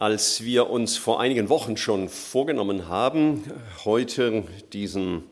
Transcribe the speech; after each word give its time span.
Als 0.00 0.42
wir 0.44 0.70
uns 0.70 0.96
vor 0.96 1.20
einigen 1.20 1.50
Wochen 1.50 1.76
schon 1.76 2.08
vorgenommen 2.08 2.88
haben, 2.88 3.44
heute 3.84 4.44
diesen, 4.72 5.24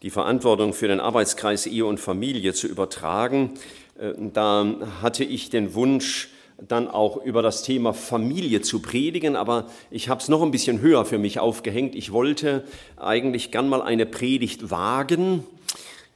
die 0.00 0.08
Verantwortung 0.08 0.72
für 0.72 0.88
den 0.88 1.00
Arbeitskreis 1.00 1.66
Ehe 1.66 1.84
und 1.84 2.00
Familie 2.00 2.54
zu 2.54 2.66
übertragen, 2.66 3.50
äh, 3.98 4.14
da 4.32 4.74
hatte 5.02 5.22
ich 5.22 5.50
den 5.50 5.74
Wunsch, 5.74 6.30
dann 6.56 6.88
auch 6.88 7.22
über 7.22 7.42
das 7.42 7.62
Thema 7.62 7.92
Familie 7.92 8.62
zu 8.62 8.80
predigen, 8.80 9.36
aber 9.36 9.68
ich 9.90 10.08
habe 10.08 10.22
es 10.22 10.28
noch 10.28 10.40
ein 10.40 10.50
bisschen 10.50 10.80
höher 10.80 11.04
für 11.04 11.18
mich 11.18 11.38
aufgehängt. 11.38 11.94
Ich 11.94 12.10
wollte 12.10 12.64
eigentlich 12.96 13.50
gern 13.50 13.68
mal 13.68 13.82
eine 13.82 14.06
Predigt 14.06 14.70
wagen. 14.70 15.44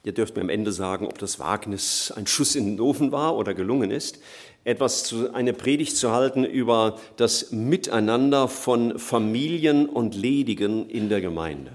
Ihr 0.02 0.12
dürft 0.12 0.36
mir 0.36 0.42
am 0.42 0.48
Ende 0.48 0.72
sagen, 0.72 1.06
ob 1.06 1.18
das 1.18 1.38
Wagnis 1.38 2.10
ein 2.16 2.26
Schuss 2.26 2.54
in 2.54 2.64
den 2.64 2.80
Ofen 2.80 3.12
war 3.12 3.36
oder 3.36 3.52
gelungen 3.54 3.90
ist 3.90 4.18
etwas 4.64 5.04
zu, 5.04 5.32
eine 5.32 5.52
Predigt 5.52 5.96
zu 5.96 6.12
halten 6.12 6.44
über 6.44 6.98
das 7.16 7.50
Miteinander 7.50 8.48
von 8.48 8.98
Familien 8.98 9.88
und 9.88 10.14
Ledigen 10.14 10.88
in 10.88 11.08
der 11.08 11.20
Gemeinde. 11.20 11.72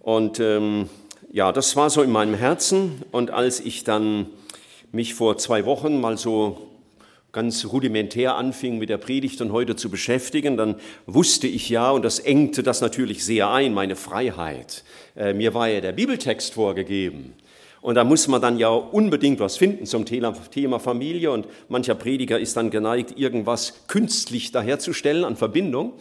Und 0.00 0.40
ähm, 0.40 0.88
ja, 1.30 1.52
das 1.52 1.76
war 1.76 1.90
so 1.90 2.02
in 2.02 2.10
meinem 2.10 2.34
Herzen. 2.34 3.02
Und 3.12 3.30
als 3.30 3.60
ich 3.60 3.84
dann 3.84 4.26
mich 4.92 5.14
vor 5.14 5.38
zwei 5.38 5.64
Wochen 5.64 6.00
mal 6.00 6.16
so 6.16 6.58
ganz 7.36 7.66
rudimentär 7.66 8.34
anfing 8.36 8.78
mit 8.78 8.88
der 8.88 8.96
Predigt 8.96 9.42
und 9.42 9.52
heute 9.52 9.76
zu 9.76 9.90
beschäftigen, 9.90 10.56
dann 10.56 10.76
wusste 11.04 11.46
ich 11.46 11.68
ja, 11.68 11.90
und 11.90 12.02
das 12.02 12.18
engte 12.18 12.62
das 12.62 12.80
natürlich 12.80 13.26
sehr 13.26 13.50
ein, 13.50 13.74
meine 13.74 13.94
Freiheit. 13.94 14.84
Äh, 15.14 15.34
mir 15.34 15.52
war 15.52 15.68
ja 15.68 15.82
der 15.82 15.92
Bibeltext 15.92 16.54
vorgegeben. 16.54 17.34
Und 17.82 17.96
da 17.96 18.04
muss 18.04 18.26
man 18.26 18.40
dann 18.40 18.58
ja 18.58 18.70
unbedingt 18.70 19.38
was 19.38 19.58
finden 19.58 19.84
zum 19.84 20.06
Thema 20.06 20.80
Familie. 20.80 21.30
Und 21.30 21.46
mancher 21.68 21.94
Prediger 21.94 22.40
ist 22.40 22.56
dann 22.56 22.70
geneigt, 22.70 23.18
irgendwas 23.18 23.86
künstlich 23.86 24.50
daherzustellen 24.50 25.22
an 25.22 25.36
Verbindung. 25.36 25.92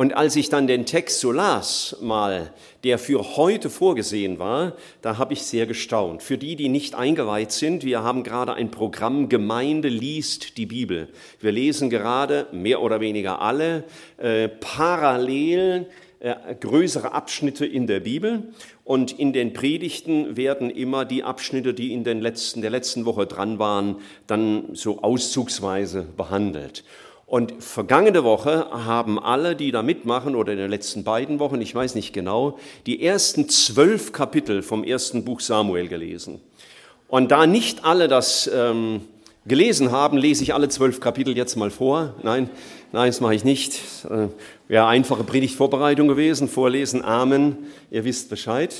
Und 0.00 0.16
als 0.16 0.34
ich 0.34 0.48
dann 0.48 0.66
den 0.66 0.86
Text 0.86 1.20
so 1.20 1.30
las, 1.30 1.94
mal, 2.00 2.54
der 2.84 2.98
für 2.98 3.36
heute 3.36 3.68
vorgesehen 3.68 4.38
war, 4.38 4.72
da 5.02 5.18
habe 5.18 5.34
ich 5.34 5.42
sehr 5.42 5.66
gestaunt. 5.66 6.22
Für 6.22 6.38
die, 6.38 6.56
die 6.56 6.70
nicht 6.70 6.94
eingeweiht 6.94 7.52
sind, 7.52 7.84
wir 7.84 8.02
haben 8.02 8.22
gerade 8.22 8.54
ein 8.54 8.70
Programm 8.70 9.28
Gemeinde 9.28 9.88
liest 9.88 10.56
die 10.56 10.64
Bibel. 10.64 11.10
Wir 11.38 11.52
lesen 11.52 11.90
gerade, 11.90 12.46
mehr 12.50 12.80
oder 12.80 13.00
weniger 13.00 13.42
alle, 13.42 13.84
äh, 14.16 14.48
parallel 14.48 15.86
äh, 16.20 16.34
größere 16.58 17.12
Abschnitte 17.12 17.66
in 17.66 17.86
der 17.86 18.00
Bibel 18.00 18.54
und 18.84 19.18
in 19.18 19.34
den 19.34 19.52
Predigten 19.52 20.34
werden 20.34 20.70
immer 20.70 21.04
die 21.04 21.24
Abschnitte, 21.24 21.74
die 21.74 21.92
in 21.92 22.04
den 22.04 22.22
letzten, 22.22 22.62
der 22.62 22.70
letzten 22.70 23.04
Woche 23.04 23.26
dran 23.26 23.58
waren, 23.58 23.96
dann 24.26 24.70
so 24.72 25.02
auszugsweise 25.02 26.06
behandelt. 26.16 26.84
Und 27.30 27.62
vergangene 27.62 28.24
Woche 28.24 28.66
haben 28.72 29.16
alle, 29.20 29.54
die 29.54 29.70
da 29.70 29.84
mitmachen, 29.84 30.34
oder 30.34 30.50
in 30.50 30.58
den 30.58 30.68
letzten 30.68 31.04
beiden 31.04 31.38
Wochen, 31.38 31.60
ich 31.60 31.72
weiß 31.72 31.94
nicht 31.94 32.12
genau, 32.12 32.58
die 32.86 33.04
ersten 33.04 33.48
zwölf 33.48 34.10
Kapitel 34.10 34.62
vom 34.62 34.82
ersten 34.82 35.24
Buch 35.24 35.38
Samuel 35.38 35.86
gelesen. 35.86 36.40
Und 37.06 37.30
da 37.30 37.46
nicht 37.46 37.84
alle 37.84 38.08
das 38.08 38.50
ähm, 38.52 39.02
gelesen 39.46 39.92
haben, 39.92 40.18
lese 40.18 40.42
ich 40.42 40.54
alle 40.54 40.68
zwölf 40.70 40.98
Kapitel 40.98 41.36
jetzt 41.36 41.54
mal 41.54 41.70
vor. 41.70 42.16
Nein, 42.24 42.50
nein, 42.90 43.06
das 43.06 43.20
mache 43.20 43.36
ich 43.36 43.44
nicht. 43.44 43.80
Äh, 44.10 44.26
Wäre 44.66 44.88
einfache 44.88 45.22
Predigtvorbereitung 45.22 46.08
gewesen, 46.08 46.48
vorlesen, 46.48 47.04
Amen, 47.04 47.58
ihr 47.92 48.04
wisst 48.04 48.28
Bescheid. 48.28 48.74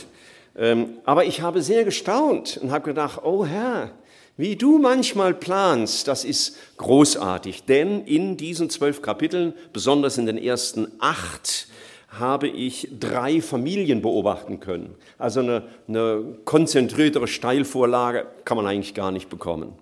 Ähm, 0.59 0.95
aber 1.05 1.25
ich 1.25 1.41
habe 1.41 1.62
sehr 1.62 1.85
gestaunt 1.85 2.59
und 2.61 2.73
habe 2.73 2.85
gedacht, 2.85 3.20
oh 3.23 3.47
Herr, 3.47 3.92
wie 4.41 4.56
du 4.56 4.78
manchmal 4.78 5.34
planst, 5.34 6.08
das 6.08 6.24
ist 6.24 6.56
großartig. 6.78 7.64
Denn 7.64 8.06
in 8.06 8.38
diesen 8.38 8.70
zwölf 8.70 9.02
Kapiteln, 9.02 9.52
besonders 9.74 10.16
in 10.16 10.24
den 10.24 10.38
ersten 10.38 10.88
acht, 10.98 11.69
habe 12.08 12.48
ich 12.48 12.88
drei 12.98 13.42
Familien 13.42 14.00
beobachten 14.00 14.58
können. 14.58 14.94
Also 15.18 15.41
eine, 15.41 15.68
eine 15.86 16.38
konzentriertere 16.46 17.29
Steilvorlage 17.29 18.27
kann 18.46 18.56
man 18.56 18.67
eigentlich 18.67 18.95
gar 18.95 19.12
nicht 19.12 19.29
bekommen. 19.29 19.74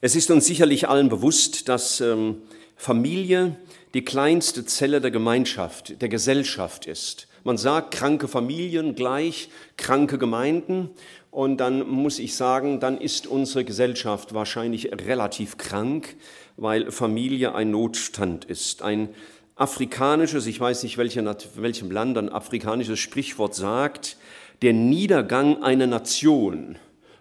Es 0.00 0.16
ist 0.16 0.30
uns 0.32 0.44
sicherlich 0.44 0.88
allen 0.88 1.08
bewusst, 1.08 1.68
dass 1.68 2.00
ähm, 2.00 2.42
Familie 2.76 3.56
die 3.94 4.04
kleinste 4.04 4.66
Zelle 4.66 5.00
der 5.00 5.12
Gemeinschaft, 5.12 6.02
der 6.02 6.08
Gesellschaft 6.08 6.86
ist. 6.86 7.28
Man 7.44 7.58
sagt 7.58 7.92
kranke 7.92 8.26
Familien 8.26 8.94
gleich 8.94 9.50
kranke 9.76 10.18
Gemeinden 10.18 10.90
und 11.34 11.56
dann 11.56 11.88
muss 11.88 12.20
ich 12.20 12.36
sagen, 12.36 12.78
dann 12.78 12.96
ist 12.96 13.26
unsere 13.26 13.64
Gesellschaft 13.64 14.34
wahrscheinlich 14.34 14.92
relativ 14.92 15.58
krank, 15.58 16.14
weil 16.56 16.92
Familie 16.92 17.56
ein 17.56 17.72
Notstand 17.72 18.44
ist. 18.44 18.82
Ein 18.82 19.08
afrikanisches, 19.56 20.46
ich 20.46 20.60
weiß 20.60 20.84
nicht 20.84 20.96
welchem 20.96 21.90
Land, 21.90 22.18
ein 22.18 22.28
afrikanisches 22.28 23.00
Sprichwort 23.00 23.56
sagt, 23.56 24.16
der 24.62 24.74
Niedergang 24.74 25.60
einer 25.60 25.88
Nation 25.88 26.76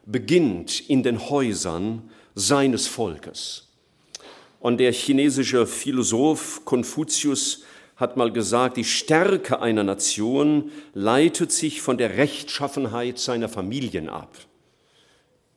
beginnt 0.06 0.80
in 0.88 1.02
den 1.02 1.32
Häusern 1.32 2.12
seines 2.36 2.86
Volkes. 2.86 3.70
Und 4.60 4.78
der 4.78 4.94
chinesische 4.94 5.66
Philosoph 5.66 6.64
Konfuzius 6.66 7.64
hat 8.04 8.18
mal 8.18 8.32
gesagt, 8.32 8.76
die 8.76 8.84
Stärke 8.84 9.62
einer 9.62 9.84
Nation 9.84 10.72
leitet 10.94 11.54
sich 11.54 11.82
von 11.82 11.98
der 11.98 12.18
Rechtschaffenheit 12.18 13.18
seiner 13.18 13.48
Familien 13.48 14.10
ab. 14.10 14.38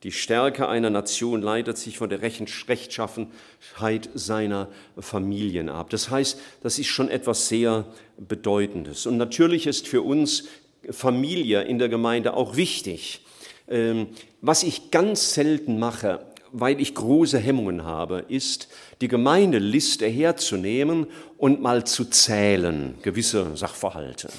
Die 0.03 0.13
Stärke 0.13 0.69
einer 0.69 0.89
Nation 0.89 1.41
leitet 1.41 1.77
sich 1.77 1.97
von 1.97 2.09
der 2.09 2.21
Rechtschaffenheit 2.21 4.09
seiner 4.13 4.69
Familien 4.97 5.67
ab. 5.67 5.89
Das 5.89 6.09
heißt, 6.09 6.39
das 6.63 6.79
ist 6.79 6.87
schon 6.87 7.09
etwas 7.09 7.49
sehr 7.49 7.85
Bedeutendes. 8.17 9.05
Und 9.05 9.17
natürlich 9.17 9.67
ist 9.67 9.87
für 9.87 10.01
uns 10.01 10.45
Familie 10.89 11.63
in 11.63 11.79
der 11.79 11.89
Gemeinde 11.89 12.33
auch 12.35 12.55
wichtig. 12.55 13.25
Ähm, 13.67 14.07
was 14.39 14.63
ich 14.63 14.91
ganz 14.91 15.33
selten 15.33 15.79
mache, 15.79 16.21
weil 16.51 16.79
ich 16.81 16.95
große 16.95 17.37
Hemmungen 17.37 17.83
habe, 17.83 18.25
ist, 18.27 18.67
die 19.01 19.07
Gemeindeliste 19.07 20.05
herzunehmen 20.05 21.07
und 21.37 21.61
mal 21.61 21.85
zu 21.85 22.05
zählen, 22.05 22.95
gewisse 23.01 23.55
Sachverhalte. 23.55 24.29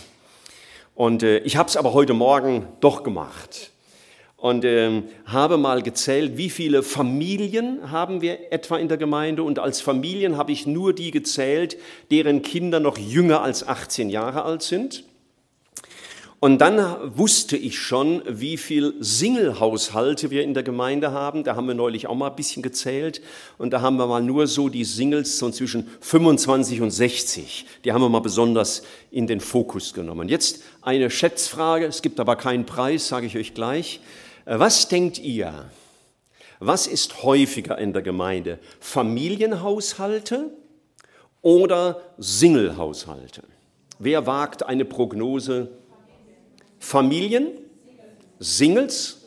Und 0.95 1.23
äh, 1.23 1.39
ich 1.39 1.57
habe 1.57 1.69
es 1.69 1.77
aber 1.77 1.93
heute 1.93 2.15
Morgen 2.15 2.67
doch 2.81 3.03
gemacht 3.03 3.71
und 4.37 4.65
äh, 4.65 5.03
habe 5.27 5.59
mal 5.59 5.83
gezählt, 5.83 6.37
wie 6.37 6.49
viele 6.49 6.83
Familien 6.83 7.91
haben 7.91 8.21
wir 8.23 8.53
etwa 8.53 8.79
in 8.79 8.89
der 8.89 8.97
Gemeinde. 8.97 9.43
Und 9.43 9.59
als 9.59 9.81
Familien 9.81 10.37
habe 10.37 10.53
ich 10.53 10.67
nur 10.67 10.93
die 10.93 11.11
gezählt, 11.11 11.77
deren 12.11 12.43
Kinder 12.43 12.79
noch 12.81 12.99
jünger 12.99 13.43
als 13.43 13.67
18 13.67 14.11
Jahre 14.11 14.43
alt 14.43 14.63
sind. 14.63 15.05
Und 16.41 16.59
dann 16.59 17.19
wusste 17.19 17.57
ich 17.57 17.81
schon, 17.81 18.23
wie 18.29 18.59
viel 18.59 18.95
Single-Haushalte 19.01 20.31
wir 20.31 20.45
in 20.45 20.55
der 20.55 20.63
Gemeinde 20.63 21.11
haben. 21.11 21.43
Da 21.43 21.57
haben 21.57 21.67
wir 21.67 21.75
neulich 21.75 22.07
auch 22.07 22.15
mal 22.15 22.31
ein 22.31 22.37
bisschen 22.37 22.63
gezählt. 22.63 23.21
Und 23.59 23.73
da 23.73 23.81
haben 23.81 23.97
wir 23.97 24.07
mal 24.07 24.23
nur 24.23 24.47
so 24.47 24.69
die 24.69 24.85
Singles 24.85 25.39
so 25.39 25.51
zwischen 25.51 25.89
25 26.01 26.81
und 26.81 26.93
60. 26.93 27.67
Die 27.85 27.93
haben 27.93 28.03
wir 28.03 28.09
mal 28.09 28.21
besonders 28.21 28.83
in 29.11 29.27
den 29.27 29.41
Fokus 29.41 29.95
genommen. 29.95 30.29
Jetzt 30.29 30.63
eine 30.81 31.11
Schätzfrage. 31.11 31.87
Es 31.87 32.03
gibt 32.03 32.21
aber 32.21 32.37
keinen 32.37 32.67
Preis, 32.67 33.09
sage 33.09 33.27
ich 33.27 33.37
euch 33.37 33.53
gleich. 33.55 34.01
Äh, 34.45 34.61
was 34.61 34.87
denkt 34.87 35.19
ihr? 35.19 35.69
Was 36.61 36.87
ist 36.87 37.25
häufiger 37.25 37.79
in 37.79 37.93
der 37.93 38.03
Gemeinde? 38.03 38.61
Familienhaushalte 38.79 40.51
oder 41.43 42.01
Single-Haushalte? 42.19 43.43
Wer 43.99 44.27
wagt 44.29 44.63
eine 44.65 44.85
Prognose? 44.85 45.78
Familien, 46.79 47.49
Singles, 48.39 49.19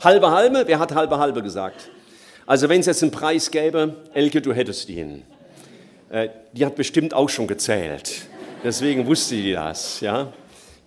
halbe 0.00 0.30
halbe, 0.30 0.64
wer 0.66 0.78
hat 0.78 0.94
halbe 0.94 1.18
halbe 1.18 1.42
gesagt? 1.42 1.90
Also 2.46 2.68
wenn 2.68 2.80
es 2.80 2.86
jetzt 2.86 3.02
einen 3.02 3.12
Preis 3.12 3.50
gäbe, 3.50 3.96
Elke, 4.14 4.40
du 4.40 4.52
hättest 4.52 4.88
ihn. 4.88 5.22
Äh, 6.08 6.30
die 6.52 6.64
hat 6.64 6.76
bestimmt 6.76 7.12
auch 7.12 7.28
schon 7.28 7.46
gezählt. 7.46 8.22
Deswegen 8.64 9.06
wusste 9.06 9.34
die 9.34 9.52
das. 9.52 10.00
Ja? 10.00 10.32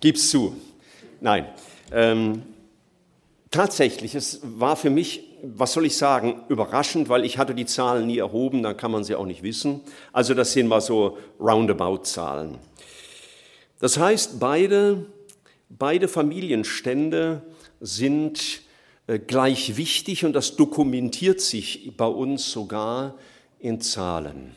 Gib's 0.00 0.30
zu. 0.30 0.56
Nein. 1.20 1.46
Ähm, 1.92 2.42
tatsächlich, 3.50 4.16
es 4.16 4.40
war 4.42 4.74
für 4.74 4.90
mich, 4.90 5.22
was 5.42 5.72
soll 5.72 5.86
ich 5.86 5.96
sagen, 5.96 6.42
überraschend, 6.48 7.08
weil 7.08 7.24
ich 7.24 7.38
hatte 7.38 7.54
die 7.54 7.66
Zahlen 7.66 8.06
nie 8.08 8.18
erhoben, 8.18 8.62
dann 8.62 8.76
kann 8.76 8.90
man 8.90 9.04
sie 9.04 9.14
auch 9.14 9.26
nicht 9.26 9.42
wissen. 9.44 9.80
Also 10.12 10.34
das 10.34 10.52
sind 10.52 10.66
mal 10.66 10.80
so 10.80 11.18
Roundabout-Zahlen. 11.38 12.58
Das 13.78 13.98
heißt, 13.98 14.40
beide, 14.40 15.06
beide 15.78 16.08
Familienstände 16.08 17.42
sind 17.80 18.62
äh, 19.06 19.18
gleich 19.18 19.76
wichtig 19.76 20.24
und 20.24 20.32
das 20.32 20.56
dokumentiert 20.56 21.40
sich 21.40 21.92
bei 21.96 22.06
uns 22.06 22.50
sogar 22.50 23.16
in 23.58 23.80
Zahlen. 23.80 24.54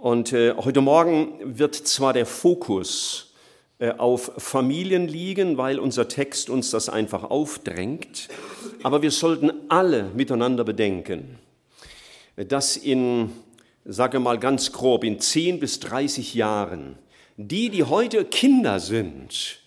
Und 0.00 0.32
äh, 0.32 0.54
heute 0.56 0.80
Morgen 0.80 1.58
wird 1.58 1.74
zwar 1.74 2.12
der 2.12 2.26
Fokus 2.26 3.34
äh, 3.78 3.92
auf 3.92 4.32
Familien 4.38 5.08
liegen, 5.08 5.56
weil 5.56 5.78
unser 5.78 6.08
Text 6.08 6.48
uns 6.50 6.70
das 6.70 6.88
einfach 6.88 7.24
aufdrängt, 7.24 8.28
aber 8.82 9.02
wir 9.02 9.10
sollten 9.10 9.52
alle 9.68 10.04
miteinander 10.14 10.64
bedenken, 10.64 11.38
dass 12.36 12.76
in, 12.76 13.32
sage 13.84 14.20
mal 14.20 14.38
ganz 14.38 14.72
grob, 14.72 15.04
in 15.04 15.18
10 15.18 15.58
bis 15.58 15.80
30 15.80 16.34
Jahren 16.34 16.98
die, 17.36 17.70
die 17.70 17.84
heute 17.84 18.24
Kinder 18.24 18.80
sind, 18.80 19.60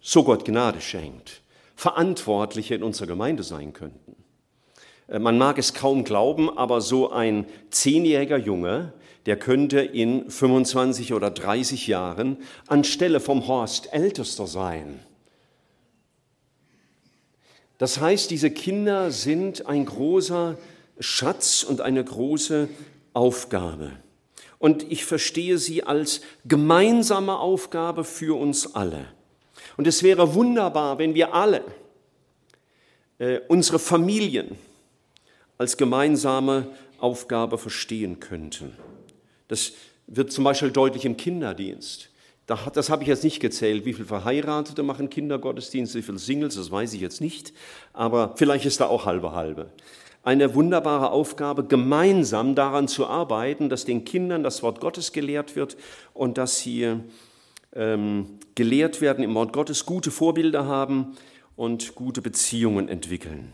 so 0.00 0.24
Gott 0.24 0.44
Gnade 0.44 0.80
schenkt, 0.80 1.42
Verantwortliche 1.74 2.74
in 2.74 2.82
unserer 2.82 3.06
Gemeinde 3.06 3.42
sein 3.42 3.72
könnten. 3.72 4.16
Äh, 5.08 5.18
man 5.18 5.38
mag 5.38 5.58
es 5.58 5.74
kaum 5.74 6.04
glauben, 6.04 6.56
aber 6.56 6.80
so 6.80 7.10
ein 7.10 7.46
zehnjähriger 7.70 8.38
Junge, 8.38 8.92
der 9.26 9.36
könnte 9.36 9.80
in 9.80 10.30
25 10.30 11.12
oder 11.12 11.30
30 11.30 11.86
Jahren 11.88 12.36
anstelle 12.68 13.20
vom 13.20 13.48
Horst 13.48 13.92
Ältester 13.92 14.46
sein. 14.46 15.00
Das 17.78 18.00
heißt, 18.00 18.30
diese 18.30 18.50
Kinder 18.50 19.10
sind 19.10 19.66
ein 19.66 19.84
großer 19.84 20.56
Schatz 20.98 21.62
und 21.62 21.80
eine 21.80 22.02
große 22.02 22.68
Aufgabe. 23.12 23.92
Und 24.66 24.90
ich 24.90 25.04
verstehe 25.04 25.58
sie 25.58 25.84
als 25.84 26.22
gemeinsame 26.44 27.38
Aufgabe 27.38 28.02
für 28.02 28.36
uns 28.36 28.74
alle. 28.74 29.06
Und 29.76 29.86
es 29.86 30.02
wäre 30.02 30.34
wunderbar, 30.34 30.98
wenn 30.98 31.14
wir 31.14 31.34
alle 31.34 31.62
äh, 33.20 33.38
unsere 33.46 33.78
Familien 33.78 34.58
als 35.56 35.76
gemeinsame 35.76 36.66
Aufgabe 36.98 37.58
verstehen 37.58 38.18
könnten. 38.18 38.72
Das 39.46 39.70
wird 40.08 40.32
zum 40.32 40.42
Beispiel 40.42 40.72
deutlich 40.72 41.04
im 41.04 41.16
Kinderdienst. 41.16 42.10
Das 42.46 42.90
habe 42.90 43.04
ich 43.04 43.08
jetzt 43.08 43.22
nicht 43.22 43.38
gezählt, 43.38 43.84
wie 43.84 43.92
viele 43.92 44.08
Verheiratete 44.08 44.82
machen 44.82 45.10
Kindergottesdienste, 45.10 45.98
wie 45.98 46.02
viele 46.02 46.18
Singles, 46.18 46.56
das 46.56 46.72
weiß 46.72 46.92
ich 46.92 47.00
jetzt 47.00 47.20
nicht, 47.20 47.52
aber 47.92 48.34
vielleicht 48.34 48.66
ist 48.66 48.80
da 48.80 48.86
auch 48.88 49.06
halbe 49.06 49.30
halbe. 49.30 49.70
Eine 50.26 50.56
wunderbare 50.56 51.12
Aufgabe, 51.12 51.62
gemeinsam 51.62 52.56
daran 52.56 52.88
zu 52.88 53.06
arbeiten, 53.06 53.68
dass 53.68 53.84
den 53.84 54.04
Kindern 54.04 54.42
das 54.42 54.60
Wort 54.60 54.80
Gottes 54.80 55.12
gelehrt 55.12 55.54
wird 55.54 55.76
und 56.14 56.36
dass 56.36 56.58
sie 56.58 56.96
ähm, 57.72 58.40
gelehrt 58.56 59.00
werden 59.00 59.22
im 59.22 59.32
Wort 59.36 59.52
Gottes, 59.52 59.86
gute 59.86 60.10
Vorbilder 60.10 60.66
haben 60.66 61.16
und 61.54 61.94
gute 61.94 62.22
Beziehungen 62.22 62.88
entwickeln. 62.88 63.52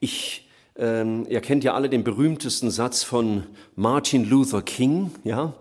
Ich 0.00 0.48
ähm, 0.74 1.24
ihr 1.28 1.40
kennt 1.40 1.62
ja 1.62 1.74
alle 1.74 1.88
den 1.88 2.02
berühmtesten 2.02 2.72
Satz 2.72 3.04
von 3.04 3.44
Martin 3.76 4.28
Luther 4.28 4.62
King, 4.62 5.12
ja? 5.22 5.54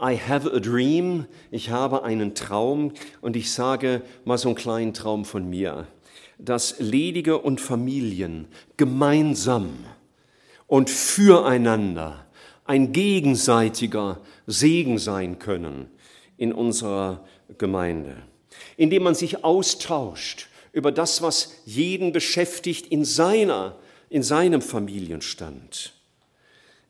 I 0.00 0.16
have 0.16 0.48
a 0.54 0.60
dream, 0.60 1.26
ich 1.50 1.70
habe 1.70 2.04
einen 2.04 2.36
Traum 2.36 2.92
und 3.22 3.34
ich 3.34 3.50
sage 3.50 4.02
mal 4.24 4.38
so 4.38 4.50
einen 4.50 4.56
kleinen 4.56 4.94
Traum 4.94 5.24
von 5.24 5.50
mir, 5.50 5.88
dass 6.38 6.78
Ledige 6.78 7.38
und 7.38 7.60
Familien 7.60 8.46
gemeinsam 8.76 9.84
und 10.66 10.90
füreinander 10.90 12.26
ein 12.64 12.92
gegenseitiger 12.92 14.20
Segen 14.46 14.98
sein 14.98 15.38
können 15.38 15.88
in 16.36 16.52
unserer 16.52 17.24
Gemeinde, 17.58 18.16
indem 18.76 19.04
man 19.04 19.14
sich 19.14 19.44
austauscht 19.44 20.48
über 20.72 20.92
das, 20.92 21.22
was 21.22 21.54
jeden 21.64 22.12
beschäftigt 22.12 22.86
in 22.88 23.04
seiner 23.04 23.76
in 24.08 24.22
seinem 24.22 24.62
Familienstand, 24.62 25.92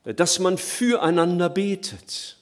dass 0.05 0.39
man 0.39 0.59
füreinander 0.59 1.49
betet, 1.49 2.37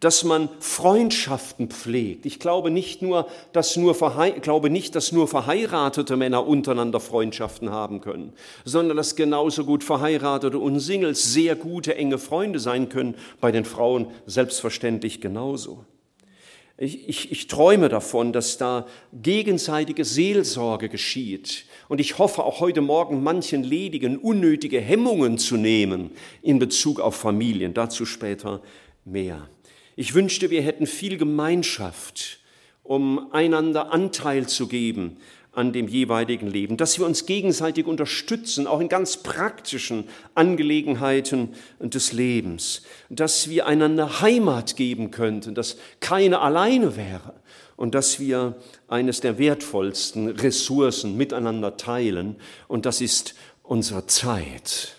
dass 0.00 0.22
man 0.22 0.48
Freundschaften 0.60 1.68
pflegt. 1.68 2.24
Ich 2.24 2.38
glaube 2.38 2.70
nicht 2.70 3.02
nur, 3.02 3.28
dass 3.52 3.76
nur, 3.76 3.96
glaube 4.40 4.70
nicht, 4.70 4.94
dass 4.94 5.10
nur 5.10 5.26
verheiratete 5.26 6.16
Männer 6.16 6.46
untereinander 6.46 7.00
Freundschaften 7.00 7.70
haben 7.70 8.00
können, 8.00 8.32
sondern 8.64 8.96
dass 8.96 9.16
genauso 9.16 9.64
gut 9.64 9.82
verheiratete 9.82 10.58
und 10.58 10.78
Singles 10.78 11.32
sehr 11.32 11.56
gute, 11.56 11.96
enge 11.96 12.18
Freunde 12.18 12.60
sein 12.60 12.88
können, 12.88 13.16
bei 13.40 13.50
den 13.50 13.64
Frauen 13.64 14.06
selbstverständlich 14.26 15.20
genauso. 15.20 15.84
Ich, 16.80 17.08
ich, 17.08 17.32
ich 17.32 17.48
träume 17.48 17.88
davon, 17.88 18.32
dass 18.32 18.56
da 18.56 18.86
gegenseitige 19.12 20.04
Seelsorge 20.04 20.88
geschieht. 20.88 21.64
Und 21.88 22.00
ich 22.00 22.18
hoffe 22.18 22.44
auch 22.44 22.60
heute 22.60 22.82
Morgen 22.82 23.24
manchen 23.24 23.64
Ledigen 23.64 24.16
unnötige 24.16 24.80
Hemmungen 24.80 25.38
zu 25.38 25.56
nehmen 25.56 26.12
in 26.40 26.60
Bezug 26.60 27.00
auf 27.00 27.16
Familien. 27.16 27.74
Dazu 27.74 28.06
später 28.06 28.62
mehr. 29.04 29.48
Ich 30.00 30.14
wünschte, 30.14 30.50
wir 30.50 30.62
hätten 30.62 30.86
viel 30.86 31.16
Gemeinschaft, 31.16 32.38
um 32.84 33.32
einander 33.32 33.92
Anteil 33.92 34.46
zu 34.46 34.68
geben 34.68 35.16
an 35.50 35.72
dem 35.72 35.88
jeweiligen 35.88 36.46
Leben, 36.46 36.76
dass 36.76 37.00
wir 37.00 37.04
uns 37.04 37.26
gegenseitig 37.26 37.84
unterstützen, 37.84 38.68
auch 38.68 38.78
in 38.78 38.88
ganz 38.88 39.16
praktischen 39.16 40.04
Angelegenheiten 40.36 41.48
des 41.80 42.12
Lebens, 42.12 42.82
dass 43.08 43.50
wir 43.50 43.66
einander 43.66 44.20
Heimat 44.20 44.76
geben 44.76 45.10
könnten, 45.10 45.56
dass 45.56 45.78
keiner 45.98 46.42
alleine 46.42 46.96
wäre. 46.96 47.34
Und 47.74 47.96
dass 47.96 48.20
wir 48.20 48.54
eines 48.86 49.20
der 49.20 49.36
wertvollsten 49.38 50.28
Ressourcen 50.28 51.16
miteinander 51.16 51.76
teilen. 51.76 52.36
Und 52.68 52.86
das 52.86 53.00
ist 53.00 53.34
unsere 53.64 54.06
Zeit. 54.06 54.97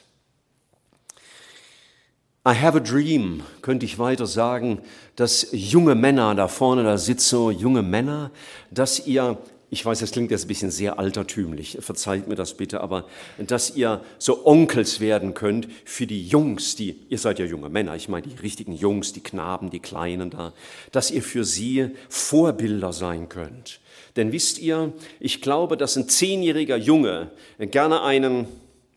I 2.50 2.54
have 2.60 2.76
a 2.76 2.80
dream, 2.80 3.44
könnte 3.62 3.86
ich 3.86 4.00
weiter 4.00 4.26
sagen, 4.26 4.80
dass 5.16 5.50
junge 5.52 5.94
Männer, 5.94 6.34
da 6.34 6.48
vorne, 6.48 6.84
da 6.84 6.98
sitzen 6.98 7.30
so 7.30 7.52
junge 7.52 7.84
Männer, 7.84 8.32
dass 8.72 9.06
ihr 9.06 9.38
ich 9.72 9.86
weiß, 9.86 10.00
das 10.00 10.10
klingt 10.10 10.32
jetzt 10.32 10.46
ein 10.46 10.48
bisschen 10.48 10.72
sehr 10.72 10.98
altertümlich, 10.98 11.78
verzeiht 11.80 12.28
mir 12.28 12.34
das 12.34 12.56
bitte, 12.56 12.82
aber 12.82 13.06
dass 13.38 13.76
ihr 13.76 14.02
so 14.18 14.48
Onkels 14.48 15.00
werden 15.00 15.36
könnt 15.36 15.68
für 15.86 16.08
die 16.08 16.26
Jungs, 16.26 16.76
die, 16.76 16.96
ihr 17.10 17.20
seid 17.20 17.38
ja 17.38 17.46
junge 17.46 17.70
Männer, 17.70 17.96
ich 17.96 18.10
meine 18.10 18.26
die 18.26 18.36
richtigen 18.42 18.74
Jungs, 18.74 19.14
die 19.14 19.22
Knaben, 19.22 19.70
die 19.70 19.80
Kleinen 19.80 20.32
da, 20.32 20.54
dass 20.92 21.12
ihr 21.12 21.22
für 21.22 21.44
sie 21.46 21.92
Vorbilder 22.10 22.94
sein 22.94 23.30
könnt. 23.30 23.80
Denn 24.16 24.32
wisst 24.32 24.58
ihr, 24.58 24.92
ich 25.20 25.40
glaube, 25.40 25.78
dass 25.78 25.96
ein 25.96 26.10
zehnjähriger 26.10 26.78
Junge 26.78 27.30
gerne 27.60 28.02
einen 28.02 28.48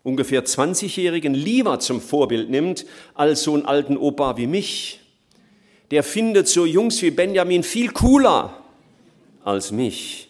ungefähr 0.02 0.44
20-Jährigen 0.44 1.34
lieber 1.34 1.78
zum 1.80 2.00
Vorbild 2.00 2.50
nimmt, 2.50 2.86
als 3.14 3.42
so 3.42 3.54
einen 3.54 3.66
alten 3.66 3.96
Opa 3.96 4.36
wie 4.36 4.46
mich. 4.46 5.00
Der 5.90 6.02
findet 6.02 6.48
so 6.48 6.64
Jungs 6.64 7.02
wie 7.02 7.10
Benjamin 7.10 7.62
viel 7.62 7.90
cooler 7.92 8.56
als 9.44 9.72
mich. 9.72 10.28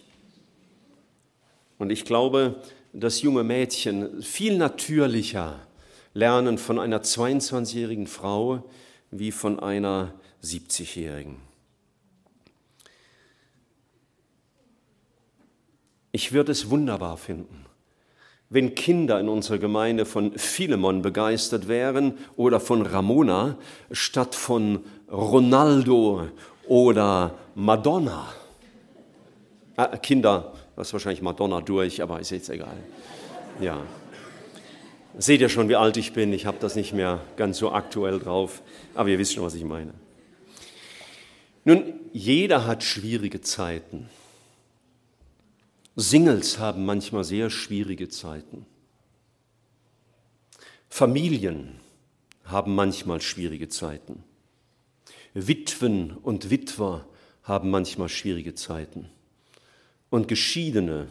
Und 1.77 1.89
ich 1.89 2.05
glaube, 2.05 2.61
dass 2.93 3.21
junge 3.21 3.43
Mädchen 3.43 4.21
viel 4.21 4.57
natürlicher 4.57 5.59
lernen 6.13 6.57
von 6.57 6.79
einer 6.79 7.01
22-jährigen 7.01 8.07
Frau 8.07 8.69
wie 9.09 9.31
von 9.31 9.59
einer 9.59 10.13
70-jährigen. 10.43 11.37
Ich 16.11 16.31
würde 16.31 16.51
es 16.51 16.69
wunderbar 16.69 17.17
finden, 17.17 17.65
wenn 18.53 18.75
Kinder 18.75 19.19
in 19.19 19.29
unserer 19.29 19.57
Gemeinde 19.57 20.05
von 20.05 20.37
Philemon 20.37 21.01
begeistert 21.01 21.67
wären 21.67 22.17
oder 22.35 22.59
von 22.59 22.85
Ramona 22.85 23.57
statt 23.91 24.35
von 24.35 24.79
Ronaldo 25.11 26.27
oder 26.67 27.35
Madonna. 27.55 28.27
Ah, 29.75 29.97
Kinder 29.97 30.53
das 30.75 30.87
ist 30.87 30.93
wahrscheinlich 30.93 31.21
Madonna 31.21 31.61
durch, 31.61 32.01
aber 32.01 32.19
ist 32.19 32.31
jetzt 32.31 32.49
egal. 32.49 32.75
Ja. 33.59 33.81
Seht 35.17 35.41
ihr 35.41 35.49
schon, 35.49 35.69
wie 35.69 35.75
alt 35.75 35.97
ich 35.97 36.13
bin? 36.13 36.33
Ich 36.33 36.47
habe 36.47 36.57
das 36.59 36.75
nicht 36.75 36.93
mehr 36.93 37.19
ganz 37.37 37.59
so 37.59 37.71
aktuell 37.71 38.19
drauf, 38.19 38.63
aber 38.95 39.09
ihr 39.09 39.19
wisst 39.19 39.33
schon, 39.33 39.43
was 39.43 39.53
ich 39.53 39.63
meine. 39.63 39.93
Nun, 41.65 41.93
jeder 42.11 42.65
hat 42.65 42.83
schwierige 42.83 43.41
Zeiten. 43.41 44.09
Singles 45.95 46.57
haben 46.57 46.85
manchmal 46.85 47.23
sehr 47.23 47.49
schwierige 47.49 48.09
Zeiten. 48.09 48.65
Familien 50.89 51.79
haben 52.45 52.73
manchmal 52.73 53.21
schwierige 53.21 53.69
Zeiten. 53.69 54.23
Witwen 55.33 56.11
und 56.11 56.49
Witwer 56.49 57.05
haben 57.43 57.69
manchmal 57.69 58.09
schwierige 58.09 58.55
Zeiten. 58.55 59.09
Und 60.09 60.27
Geschiedene 60.27 61.07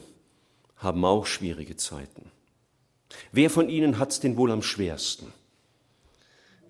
haben 0.77 1.05
auch 1.05 1.27
schwierige 1.27 1.77
Zeiten. 1.77 2.31
Wer 3.31 3.51
von 3.51 3.69
ihnen 3.69 3.99
hat 3.99 4.11
es 4.11 4.21
denn 4.21 4.37
wohl 4.37 4.51
am 4.51 4.63
schwersten? 4.63 5.33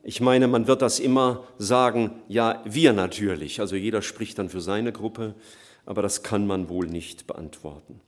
Ich 0.03 0.21
meine, 0.21 0.49
man 0.49 0.67
wird 0.67 0.83
das 0.83 0.99
immer 0.99 1.47
sagen, 1.59 2.23
ja, 2.29 2.63
wir 2.65 2.93
natürlich. 2.93 3.61
Also 3.61 3.77
jeder 3.77 4.03
spricht 4.03 4.39
dann 4.39 4.49
für 4.49 4.61
seine 4.61 4.93
Gruppe, 4.93 5.35
aber 5.87 6.03
das 6.03 6.23
kann 6.23 6.47
man 6.47 6.69
wohl 6.69 6.87
nicht 6.87 7.27
beantworten. 7.27 8.01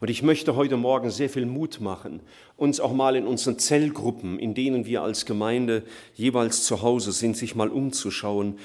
Und 0.00 0.10
ich 0.10 0.22
möchte 0.22 0.56
heute 0.56 0.76
Morgen 0.76 1.10
sehr 1.10 1.30
viel 1.30 1.46
Mut 1.46 1.80
machen, 1.80 2.20
uns 2.56 2.80
auch 2.80 2.92
mal 2.92 3.16
in 3.16 3.26
unseren 3.26 3.58
Zellgruppen, 3.58 4.38
in 4.38 4.54
denen 4.54 4.84
wir 4.84 5.02
als 5.02 5.24
Gemeinde 5.24 5.84
jeweils 6.14 6.64
zu 6.64 6.82
Hause 6.82 7.12
sind, 7.12 7.36
sich 7.36 7.54
mal 7.54 7.68
umzuschauen, 7.68 8.58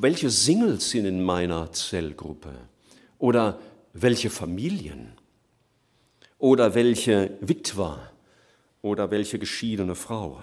welche 0.00 0.30
Singles 0.30 0.90
sind 0.90 1.06
in 1.06 1.22
meiner 1.22 1.72
Zellgruppe? 1.72 2.52
Oder 3.18 3.58
welche 3.94 4.30
Familien? 4.30 5.12
Oder 6.38 6.74
welche 6.74 7.38
Witwer? 7.40 8.12
oder 8.82 9.10
welche 9.12 9.38
geschiedene 9.38 9.94
Frau. 9.94 10.42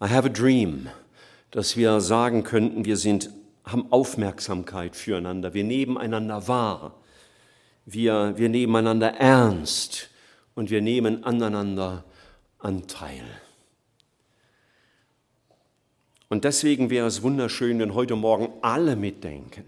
I 0.00 0.08
have 0.08 0.26
a 0.26 0.32
dream, 0.32 0.88
dass 1.50 1.76
wir 1.76 2.00
sagen 2.00 2.44
könnten, 2.44 2.84
wir 2.84 2.96
sind, 2.96 3.30
haben 3.64 3.90
Aufmerksamkeit 3.90 4.94
füreinander, 4.94 5.54
wir 5.54 5.64
nehmen 5.64 5.96
einander 5.96 6.46
wahr, 6.48 7.00
wir, 7.86 8.34
wir 8.36 8.48
nehmen 8.48 8.76
einander 8.76 9.14
ernst 9.14 10.10
und 10.54 10.70
wir 10.70 10.80
nehmen 10.80 11.24
aneinander 11.24 12.04
Anteil. 12.58 13.24
Und 16.28 16.44
deswegen 16.44 16.90
wäre 16.90 17.06
es 17.06 17.22
wunderschön, 17.22 17.78
wenn 17.78 17.94
heute 17.94 18.16
Morgen 18.16 18.48
alle 18.62 18.96
mitdenken. 18.96 19.64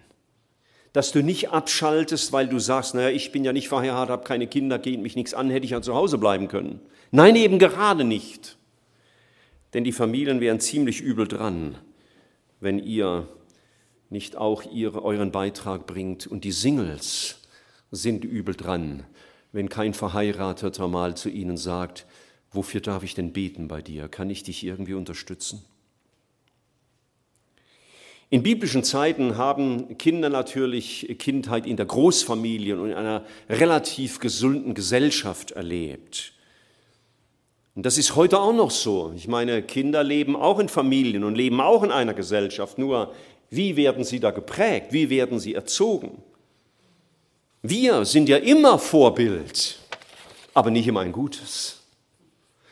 Dass 0.92 1.12
du 1.12 1.22
nicht 1.22 1.50
abschaltest, 1.50 2.32
weil 2.32 2.48
du 2.48 2.58
sagst, 2.58 2.94
naja, 2.94 3.10
ich 3.10 3.30
bin 3.30 3.44
ja 3.44 3.52
nicht 3.52 3.68
verheiratet, 3.68 4.10
habe 4.10 4.24
keine 4.24 4.46
Kinder, 4.46 4.78
geht 4.78 5.00
mich 5.00 5.14
nichts 5.14 5.34
an, 5.34 5.50
hätte 5.50 5.66
ich 5.66 5.72
ja 5.72 5.82
zu 5.82 5.94
Hause 5.94 6.16
bleiben 6.16 6.48
können. 6.48 6.80
Nein, 7.10 7.36
eben 7.36 7.58
gerade 7.58 8.02
nicht. 8.02 8.56
Denn 9.74 9.84
die 9.84 9.92
Familien 9.92 10.40
wären 10.40 10.58
ziemlich 10.58 11.02
übel 11.02 11.28
dran, 11.28 11.76
wenn 12.60 12.78
ihr 12.78 13.28
nicht 14.10 14.36
auch 14.36 14.62
ihre, 14.62 15.04
euren 15.04 15.32
Beitrag 15.32 15.86
bringt. 15.86 16.26
Und 16.26 16.44
die 16.44 16.52
Singles 16.52 17.40
sind 17.90 18.24
übel 18.24 18.54
dran, 18.54 19.04
wenn 19.52 19.68
kein 19.68 19.94
Verheirateter 19.94 20.88
mal 20.88 21.16
zu 21.16 21.28
ihnen 21.28 21.56
sagt, 21.56 22.06
wofür 22.52 22.80
darf 22.80 23.02
ich 23.02 23.14
denn 23.14 23.32
beten 23.32 23.68
bei 23.68 23.82
dir? 23.82 24.08
Kann 24.08 24.30
ich 24.30 24.42
dich 24.42 24.64
irgendwie 24.64 24.94
unterstützen? 24.94 25.64
In 28.28 28.42
biblischen 28.42 28.82
Zeiten 28.82 29.36
haben 29.36 29.98
Kinder 29.98 30.28
natürlich 30.28 31.14
Kindheit 31.18 31.64
in 31.64 31.76
der 31.76 31.86
Großfamilie 31.86 32.78
und 32.78 32.90
in 32.90 32.96
einer 32.96 33.24
relativ 33.48 34.18
gesunden 34.18 34.74
Gesellschaft 34.74 35.52
erlebt. 35.52 36.32
Und 37.76 37.86
das 37.86 37.98
ist 37.98 38.16
heute 38.16 38.40
auch 38.40 38.54
noch 38.54 38.72
so. 38.72 39.12
Ich 39.14 39.28
meine, 39.28 39.62
Kinder 39.62 40.02
leben 40.02 40.34
auch 40.34 40.58
in 40.58 40.68
Familien 40.68 41.22
und 41.22 41.36
leben 41.36 41.60
auch 41.60 41.84
in 41.84 41.92
einer 41.92 42.14
Gesellschaft. 42.14 42.78
Nur, 42.78 43.12
wie 43.50 43.76
werden 43.76 44.04
sie 44.04 44.20
da 44.20 44.30
geprägt? 44.30 44.88
Wie 44.90 45.10
werden 45.10 45.38
sie 45.38 45.54
erzogen? 45.54 46.22
Wir 47.62 48.04
sind 48.04 48.28
ja 48.28 48.36
immer 48.36 48.78
Vorbild, 48.78 49.78
aber 50.54 50.70
nicht 50.70 50.86
immer 50.86 51.00
ein 51.00 51.12
gutes. 51.12 51.82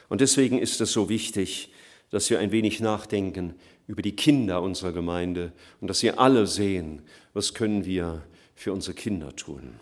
Und 0.09 0.21
deswegen 0.21 0.59
ist 0.59 0.81
es 0.81 0.93
so 0.93 1.09
wichtig, 1.09 1.71
dass 2.11 2.31
wir 2.31 2.39
ein 2.39 2.53
wenig 2.53 2.81
nachdenken, 2.81 3.55
über 3.87 4.03
die 4.03 4.17
Kinder 4.17 4.63
unserer 4.63 4.93
Gemeinde 4.93 5.53
und 5.81 5.89
dass 5.89 5.99
sie 5.99 6.13
alle 6.13 6.47
sehen, 6.47 7.03
was 7.33 7.55
können 7.55 7.85
wir 7.85 8.23
für 8.55 8.73
unsere 8.73 8.95
Kinder 8.95 9.35
tun. 9.35 9.75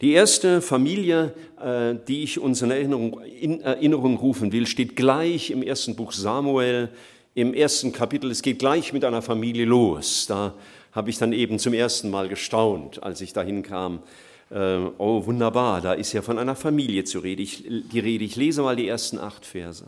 Die 0.00 0.12
erste 0.12 0.60
Familie, 0.60 1.32
äh, 1.60 1.94
die 2.08 2.24
ich 2.24 2.38
uns 2.38 2.60
in 2.62 2.70
Erinnerung, 2.70 3.20
in 3.22 3.60
Erinnerung 3.60 4.16
rufen 4.16 4.52
will, 4.52 4.66
steht 4.66 4.96
gleich 4.96 5.50
im 5.50 5.62
ersten 5.62 5.96
Buch 5.96 6.12
Samuel, 6.12 6.90
im 7.34 7.54
ersten 7.54 7.92
Kapitel. 7.92 8.30
Es 8.30 8.42
geht 8.42 8.58
gleich 8.58 8.92
mit 8.92 9.04
einer 9.04 9.22
Familie 9.22 9.64
los. 9.64 10.26
Da 10.26 10.54
habe 10.92 11.10
ich 11.10 11.18
dann 11.18 11.32
eben 11.32 11.58
zum 11.58 11.72
ersten 11.72 12.10
Mal 12.10 12.28
gestaunt, 12.28 13.02
als 13.02 13.20
ich 13.20 13.32
dahin 13.32 13.62
kam. 13.62 14.02
Äh, 14.50 14.78
oh, 14.98 15.24
wunderbar, 15.24 15.80
da 15.80 15.94
ist 15.94 16.12
ja 16.12 16.20
von 16.20 16.38
einer 16.38 16.54
Familie 16.54 17.04
zu 17.04 17.20
rede. 17.20 17.42
Ich, 17.42 17.64
die 17.66 18.00
Rede. 18.00 18.24
Ich 18.24 18.36
lese 18.36 18.62
mal 18.62 18.76
die 18.76 18.86
ersten 18.86 19.18
acht 19.18 19.46
Verse. 19.46 19.86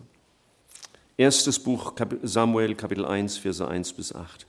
Erstes 1.17 1.59
Buch 1.59 1.93
Samuel, 2.23 2.75
Kapitel 2.75 3.05
1, 3.05 3.39
Verse 3.39 3.67
1 3.67 3.93
bis 3.93 4.15
8. 4.15 4.47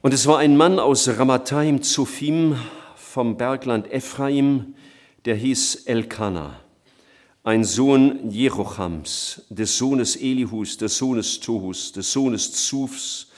Und 0.00 0.14
es 0.14 0.26
war 0.26 0.38
ein 0.38 0.56
Mann 0.56 0.78
aus 0.78 1.08
Ramathaim 1.08 1.82
Zophim 1.82 2.56
vom 2.94 3.36
Bergland 3.36 3.92
Ephraim, 3.92 4.74
der 5.24 5.34
hieß 5.34 5.86
Elkanah, 5.86 6.60
ein 7.48 7.64
Sohn 7.64 8.30
Jerochams, 8.30 9.40
des 9.48 9.78
Sohnes 9.78 10.16
Elihus, 10.16 10.76
des 10.76 10.98
Sohnes 10.98 11.40
Tohus, 11.40 11.92
des 11.92 12.12
Sohnes 12.12 12.52
Zufs, 12.66 13.28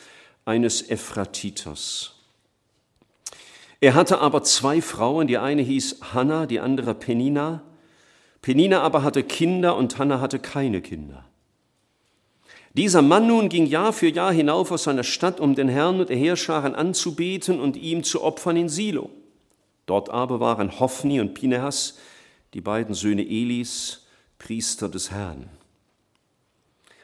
eines 0.44 0.90
Ephratiters. 0.90 2.16
Er 3.80 3.94
hatte 3.94 4.18
aber 4.18 4.42
zwei 4.42 4.82
Frauen, 4.82 5.28
die 5.28 5.38
eine 5.38 5.62
hieß 5.62 5.98
Hannah, 6.12 6.46
die 6.46 6.58
andere 6.58 6.94
Penina. 6.94 7.62
Penina 8.42 8.80
aber 8.80 9.04
hatte 9.04 9.22
Kinder 9.22 9.76
und 9.76 9.96
Hannah 9.98 10.20
hatte 10.20 10.40
keine 10.40 10.82
Kinder. 10.82 11.24
Dieser 12.74 13.02
Mann 13.02 13.28
nun 13.28 13.48
ging 13.48 13.66
Jahr 13.66 13.92
für 13.92 14.08
Jahr 14.08 14.32
hinauf 14.32 14.72
aus 14.72 14.82
seiner 14.82 15.04
Stadt, 15.04 15.38
um 15.38 15.54
den 15.54 15.68
Herrn 15.68 16.00
und 16.00 16.08
der 16.08 16.16
Heerscharen 16.16 16.74
anzubeten 16.74 17.60
und 17.60 17.76
ihm 17.76 18.02
zu 18.02 18.24
opfern 18.24 18.56
in 18.56 18.68
Silo. 18.68 19.10
Dort 19.86 20.10
aber 20.10 20.40
waren 20.40 20.80
Hophni 20.80 21.20
und 21.20 21.34
Pinehas, 21.34 21.96
die 22.54 22.60
beiden 22.60 22.94
Söhne 22.94 23.22
Elis, 23.22 24.06
Priester 24.38 24.88
des 24.88 25.10
Herrn. 25.10 25.48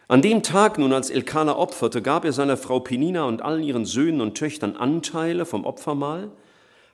An 0.09 0.23
dem 0.23 0.43
Tag 0.43 0.79
nun, 0.79 0.93
als 0.93 1.11
Elkanah 1.11 1.57
opferte, 1.57 2.01
gab 2.01 2.25
er 2.25 2.33
seiner 2.33 2.57
Frau 2.57 2.81
Penina 2.81 3.25
und 3.25 3.43
allen 3.43 3.63
ihren 3.63 3.85
Söhnen 3.85 4.21
und 4.21 4.37
Töchtern 4.37 4.77
Anteile 4.77 5.45
vom 5.45 5.65
Opfermahl. 5.65 6.31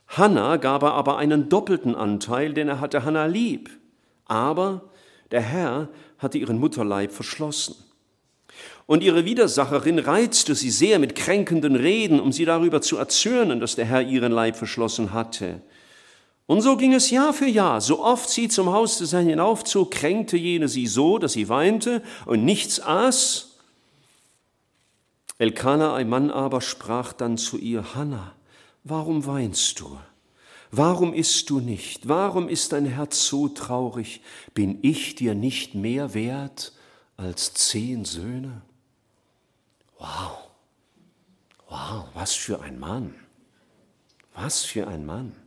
Hannah 0.08 0.56
gab 0.56 0.82
er 0.82 0.94
aber 0.94 1.18
einen 1.18 1.48
doppelten 1.48 1.94
Anteil, 1.94 2.54
denn 2.54 2.68
er 2.68 2.80
hatte 2.80 3.04
Hannah 3.04 3.26
lieb. 3.26 3.70
Aber 4.24 4.90
der 5.30 5.42
Herr 5.42 5.88
hatte 6.18 6.38
ihren 6.38 6.58
Mutterleib 6.58 7.12
verschlossen. 7.12 7.74
Und 8.86 9.02
ihre 9.02 9.24
Widersacherin 9.24 9.98
reizte 9.98 10.54
sie 10.54 10.70
sehr 10.70 10.98
mit 10.98 11.14
kränkenden 11.14 11.76
Reden, 11.76 12.20
um 12.20 12.32
sie 12.32 12.44
darüber 12.44 12.80
zu 12.80 12.96
erzürnen, 12.96 13.60
dass 13.60 13.76
der 13.76 13.86
Herr 13.86 14.02
ihren 14.02 14.32
Leib 14.32 14.56
verschlossen 14.56 15.12
hatte. 15.12 15.62
Und 16.52 16.60
so 16.60 16.76
ging 16.76 16.92
es 16.92 17.08
Jahr 17.08 17.32
für 17.32 17.46
Jahr. 17.46 17.80
So 17.80 18.04
oft 18.04 18.28
sie 18.28 18.46
zum 18.46 18.70
Haus 18.70 18.98
des 18.98 19.14
Herrn 19.14 19.26
hinaufzog, 19.26 19.90
kränkte 19.90 20.36
jene 20.36 20.68
sie 20.68 20.86
so, 20.86 21.16
dass 21.16 21.32
sie 21.32 21.48
weinte 21.48 22.02
und 22.26 22.44
nichts 22.44 22.78
aß. 22.78 23.56
Elkanah, 25.38 25.94
ein 25.94 26.10
Mann 26.10 26.30
aber, 26.30 26.60
sprach 26.60 27.14
dann 27.14 27.38
zu 27.38 27.56
ihr, 27.56 27.94
Hannah, 27.94 28.34
warum 28.84 29.24
weinst 29.24 29.80
du? 29.80 29.98
Warum 30.70 31.14
isst 31.14 31.48
du 31.48 31.58
nicht? 31.58 32.06
Warum 32.06 32.50
ist 32.50 32.72
dein 32.72 32.84
Herz 32.84 33.26
so 33.26 33.48
traurig? 33.48 34.20
Bin 34.52 34.78
ich 34.82 35.14
dir 35.14 35.34
nicht 35.34 35.74
mehr 35.74 36.12
wert 36.12 36.74
als 37.16 37.54
zehn 37.54 38.04
Söhne? 38.04 38.60
Wow, 39.98 40.50
wow, 41.70 42.04
was 42.12 42.34
für 42.34 42.60
ein 42.60 42.78
Mann, 42.78 43.14
was 44.34 44.66
für 44.66 44.86
ein 44.86 45.06
Mann. 45.06 45.41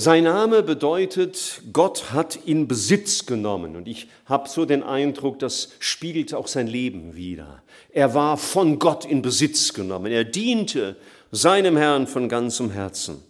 Sein 0.00 0.22
Name 0.22 0.62
bedeutet, 0.62 1.60
Gott 1.72 2.12
hat 2.12 2.38
in 2.46 2.68
Besitz 2.68 3.26
genommen. 3.26 3.74
Und 3.74 3.88
ich 3.88 4.06
habe 4.26 4.48
so 4.48 4.64
den 4.64 4.84
Eindruck, 4.84 5.40
das 5.40 5.70
spiegelt 5.80 6.34
auch 6.34 6.46
sein 6.46 6.68
Leben 6.68 7.16
wider. 7.16 7.64
Er 7.90 8.14
war 8.14 8.36
von 8.36 8.78
Gott 8.78 9.04
in 9.04 9.22
Besitz 9.22 9.72
genommen. 9.72 10.12
Er 10.12 10.22
diente 10.22 10.94
seinem 11.32 11.76
Herrn 11.76 12.06
von 12.06 12.28
ganzem 12.28 12.70
Herzen. 12.70 13.20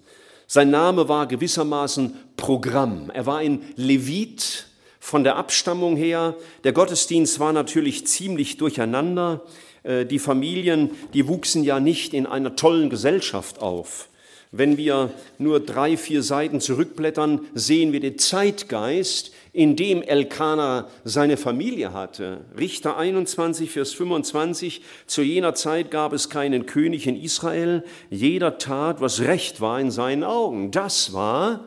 Sein 0.46 0.68
Name 0.68 1.08
war 1.08 1.26
gewissermaßen 1.26 2.14
Programm. 2.36 3.10
Er 3.14 3.24
war 3.24 3.38
ein 3.38 3.62
Levit, 3.76 4.66
von 5.00 5.24
der 5.24 5.36
Abstammung 5.36 5.96
her. 5.96 6.36
Der 6.64 6.74
Gottesdienst 6.74 7.40
war 7.40 7.54
natürlich 7.54 8.06
ziemlich 8.06 8.58
durcheinander. 8.58 9.40
Äh, 9.84 10.04
die 10.04 10.18
Familien, 10.18 10.90
die 11.14 11.28
wuchsen 11.28 11.64
ja 11.64 11.80
nicht 11.80 12.12
in 12.12 12.26
einer 12.26 12.56
tollen 12.56 12.90
Gesellschaft 12.90 13.62
auf. 13.62 14.10
Wenn 14.50 14.78
wir 14.78 15.10
nur 15.36 15.60
drei, 15.60 15.98
vier 15.98 16.22
Seiten 16.22 16.60
zurückblättern, 16.60 17.40
sehen 17.54 17.92
wir 17.92 18.00
den 18.00 18.18
Zeitgeist, 18.18 19.32
in 19.52 19.76
dem 19.76 20.02
Elkanah 20.02 20.88
seine 21.04 21.36
Familie 21.36 21.92
hatte. 21.92 22.42
Richter 22.56 22.96
21, 22.96 23.70
Vers 23.70 23.92
25, 23.92 24.82
zu 25.06 25.22
jener 25.22 25.54
Zeit 25.54 25.90
gab 25.90 26.12
es 26.12 26.30
keinen 26.30 26.64
König 26.64 27.06
in 27.06 27.20
Israel, 27.20 27.84
jeder 28.08 28.58
tat, 28.58 29.00
was 29.00 29.20
recht 29.20 29.60
war 29.60 29.80
in 29.80 29.90
seinen 29.90 30.24
Augen. 30.24 30.70
Das 30.70 31.12
war 31.12 31.64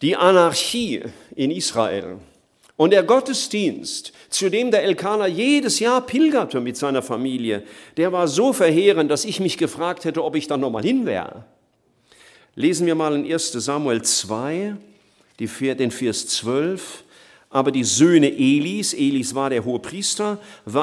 die 0.00 0.16
Anarchie 0.16 1.02
in 1.34 1.50
Israel. 1.50 2.18
Und 2.76 2.92
der 2.92 3.02
Gottesdienst, 3.02 4.12
zu 4.30 4.48
dem 4.48 4.70
der 4.70 4.82
Elkaner 4.82 5.26
jedes 5.26 5.78
Jahr 5.78 6.00
pilgerte 6.00 6.60
mit 6.60 6.76
seiner 6.76 7.02
Familie, 7.02 7.64
der 7.98 8.12
war 8.12 8.28
so 8.28 8.52
verheerend, 8.52 9.10
dass 9.10 9.24
ich 9.26 9.40
mich 9.40 9.58
gefragt 9.58 10.04
hätte, 10.06 10.24
ob 10.24 10.36
ich 10.36 10.46
da 10.46 10.56
nochmal 10.56 10.82
hin 10.82 11.04
wäre. 11.04 11.44
Lesen 12.54 12.86
wir 12.86 12.94
mal 12.94 13.14
in 13.14 13.30
1 13.30 13.52
Samuel 13.52 14.02
2, 14.02 14.76
den 15.38 15.90
Vers 15.90 16.26
12. 16.28 17.04
Aber 17.48 17.70
die 17.70 17.84
Söhne 17.84 18.30
Elis, 18.30 18.94
Elis 18.94 19.34
war 19.34 19.50
der 19.50 19.64
hohe 19.64 19.78
Priester, 19.78 20.38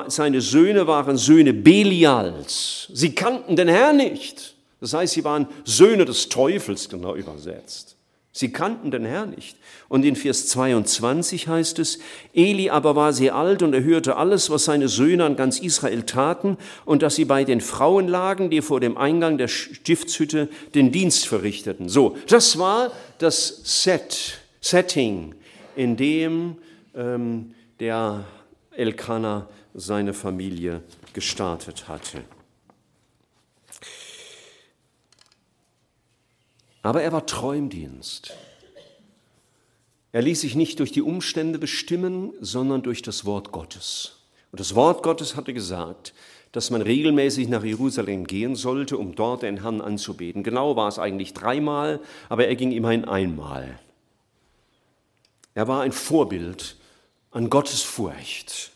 seine 0.08 0.40
Söhne 0.40 0.86
waren 0.86 1.18
Söhne 1.18 1.52
Belials. 1.52 2.88
Sie 2.94 3.16
kannten 3.16 3.56
den 3.56 3.68
Herrn 3.68 3.98
nicht. 3.98 4.56
Das 4.80 4.94
heißt, 4.94 5.14
sie 5.14 5.24
waren 5.24 5.48
Söhne 5.66 6.06
des 6.06 6.30
Teufels, 6.30 6.88
genau 6.88 7.16
übersetzt. 7.16 7.96
Sie 8.40 8.54
kannten 8.54 8.90
den 8.90 9.04
Herrn 9.04 9.32
nicht. 9.32 9.58
Und 9.90 10.06
in 10.06 10.16
Vers 10.16 10.48
22 10.48 11.50
heißt 11.50 11.78
es, 11.80 12.00
Eli 12.34 12.70
aber 12.70 12.96
war 12.96 13.12
sehr 13.12 13.36
alt 13.36 13.62
und 13.64 13.74
er 13.74 13.84
hörte 13.84 14.16
alles, 14.16 14.50
was 14.50 14.64
seine 14.64 14.88
Söhne 14.88 15.26
an 15.26 15.36
ganz 15.36 15.60
Israel 15.60 16.04
taten 16.04 16.56
und 16.86 17.02
dass 17.02 17.16
sie 17.16 17.26
bei 17.26 17.44
den 17.44 17.60
Frauen 17.60 18.08
lagen, 18.08 18.50
die 18.50 18.62
vor 18.62 18.80
dem 18.80 18.98
Eingang 18.98 19.38
der 19.38 19.50
Stiftshütte 19.50 20.48
den 20.74 20.94
Dienst 20.94 21.28
verrichteten. 21.28 21.90
So, 21.90 22.16
das 22.30 22.58
war 22.58 22.94
das 23.18 23.60
Set 23.66 24.40
Setting, 24.62 25.36
in 25.76 25.98
dem 25.98 26.56
ähm, 26.96 27.54
der 27.82 28.24
Elkanah 28.72 29.50
seine 29.74 30.14
Familie 30.14 30.82
gestartet 31.12 31.90
hatte. 31.90 32.24
Aber 36.82 37.02
er 37.02 37.12
war 37.12 37.26
treu 37.26 37.58
im 37.58 37.70
Dienst. 37.70 38.34
Er 40.12 40.22
ließ 40.22 40.42
sich 40.42 40.56
nicht 40.56 40.80
durch 40.80 40.92
die 40.92 41.02
Umstände 41.02 41.60
bestimmen, 41.60 42.34
sondern 42.42 42.82
durch 42.82 43.02
das 43.02 43.26
Wort 43.26 43.52
Gottes. 43.52 44.18
Und 44.52 44.60
das 44.60 44.74
Wort 44.74 45.04
Gottes 45.04 45.36
hatte 45.36 45.54
gesagt, 45.54 46.14
dass 46.52 46.72
man 46.72 46.82
regelmäßig 46.82 47.48
nach 47.48 47.64
Jerusalem 47.64 48.26
gehen 48.26 48.56
sollte, 48.56 48.98
um 48.98 49.14
dort 49.14 49.44
den 49.44 49.62
Herrn 49.62 49.82
anzubeten. 49.82 50.42
Genau 50.42 50.76
war 50.76 50.88
es 50.88 50.98
eigentlich 50.98 51.34
dreimal, 51.34 52.00
aber 52.28 52.48
er 52.48 52.56
ging 52.56 52.72
immerhin 52.72 53.06
einmal. 53.06 53.80
Er 55.54 55.68
war 55.68 55.82
ein 55.82 55.92
Vorbild 55.92 56.76
an 57.32 57.50
Gottes 57.52 57.84
Furcht. 57.84 58.72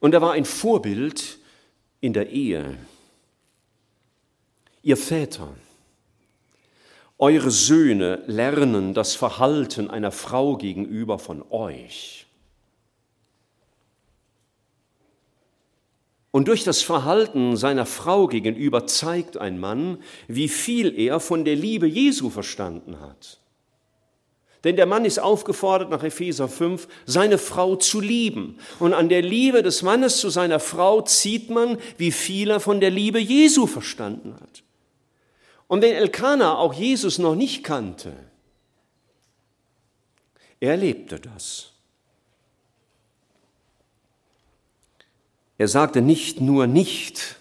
Und 0.00 0.14
er 0.14 0.22
war 0.22 0.32
ein 0.32 0.46
Vorbild 0.46 1.38
in 2.00 2.14
der 2.14 2.30
Ehe. 2.30 2.78
Ihr 4.82 4.96
Väter, 4.96 5.48
eure 7.18 7.50
Söhne 7.50 8.22
lernen 8.26 8.94
das 8.94 9.14
Verhalten 9.14 9.90
einer 9.90 10.10
Frau 10.10 10.56
gegenüber 10.56 11.18
von 11.18 11.42
euch. 11.50 12.26
Und 16.34 16.48
durch 16.48 16.64
das 16.64 16.82
Verhalten 16.82 17.56
seiner 17.56 17.86
Frau 17.86 18.26
gegenüber 18.26 18.88
zeigt 18.88 19.36
ein 19.36 19.60
Mann, 19.60 19.98
wie 20.26 20.48
viel 20.48 20.98
er 20.98 21.20
von 21.20 21.44
der 21.44 21.54
Liebe 21.54 21.86
Jesu 21.86 22.28
verstanden 22.28 22.98
hat. 23.00 23.40
Denn 24.64 24.74
der 24.74 24.86
Mann 24.86 25.04
ist 25.04 25.20
aufgefordert, 25.20 25.90
nach 25.90 26.02
Epheser 26.02 26.48
5, 26.48 26.88
seine 27.06 27.38
Frau 27.38 27.76
zu 27.76 28.00
lieben. 28.00 28.58
Und 28.80 28.94
an 28.94 29.08
der 29.08 29.22
Liebe 29.22 29.62
des 29.62 29.82
Mannes 29.82 30.16
zu 30.16 30.28
seiner 30.28 30.58
Frau 30.58 31.02
zieht 31.02 31.50
man, 31.50 31.78
wie 31.98 32.10
viel 32.10 32.50
er 32.50 32.58
von 32.58 32.80
der 32.80 32.90
Liebe 32.90 33.20
Jesu 33.20 33.68
verstanden 33.68 34.34
hat. 34.40 34.63
Und 35.68 35.82
wenn 35.82 35.94
Elkanah 35.94 36.56
auch 36.56 36.74
Jesus 36.74 37.18
noch 37.18 37.34
nicht 37.34 37.64
kannte, 37.64 38.12
er 40.60 40.72
erlebte 40.72 41.18
das. 41.20 41.72
Er 45.58 45.68
sagte 45.68 46.02
nicht 46.02 46.40
nur 46.40 46.66
nicht 46.66 47.36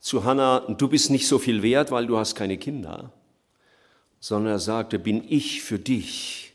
zu 0.00 0.24
Hannah, 0.24 0.60
du 0.60 0.88
bist 0.88 1.10
nicht 1.10 1.28
so 1.28 1.38
viel 1.38 1.62
wert, 1.62 1.90
weil 1.90 2.06
du 2.06 2.18
hast 2.18 2.34
keine 2.34 2.58
Kinder, 2.58 3.12
sondern 4.20 4.54
er 4.54 4.58
sagte, 4.58 4.98
bin 4.98 5.24
ich 5.28 5.62
für 5.62 5.78
dich 5.78 6.52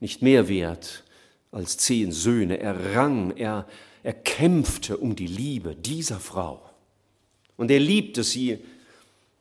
nicht 0.00 0.22
mehr 0.22 0.48
wert 0.48 1.04
als 1.52 1.76
zehn 1.76 2.10
Söhne. 2.10 2.58
Er 2.58 2.96
rang, 2.96 3.36
er, 3.36 3.66
er 4.02 4.12
kämpfte 4.12 4.96
um 4.96 5.14
die 5.14 5.28
Liebe 5.28 5.76
dieser 5.76 6.18
Frau. 6.18 6.68
Und 7.56 7.70
er 7.70 7.78
liebte 7.78 8.24
sie 8.24 8.58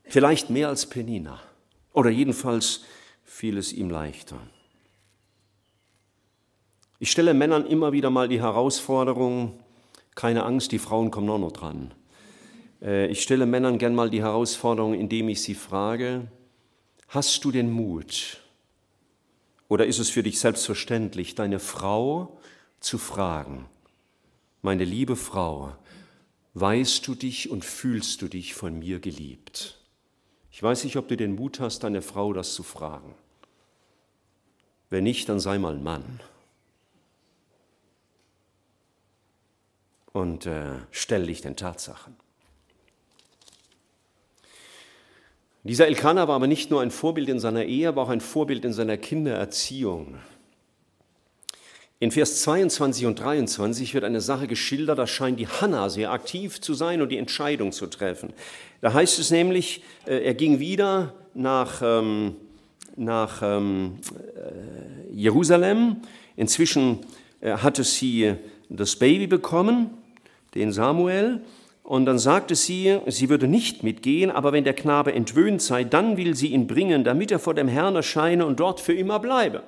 Vielleicht 0.05 0.49
mehr 0.49 0.69
als 0.69 0.85
Penina. 0.87 1.39
Oder 1.93 2.09
jedenfalls 2.09 2.81
fiel 3.23 3.57
es 3.57 3.73
ihm 3.73 3.89
leichter. 3.89 4.37
Ich 6.99 7.11
stelle 7.11 7.33
Männern 7.33 7.65
immer 7.65 7.91
wieder 7.91 8.09
mal 8.09 8.27
die 8.27 8.41
Herausforderung, 8.41 9.59
keine 10.15 10.43
Angst, 10.43 10.71
die 10.71 10.79
Frauen 10.79 11.11
kommen 11.11 11.29
auch 11.29 11.39
noch 11.39 11.51
dran. 11.51 11.93
Äh, 12.81 13.07
ich 13.07 13.21
stelle 13.21 13.45
Männern 13.45 13.77
gern 13.77 13.95
mal 13.95 14.09
die 14.09 14.21
Herausforderung, 14.21 14.93
indem 14.93 15.29
ich 15.29 15.41
sie 15.41 15.55
frage, 15.55 16.27
hast 17.09 17.43
du 17.43 17.51
den 17.51 17.71
Mut 17.71 18.39
oder 19.67 19.85
ist 19.85 19.99
es 19.99 20.09
für 20.09 20.23
dich 20.23 20.39
selbstverständlich, 20.39 21.35
deine 21.35 21.59
Frau 21.59 22.39
zu 22.79 22.97
fragen, 22.97 23.65
meine 24.61 24.85
liebe 24.85 25.15
Frau, 25.15 25.75
weißt 26.53 27.07
du 27.07 27.15
dich 27.15 27.49
und 27.49 27.65
fühlst 27.65 28.21
du 28.21 28.27
dich 28.27 28.53
von 28.53 28.79
mir 28.79 28.99
geliebt? 28.99 29.82
Ich 30.53 30.61
weiß 30.61 30.83
nicht, 30.83 30.97
ob 30.97 31.07
du 31.07 31.17
den 31.17 31.33
Mut 31.33 31.59
hast, 31.59 31.83
deine 31.83 32.03
Frau 32.03 32.31
das 32.31 32.53
zu 32.53 32.61
fragen. 32.61 33.15
Wenn 34.91 35.03
nicht, 35.03 35.27
dann 35.27 35.39
sei 35.39 35.57
mal 35.57 35.73
ein 35.73 35.81
Mann. 35.81 36.19
Und 40.11 40.45
äh, 40.45 40.75
stell 40.91 41.25
dich 41.25 41.41
den 41.41 41.55
Tatsachen. 41.55 42.15
Dieser 45.63 45.87
Elkanah 45.87 46.27
war 46.27 46.35
aber 46.35 46.45
nicht 46.45 46.69
nur 46.69 46.83
ein 46.83 46.91
Vorbild 46.91 47.29
in 47.29 47.39
seiner 47.39 47.65
Ehe, 47.65 47.89
aber 47.89 48.03
auch 48.03 48.09
ein 48.09 48.21
Vorbild 48.21 48.63
in 48.63 48.73
seiner 48.73 48.97
Kindererziehung. 48.97 50.19
In 52.03 52.11
Vers 52.11 52.41
22 52.41 53.05
und 53.05 53.17
23 53.17 53.93
wird 53.93 54.03
eine 54.03 54.19
Sache 54.19 54.45
geschildert, 54.45 54.99
da 54.99 55.07
scheint 55.07 55.39
die 55.39 55.47
Hanna 55.47 55.87
sehr 55.87 56.11
aktiv 56.11 56.59
zu 56.59 56.73
sein 56.73 57.01
und 57.01 57.13
die 57.13 57.17
Entscheidung 57.17 57.71
zu 57.71 57.87
treffen. 57.87 58.33
Da 58.81 58.91
heißt 58.91 59.19
es 59.19 59.31
nämlich, 59.31 59.81
äh, 60.05 60.17
er 60.17 60.33
ging 60.33 60.59
wieder 60.59 61.13
nach, 61.33 61.81
ähm, 61.81 62.35
nach 62.97 63.41
ähm, 63.41 63.99
äh, 64.35 65.15
Jerusalem. 65.15 66.01
Inzwischen 66.35 66.99
äh, 67.39 67.53
hatte 67.53 67.85
sie 67.85 68.33
das 68.67 68.97
Baby 68.97 69.27
bekommen, 69.27 69.91
den 70.55 70.73
Samuel. 70.73 71.39
Und 71.83 72.05
dann 72.05 72.19
sagte 72.19 72.55
sie, 72.55 72.99
sie 73.07 73.29
würde 73.29 73.47
nicht 73.47 73.83
mitgehen, 73.83 74.29
aber 74.29 74.51
wenn 74.51 74.65
der 74.65 74.73
Knabe 74.73 75.13
entwöhnt 75.13 75.61
sei, 75.61 75.85
dann 75.85 76.17
will 76.17 76.35
sie 76.35 76.47
ihn 76.47 76.67
bringen, 76.67 77.05
damit 77.05 77.31
er 77.31 77.39
vor 77.39 77.53
dem 77.53 77.69
Herrn 77.69 77.95
erscheine 77.95 78.45
und 78.45 78.59
dort 78.59 78.81
für 78.81 78.93
immer 78.93 79.19
bleibe. 79.19 79.63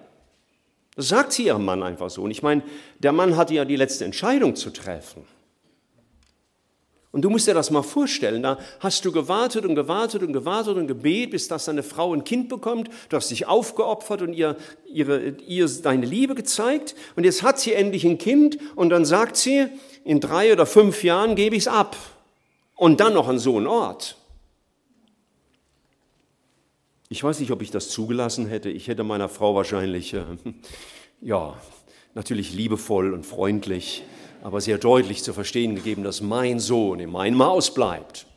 Das 0.96 1.10
sagt 1.10 1.34
sie 1.34 1.46
ihrem 1.46 1.66
Mann 1.66 1.84
einfach 1.84 2.10
so. 2.10 2.24
Und 2.24 2.32
ich 2.32 2.42
meine, 2.42 2.64
der 3.00 3.12
Mann 3.12 3.36
hatte 3.36 3.54
ja 3.54 3.66
die 3.66 3.76
letzte 3.76 4.06
Entscheidung 4.06 4.56
zu 4.56 4.72
treffen. 4.72 5.24
Und 7.12 7.22
du 7.22 7.30
musst 7.30 7.48
dir 7.48 7.54
das 7.54 7.72
mal 7.72 7.82
vorstellen, 7.82 8.44
da 8.44 8.60
hast 8.82 9.06
du 9.06 9.12
gewartet 9.14 9.66
und 9.66 9.76
gewartet 9.76 10.22
und 10.22 10.34
gewartet 10.34 10.76
und 10.76 10.88
gebetet, 10.88 11.32
bis 11.32 11.48
dass 11.48 11.64
deine 11.64 11.82
Frau 11.82 12.14
ein 12.14 12.26
Kind 12.26 12.50
bekommt. 12.50 12.90
Du 13.08 13.16
hast 13.16 13.32
dich 13.32 13.48
aufgeopfert 13.48 14.22
und 14.22 14.34
ihr, 14.34 14.58
ihre, 14.86 15.30
ihr 15.48 15.66
deine 15.82 16.06
Liebe 16.06 16.36
gezeigt. 16.36 16.94
Und 17.16 17.24
jetzt 17.24 17.42
hat 17.42 17.58
sie 17.58 17.72
endlich 17.72 18.06
ein 18.06 18.18
Kind 18.18 18.58
und 18.76 18.90
dann 18.90 19.06
sagt 19.06 19.38
sie, 19.38 19.68
in 20.04 20.20
drei 20.20 20.52
oder 20.52 20.66
fünf 20.66 21.06
Jahren 21.06 21.36
gebe 21.36 21.56
ich 21.56 21.64
es 21.64 21.68
ab. 21.70 21.96
Und 22.76 23.00
dann 23.00 23.14
noch 23.14 23.30
an 23.30 23.40
so 23.40 23.56
einen 23.56 23.68
Ort. 23.68 24.18
Ich 27.16 27.24
weiß 27.24 27.40
nicht, 27.40 27.52
ob 27.52 27.62
ich 27.62 27.72
das 27.72 27.88
zugelassen 27.88 28.46
hätte. 28.46 28.70
Ich 28.70 28.90
hätte 28.90 29.06
meiner 29.06 29.30
Frau 29.30 29.56
wahrscheinlich, 29.56 30.14
äh, 30.14 30.26
ja, 31.22 31.58
natürlich 32.14 32.54
liebevoll 32.54 33.14
und 33.14 33.26
freundlich, 33.26 34.04
aber 34.44 34.60
sehr 34.60 34.78
deutlich 34.78 35.24
zu 35.24 35.32
verstehen 35.32 35.76
gegeben, 35.76 36.04
dass 36.04 36.20
mein 36.20 36.60
Sohn 36.60 37.00
in 37.00 37.10
meinem 37.10 37.42
Haus 37.42 37.74
bleibt. 37.74 38.28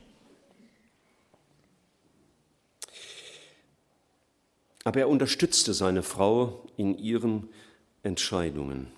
Aber 4.84 5.00
er 5.00 5.08
unterstützte 5.08 5.74
seine 5.74 6.04
Frau 6.04 6.64
in 6.76 6.96
ihren 6.96 7.48
Entscheidungen. 8.04 8.92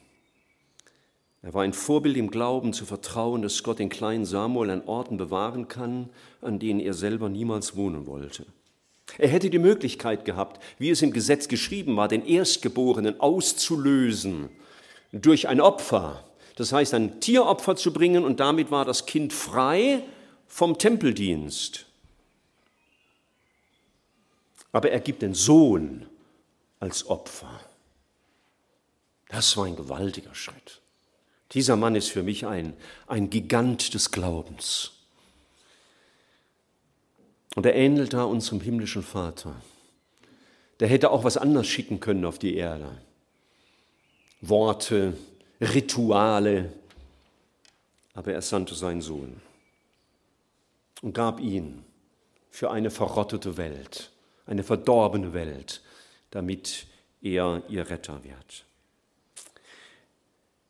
Er 1.40 1.54
war 1.54 1.62
ein 1.62 1.72
Vorbild 1.72 2.18
im 2.18 2.30
Glauben 2.30 2.74
zu 2.74 2.84
vertrauen, 2.84 3.40
dass 3.40 3.62
Gott 3.62 3.78
den 3.78 3.88
kleinen 3.88 4.26
Samuel 4.26 4.68
an 4.68 4.84
Orten 4.84 5.16
bewahren 5.16 5.68
kann, 5.68 6.10
an 6.42 6.58
denen 6.58 6.80
er 6.80 6.92
selber 6.92 7.30
niemals 7.30 7.76
wohnen 7.76 8.06
wollte. 8.06 8.44
Er 9.18 9.28
hätte 9.28 9.50
die 9.50 9.58
Möglichkeit 9.58 10.24
gehabt, 10.24 10.62
wie 10.78 10.90
es 10.90 11.02
im 11.02 11.12
Gesetz 11.12 11.48
geschrieben 11.48 11.96
war, 11.96 12.08
den 12.08 12.24
Erstgeborenen 12.24 13.20
auszulösen 13.20 14.48
durch 15.12 15.48
ein 15.48 15.60
Opfer, 15.60 16.24
das 16.56 16.72
heißt 16.72 16.94
ein 16.94 17.20
Tieropfer 17.20 17.76
zu 17.76 17.92
bringen 17.92 18.24
und 18.24 18.40
damit 18.40 18.70
war 18.70 18.84
das 18.84 19.06
Kind 19.06 19.32
frei 19.32 20.02
vom 20.46 20.78
Tempeldienst. 20.78 21.86
Aber 24.72 24.90
er 24.90 25.00
gibt 25.00 25.22
den 25.22 25.34
Sohn 25.34 26.06
als 26.78 27.06
Opfer. 27.08 27.60
Das 29.28 29.56
war 29.56 29.66
ein 29.66 29.76
gewaltiger 29.76 30.34
Schritt. 30.34 30.80
Dieser 31.52 31.76
Mann 31.76 31.96
ist 31.96 32.10
für 32.10 32.22
mich 32.22 32.46
ein, 32.46 32.74
ein 33.06 33.30
Gigant 33.30 33.94
des 33.94 34.10
Glaubens. 34.10 34.92
Und 37.56 37.66
er 37.66 37.74
ähnelt 37.74 38.12
da 38.12 38.24
unserem 38.24 38.60
himmlischen 38.60 39.02
Vater. 39.02 39.54
Der 40.78 40.88
hätte 40.88 41.10
auch 41.10 41.24
was 41.24 41.36
anderes 41.36 41.66
schicken 41.66 42.00
können 42.00 42.24
auf 42.24 42.38
die 42.38 42.54
Erde. 42.56 42.90
Worte, 44.40 45.14
Rituale, 45.60 46.72
aber 48.14 48.32
er 48.32 48.42
sandte 48.42 48.74
seinen 48.74 49.02
Sohn 49.02 49.40
und 51.02 51.12
gab 51.12 51.40
ihn 51.40 51.84
für 52.50 52.70
eine 52.70 52.90
verrottete 52.90 53.56
Welt, 53.56 54.10
eine 54.46 54.62
verdorbene 54.62 55.32
Welt, 55.32 55.82
damit 56.30 56.86
er 57.20 57.62
ihr 57.68 57.88
Retter 57.88 58.24
wird. 58.24 58.64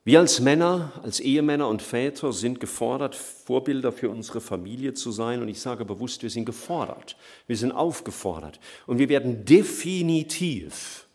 Wir 0.02 0.20
als 0.20 0.40
Männer, 0.40 0.92
als 1.02 1.20
Ehemänner 1.20 1.68
und 1.68 1.82
Väter 1.82 2.32
sind 2.32 2.58
gefordert, 2.58 3.14
Vorbilder 3.14 3.92
für 3.92 4.08
unsere 4.08 4.40
Familie 4.40 4.94
zu 4.94 5.12
sein. 5.12 5.42
Und 5.42 5.48
ich 5.48 5.60
sage 5.60 5.84
bewusst, 5.84 6.22
wir 6.22 6.30
sind 6.30 6.46
gefordert, 6.46 7.16
wir 7.46 7.56
sind 7.56 7.72
aufgefordert. 7.72 8.60
Und 8.86 8.98
wir 8.98 9.10
werden 9.10 9.44
definitiv 9.44 11.06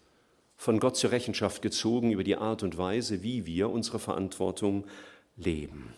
von 0.56 0.80
Gott 0.80 0.98
zur 0.98 1.12
Rechenschaft 1.12 1.63
gezogen 1.63 2.12
über 2.12 2.24
die 2.24 2.36
Art 2.36 2.62
und 2.62 2.78
Weise, 2.78 3.24
wie 3.24 3.45
wir 3.48 3.71
unsere 3.71 3.98
Verantwortung 3.98 4.86
leben. 5.36 5.93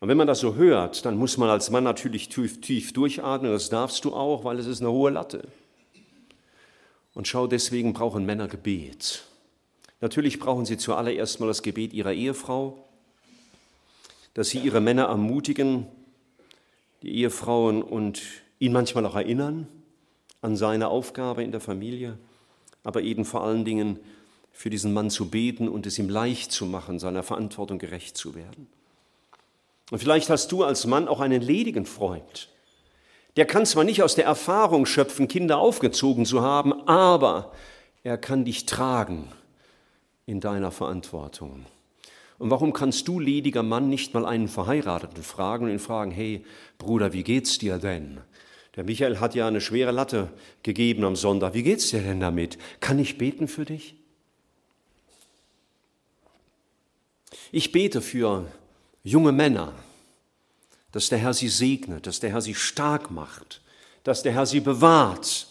Und 0.00 0.08
wenn 0.08 0.16
man 0.16 0.26
das 0.26 0.40
so 0.40 0.56
hört, 0.56 1.04
dann 1.04 1.16
muss 1.16 1.36
man 1.36 1.48
als 1.50 1.70
Mann 1.70 1.84
natürlich 1.84 2.28
tief, 2.28 2.60
tief 2.60 2.92
durchatmen, 2.92 3.52
das 3.52 3.70
darfst 3.70 4.04
du 4.04 4.14
auch, 4.14 4.44
weil 4.44 4.58
es 4.58 4.66
ist 4.66 4.80
eine 4.80 4.90
hohe 4.90 5.10
Latte. 5.10 5.48
Und 7.14 7.28
schau, 7.28 7.46
deswegen 7.46 7.92
brauchen 7.92 8.26
Männer 8.26 8.48
Gebet. 8.48 9.24
Natürlich 10.00 10.38
brauchen 10.38 10.66
sie 10.66 10.76
zuallererst 10.76 11.40
mal 11.40 11.46
das 11.46 11.62
Gebet 11.62 11.92
ihrer 11.92 12.12
Ehefrau, 12.12 12.84
dass 14.34 14.50
sie 14.50 14.58
ihre 14.58 14.80
Männer 14.80 15.04
ermutigen, 15.04 15.86
die 17.02 17.16
Ehefrauen 17.16 17.82
und 17.82 18.22
ihn 18.58 18.72
manchmal 18.72 19.06
auch 19.06 19.14
erinnern 19.14 19.66
an 20.42 20.56
seine 20.56 20.88
Aufgabe 20.88 21.42
in 21.42 21.50
der 21.50 21.60
Familie, 21.60 22.18
aber 22.84 23.02
eben 23.02 23.24
vor 23.24 23.42
allen 23.42 23.64
Dingen 23.64 23.98
für 24.52 24.70
diesen 24.70 24.92
Mann 24.92 25.10
zu 25.10 25.30
beten 25.30 25.68
und 25.68 25.86
es 25.86 25.98
ihm 25.98 26.08
leicht 26.08 26.52
zu 26.52 26.66
machen, 26.66 26.98
seiner 26.98 27.22
Verantwortung 27.22 27.78
gerecht 27.78 28.16
zu 28.16 28.34
werden. 28.34 28.68
Und 29.90 29.98
vielleicht 29.98 30.28
hast 30.30 30.52
du 30.52 30.62
als 30.64 30.86
Mann 30.86 31.08
auch 31.08 31.20
einen 31.20 31.40
ledigen 31.40 31.86
Freund. 31.86 32.48
Der 33.36 33.46
kann 33.46 33.66
zwar 33.66 33.84
nicht 33.84 34.02
aus 34.02 34.14
der 34.14 34.24
Erfahrung 34.24 34.86
schöpfen, 34.86 35.28
Kinder 35.28 35.58
aufgezogen 35.58 36.26
zu 36.26 36.42
haben, 36.42 36.86
aber 36.88 37.52
er 38.02 38.18
kann 38.18 38.44
dich 38.44 38.66
tragen 38.66 39.28
in 40.26 40.40
deiner 40.40 40.72
Verantwortung. 40.72 41.64
Und 42.38 42.50
warum 42.50 42.72
kannst 42.72 43.08
du, 43.08 43.18
lediger 43.18 43.62
Mann, 43.62 43.88
nicht 43.88 44.12
mal 44.12 44.26
einen 44.26 44.48
Verheirateten 44.48 45.22
fragen 45.22 45.64
und 45.64 45.70
ihn 45.70 45.78
fragen, 45.78 46.10
hey 46.10 46.44
Bruder, 46.76 47.12
wie 47.12 47.22
geht's 47.22 47.58
dir 47.58 47.78
denn? 47.78 48.20
Der 48.74 48.84
Michael 48.84 49.20
hat 49.20 49.34
ja 49.34 49.48
eine 49.48 49.62
schwere 49.62 49.90
Latte 49.90 50.30
gegeben 50.62 51.04
am 51.04 51.16
Sonntag. 51.16 51.54
Wie 51.54 51.62
geht's 51.62 51.88
dir 51.90 52.02
denn 52.02 52.20
damit? 52.20 52.58
Kann 52.80 52.98
ich 52.98 53.16
beten 53.16 53.48
für 53.48 53.64
dich? 53.64 53.94
Ich 57.52 57.72
bete 57.72 58.02
für 58.02 58.46
junge 59.02 59.32
Männer, 59.32 59.72
dass 60.92 61.08
der 61.08 61.18
Herr 61.18 61.32
sie 61.32 61.48
segnet, 61.48 62.06
dass 62.06 62.20
der 62.20 62.30
Herr 62.30 62.42
sie 62.42 62.54
stark 62.54 63.10
macht, 63.10 63.62
dass 64.04 64.22
der 64.22 64.32
Herr 64.32 64.46
sie 64.46 64.60
bewahrt. 64.60 65.46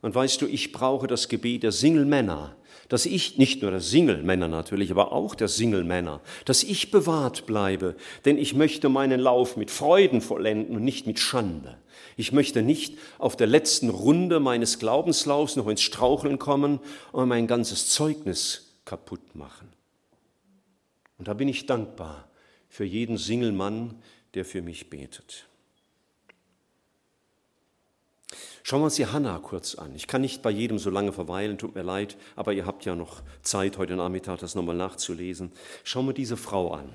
Und 0.00 0.14
weißt 0.14 0.40
du, 0.42 0.46
ich 0.46 0.70
brauche 0.70 1.06
das 1.06 1.28
Gebet 1.28 1.64
der 1.64 1.72
Single-Männer, 1.72 2.54
dass 2.88 3.06
ich, 3.06 3.38
nicht 3.38 3.62
nur 3.62 3.70
der 3.70 3.80
Single-Männer 3.80 4.48
natürlich, 4.48 4.90
aber 4.90 5.12
auch 5.12 5.34
der 5.34 5.48
Single-Männer, 5.48 6.20
dass 6.44 6.62
ich 6.62 6.90
bewahrt 6.90 7.46
bleibe, 7.46 7.96
denn 8.24 8.38
ich 8.38 8.54
möchte 8.54 8.88
meinen 8.88 9.20
Lauf 9.20 9.56
mit 9.56 9.70
Freuden 9.70 10.20
vollenden 10.20 10.76
und 10.76 10.84
nicht 10.84 11.06
mit 11.06 11.18
Schande. 11.18 11.78
Ich 12.16 12.32
möchte 12.32 12.62
nicht 12.62 12.98
auf 13.18 13.36
der 13.36 13.46
letzten 13.46 13.90
Runde 13.90 14.40
meines 14.40 14.78
Glaubenslaufs 14.78 15.56
noch 15.56 15.68
ins 15.68 15.82
Straucheln 15.82 16.38
kommen 16.38 16.80
und 17.12 17.28
mein 17.28 17.46
ganzes 17.46 17.90
Zeugnis 17.90 18.78
kaputt 18.84 19.34
machen. 19.34 19.68
Und 21.18 21.28
da 21.28 21.34
bin 21.34 21.48
ich 21.48 21.66
dankbar 21.66 22.28
für 22.68 22.84
jeden 22.84 23.18
Single-Mann, 23.18 24.02
der 24.34 24.44
für 24.44 24.62
mich 24.62 24.90
betet. 24.90 25.46
Schauen 28.66 28.80
wir 28.80 28.86
uns 28.86 28.94
die 28.94 29.04
Hannah 29.04 29.40
kurz 29.40 29.74
an. 29.74 29.94
Ich 29.94 30.06
kann 30.06 30.22
nicht 30.22 30.40
bei 30.40 30.48
jedem 30.48 30.78
so 30.78 30.88
lange 30.88 31.12
verweilen, 31.12 31.58
tut 31.58 31.74
mir 31.74 31.82
leid, 31.82 32.16
aber 32.34 32.54
ihr 32.54 32.64
habt 32.64 32.86
ja 32.86 32.96
noch 32.96 33.20
Zeit 33.42 33.76
heute 33.76 33.94
Nachmittag, 33.94 34.38
das 34.38 34.54
nochmal 34.54 34.74
nachzulesen. 34.74 35.52
Schauen 35.84 36.06
wir 36.06 36.14
diese 36.14 36.38
Frau 36.38 36.72
an. 36.72 36.88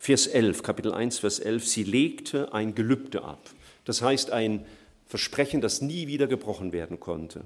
Vers 0.00 0.26
11, 0.26 0.64
Kapitel 0.64 0.92
1, 0.92 1.20
Vers 1.20 1.38
11. 1.38 1.68
Sie 1.68 1.84
legte 1.84 2.52
ein 2.52 2.74
Gelübde 2.74 3.22
ab. 3.22 3.38
Das 3.84 4.02
heißt 4.02 4.32
ein 4.32 4.66
Versprechen, 5.08 5.62
das 5.62 5.80
nie 5.80 6.06
wieder 6.06 6.26
gebrochen 6.26 6.72
werden 6.72 7.00
konnte. 7.00 7.44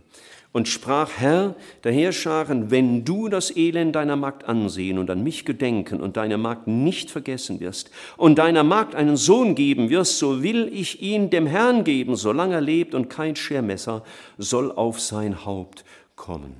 Und 0.50 0.66
sprach, 0.66 1.12
Herr 1.18 1.54
der 1.84 1.92
Heerscharen, 1.92 2.72
wenn 2.72 3.04
du 3.04 3.28
das 3.28 3.56
Elend 3.56 3.94
deiner 3.94 4.16
Magd 4.16 4.48
ansehen 4.48 4.98
und 4.98 5.08
an 5.10 5.22
mich 5.22 5.44
gedenken 5.44 6.00
und 6.00 6.16
deine 6.16 6.38
Magd 6.38 6.66
nicht 6.66 7.12
vergessen 7.12 7.60
wirst 7.60 7.92
und 8.16 8.38
deiner 8.38 8.64
Magd 8.64 8.96
einen 8.96 9.16
Sohn 9.16 9.54
geben 9.54 9.90
wirst, 9.90 10.18
so 10.18 10.42
will 10.42 10.68
ich 10.72 11.02
ihn 11.02 11.30
dem 11.30 11.46
Herrn 11.46 11.84
geben, 11.84 12.16
solange 12.16 12.56
er 12.56 12.60
lebt 12.60 12.96
und 12.96 13.08
kein 13.08 13.36
Schermesser 13.36 14.02
soll 14.38 14.72
auf 14.72 15.00
sein 15.00 15.44
Haupt 15.44 15.84
kommen. 16.16 16.56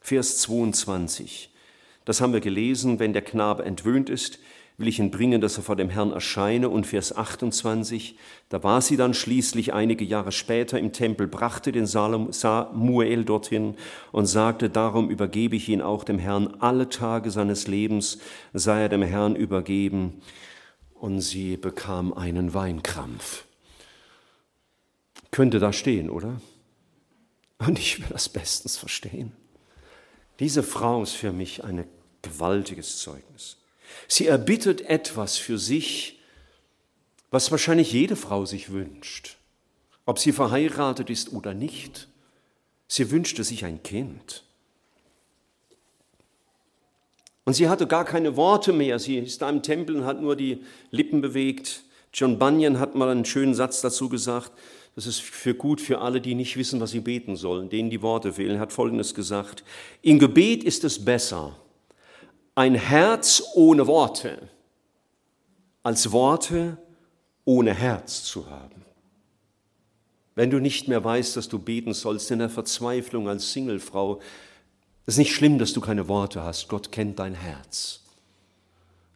Vers 0.00 0.38
22. 0.38 1.50
Das 2.06 2.22
haben 2.22 2.32
wir 2.32 2.40
gelesen, 2.40 2.98
wenn 2.98 3.12
der 3.12 3.22
Knabe 3.22 3.66
entwöhnt 3.66 4.08
ist, 4.08 4.38
will 4.80 4.88
ich 4.88 4.98
ihn 4.98 5.10
bringen, 5.10 5.42
dass 5.42 5.58
er 5.58 5.62
vor 5.62 5.76
dem 5.76 5.90
Herrn 5.90 6.10
erscheine. 6.10 6.70
Und 6.70 6.86
Vers 6.86 7.14
28, 7.14 8.16
da 8.48 8.62
war 8.62 8.80
sie 8.80 8.96
dann 8.96 9.12
schließlich 9.12 9.74
einige 9.74 10.06
Jahre 10.06 10.32
später 10.32 10.78
im 10.78 10.92
Tempel, 10.92 11.28
brachte 11.28 11.70
den 11.70 11.86
Samuel 11.86 13.24
dorthin 13.24 13.76
und 14.10 14.24
sagte, 14.24 14.70
darum 14.70 15.10
übergebe 15.10 15.54
ich 15.54 15.68
ihn 15.68 15.82
auch 15.82 16.02
dem 16.02 16.18
Herrn 16.18 16.56
alle 16.60 16.88
Tage 16.88 17.30
seines 17.30 17.66
Lebens, 17.66 18.18
sei 18.54 18.80
er 18.80 18.88
dem 18.88 19.02
Herrn 19.02 19.36
übergeben. 19.36 20.22
Und 20.94 21.20
sie 21.20 21.58
bekam 21.58 22.14
einen 22.14 22.54
Weinkrampf. 22.54 23.44
Könnte 25.30 25.58
da 25.58 25.74
stehen, 25.74 26.08
oder? 26.08 26.40
Und 27.58 27.78
ich 27.78 28.00
will 28.00 28.08
das 28.08 28.30
bestens 28.30 28.78
verstehen. 28.78 29.32
Diese 30.38 30.62
Frau 30.62 31.02
ist 31.02 31.12
für 31.12 31.32
mich 31.32 31.62
ein 31.64 31.84
gewaltiges 32.22 32.98
Zeugnis. 32.98 33.59
Sie 34.08 34.26
erbittet 34.26 34.82
etwas 34.82 35.36
für 35.36 35.58
sich, 35.58 36.20
was 37.30 37.50
wahrscheinlich 37.50 37.92
jede 37.92 38.16
Frau 38.16 38.44
sich 38.44 38.70
wünscht, 38.70 39.36
ob 40.06 40.18
sie 40.18 40.32
verheiratet 40.32 41.10
ist 41.10 41.32
oder 41.32 41.54
nicht. 41.54 42.08
Sie 42.88 43.10
wünschte 43.10 43.44
sich 43.44 43.64
ein 43.64 43.82
Kind. 43.82 44.42
Und 47.44 47.54
sie 47.54 47.68
hatte 47.68 47.86
gar 47.86 48.04
keine 48.04 48.36
Worte 48.36 48.72
mehr. 48.72 48.98
Sie 48.98 49.18
ist 49.18 49.42
da 49.42 49.48
im 49.48 49.62
Tempel 49.62 49.96
und 49.96 50.04
hat 50.04 50.20
nur 50.20 50.36
die 50.36 50.64
Lippen 50.90 51.20
bewegt. 51.20 51.82
John 52.12 52.38
Bunyan 52.38 52.78
hat 52.78 52.94
mal 52.94 53.08
einen 53.08 53.24
schönen 53.24 53.54
Satz 53.54 53.80
dazu 53.80 54.08
gesagt. 54.08 54.52
Das 54.96 55.06
ist 55.06 55.20
für 55.20 55.54
gut 55.54 55.80
für 55.80 56.00
alle, 56.00 56.20
die 56.20 56.34
nicht 56.34 56.56
wissen, 56.56 56.80
was 56.80 56.90
sie 56.90 57.00
beten 57.00 57.36
sollen, 57.36 57.70
denen 57.70 57.90
die 57.90 58.02
Worte 58.02 58.32
fehlen. 58.32 58.56
Er 58.56 58.60
hat 58.60 58.72
Folgendes 58.72 59.14
gesagt. 59.14 59.62
In 60.02 60.18
Gebet 60.18 60.64
ist 60.64 60.84
es 60.84 61.04
besser, 61.04 61.56
ein 62.60 62.74
Herz 62.74 63.42
ohne 63.54 63.86
Worte 63.86 64.50
als 65.82 66.12
Worte 66.12 66.76
ohne 67.46 67.72
Herz 67.72 68.24
zu 68.24 68.50
haben. 68.50 68.84
Wenn 70.34 70.50
du 70.50 70.58
nicht 70.58 70.86
mehr 70.86 71.02
weißt, 71.02 71.38
dass 71.38 71.48
du 71.48 71.58
beten 71.58 71.94
sollst 71.94 72.30
in 72.30 72.38
der 72.38 72.50
Verzweiflung 72.50 73.30
als 73.30 73.54
Singlefrau, 73.54 74.20
ist 75.06 75.16
nicht 75.16 75.34
schlimm, 75.34 75.58
dass 75.58 75.72
du 75.72 75.80
keine 75.80 76.06
Worte 76.08 76.42
hast. 76.42 76.68
Gott 76.68 76.92
kennt 76.92 77.18
dein 77.18 77.34
Herz. 77.34 78.02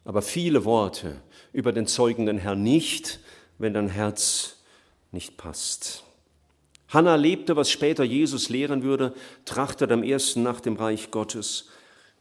Aber 0.05 0.23
viele 0.23 0.65
Worte 0.65 1.21
über 1.53 1.71
den 1.71 1.85
zeugenden 1.85 2.39
Herrn 2.39 2.63
nicht, 2.63 3.19
wenn 3.59 3.75
dein 3.75 3.89
Herz 3.89 4.55
nicht 5.11 5.37
passt. 5.37 6.03
Hannah 6.87 7.15
lebte, 7.15 7.55
was 7.55 7.69
später 7.69 8.03
Jesus 8.03 8.49
lehren 8.49 8.81
würde, 8.81 9.13
trachtet 9.45 9.91
am 9.91 10.01
ersten 10.01 10.41
nach 10.41 10.61
dem 10.61 10.77
Reich 10.77 11.11
Gottes 11.11 11.69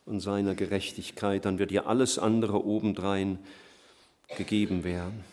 und 0.06 0.20
seiner 0.20 0.54
Gerechtigkeit, 0.54 1.44
dann 1.44 1.58
wird 1.58 1.72
ihr 1.72 1.86
alles 1.86 2.18
andere 2.18 2.64
obendrein 2.64 3.38
gegeben 4.36 4.84
werden. 4.84 5.24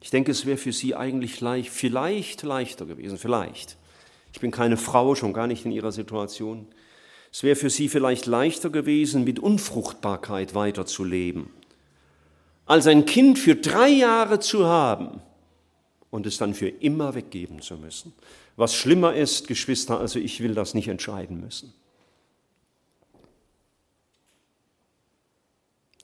Ich 0.00 0.10
denke, 0.10 0.32
es 0.32 0.46
wäre 0.46 0.56
für 0.56 0.72
sie 0.72 0.94
eigentlich 0.94 1.40
leicht, 1.40 1.70
vielleicht 1.70 2.42
leichter 2.42 2.86
gewesen, 2.86 3.18
vielleicht. 3.18 3.76
Ich 4.32 4.40
bin 4.40 4.50
keine 4.50 4.76
Frau, 4.76 5.14
schon 5.14 5.32
gar 5.32 5.46
nicht 5.46 5.64
in 5.64 5.72
ihrer 5.72 5.92
Situation. 5.92 6.66
Es 7.32 7.42
wäre 7.42 7.56
für 7.56 7.70
sie 7.70 7.88
vielleicht 7.88 8.26
leichter 8.26 8.70
gewesen, 8.70 9.24
mit 9.24 9.38
Unfruchtbarkeit 9.38 10.54
weiterzuleben, 10.54 11.50
als 12.66 12.86
ein 12.86 13.06
Kind 13.06 13.38
für 13.38 13.54
drei 13.54 13.88
Jahre 13.88 14.40
zu 14.40 14.66
haben 14.66 15.20
und 16.10 16.26
es 16.26 16.36
dann 16.36 16.54
für 16.54 16.68
immer 16.68 17.14
weggeben 17.14 17.62
zu 17.62 17.76
müssen. 17.76 18.12
Was 18.56 18.74
schlimmer 18.74 19.14
ist, 19.14 19.48
Geschwister, 19.48 19.98
also 19.98 20.18
ich 20.18 20.42
will 20.42 20.54
das 20.54 20.74
nicht 20.74 20.88
entscheiden 20.88 21.40
müssen. 21.40 21.72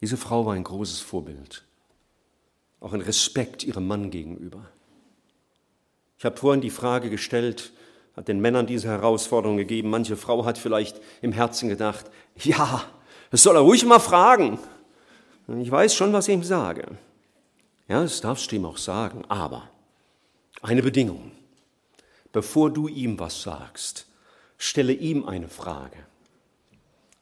Diese 0.00 0.16
Frau 0.16 0.46
war 0.46 0.54
ein 0.54 0.64
großes 0.64 1.00
Vorbild, 1.00 1.64
auch 2.80 2.92
ein 2.92 3.00
Respekt 3.00 3.64
ihrem 3.64 3.87
Mann 3.87 4.11
gegenüber. 4.11 4.68
Ich 6.18 6.24
habe 6.24 6.37
vorhin 6.37 6.61
die 6.61 6.70
Frage 6.70 7.11
gestellt, 7.11 7.72
hat 8.16 8.28
den 8.28 8.40
Männern 8.40 8.66
diese 8.66 8.88
Herausforderung 8.88 9.56
gegeben. 9.56 9.90
Manche 9.90 10.16
Frau 10.16 10.44
hat 10.44 10.58
vielleicht 10.58 11.00
im 11.22 11.32
Herzen 11.32 11.68
gedacht, 11.68 12.06
ja, 12.37 12.84
das 13.30 13.42
soll 13.42 13.56
er 13.56 13.62
ruhig 13.62 13.84
mal 13.84 14.00
fragen. 14.00 14.58
Ich 15.61 15.70
weiß 15.70 15.94
schon, 15.94 16.12
was 16.12 16.28
ich 16.28 16.34
ihm 16.34 16.42
sage. 16.42 16.98
Ja, 17.87 18.02
das 18.02 18.20
darfst 18.20 18.50
du 18.50 18.56
ihm 18.56 18.64
auch 18.64 18.76
sagen, 18.76 19.24
aber 19.28 19.70
eine 20.62 20.82
Bedingung. 20.82 21.32
Bevor 22.32 22.70
du 22.70 22.88
ihm 22.88 23.18
was 23.18 23.42
sagst, 23.42 24.06
stelle 24.58 24.92
ihm 24.92 25.26
eine 25.26 25.48
Frage. 25.48 25.98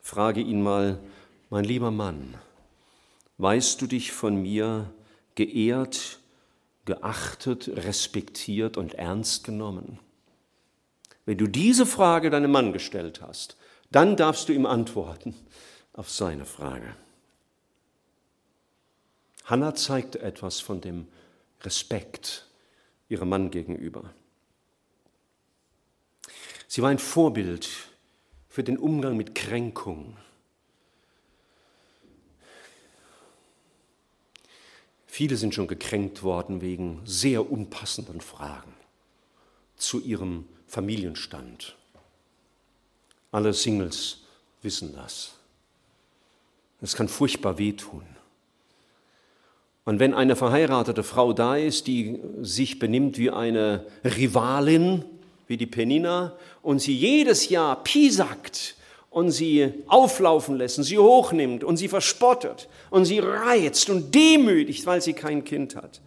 Frage 0.00 0.40
ihn 0.40 0.62
mal, 0.62 0.98
mein 1.50 1.64
lieber 1.64 1.90
Mann, 1.90 2.34
weißt 3.38 3.80
du 3.80 3.86
dich 3.86 4.12
von 4.12 4.40
mir 4.40 4.92
geehrt, 5.34 6.20
geachtet, 6.84 7.68
respektiert 7.68 8.76
und 8.76 8.94
ernst 8.94 9.44
genommen? 9.44 9.98
Wenn 11.24 11.38
du 11.38 11.46
diese 11.46 11.86
Frage 11.86 12.30
deinem 12.30 12.52
Mann 12.52 12.72
gestellt 12.72 13.20
hast, 13.20 13.56
Dann 13.90 14.16
darfst 14.16 14.48
du 14.48 14.52
ihm 14.52 14.66
antworten 14.66 15.34
auf 15.92 16.10
seine 16.10 16.44
Frage. 16.44 16.94
Hannah 19.44 19.74
zeigte 19.74 20.20
etwas 20.20 20.60
von 20.60 20.80
dem 20.80 21.06
Respekt 21.62 22.46
ihrem 23.08 23.28
Mann 23.28 23.50
gegenüber. 23.50 24.12
Sie 26.66 26.82
war 26.82 26.90
ein 26.90 26.98
Vorbild 26.98 27.68
für 28.48 28.64
den 28.64 28.76
Umgang 28.76 29.16
mit 29.16 29.34
Kränkung. 29.34 30.16
Viele 35.16 35.38
sind 35.38 35.54
schon 35.54 35.66
gekränkt 35.66 36.22
worden 36.22 36.60
wegen 36.60 37.00
sehr 37.06 37.50
unpassenden 37.50 38.20
Fragen 38.20 38.74
zu 39.74 39.98
ihrem 39.98 40.44
Familienstand. 40.66 41.74
Alle 43.32 43.54
Singles 43.54 44.18
wissen 44.60 44.92
das. 44.94 45.32
Es 46.82 46.96
kann 46.96 47.08
furchtbar 47.08 47.56
wehtun. 47.56 48.02
Und 49.86 50.00
wenn 50.00 50.12
eine 50.12 50.36
verheiratete 50.36 51.02
Frau 51.02 51.32
da 51.32 51.56
ist, 51.56 51.86
die 51.86 52.20
sich 52.42 52.78
benimmt 52.78 53.16
wie 53.16 53.30
eine 53.30 53.86
Rivalin, 54.04 55.02
wie 55.46 55.56
die 55.56 55.64
Penina, 55.64 56.36
und 56.60 56.80
sie 56.80 56.94
jedes 56.94 57.48
Jahr 57.48 57.82
piesackt 57.82 58.75
und 59.16 59.30
sie 59.30 59.72
auflaufen 59.86 60.56
lässt 60.56 60.76
und 60.76 60.84
sie 60.84 60.98
hochnimmt 60.98 61.64
und 61.64 61.78
sie 61.78 61.88
verspottet 61.88 62.68
und 62.90 63.06
sie 63.06 63.18
reizt 63.18 63.88
und 63.88 64.14
demütigt, 64.14 64.84
weil 64.84 65.00
sie 65.00 65.14
kein 65.14 65.42
Kind 65.42 65.74
hat, 65.74 66.02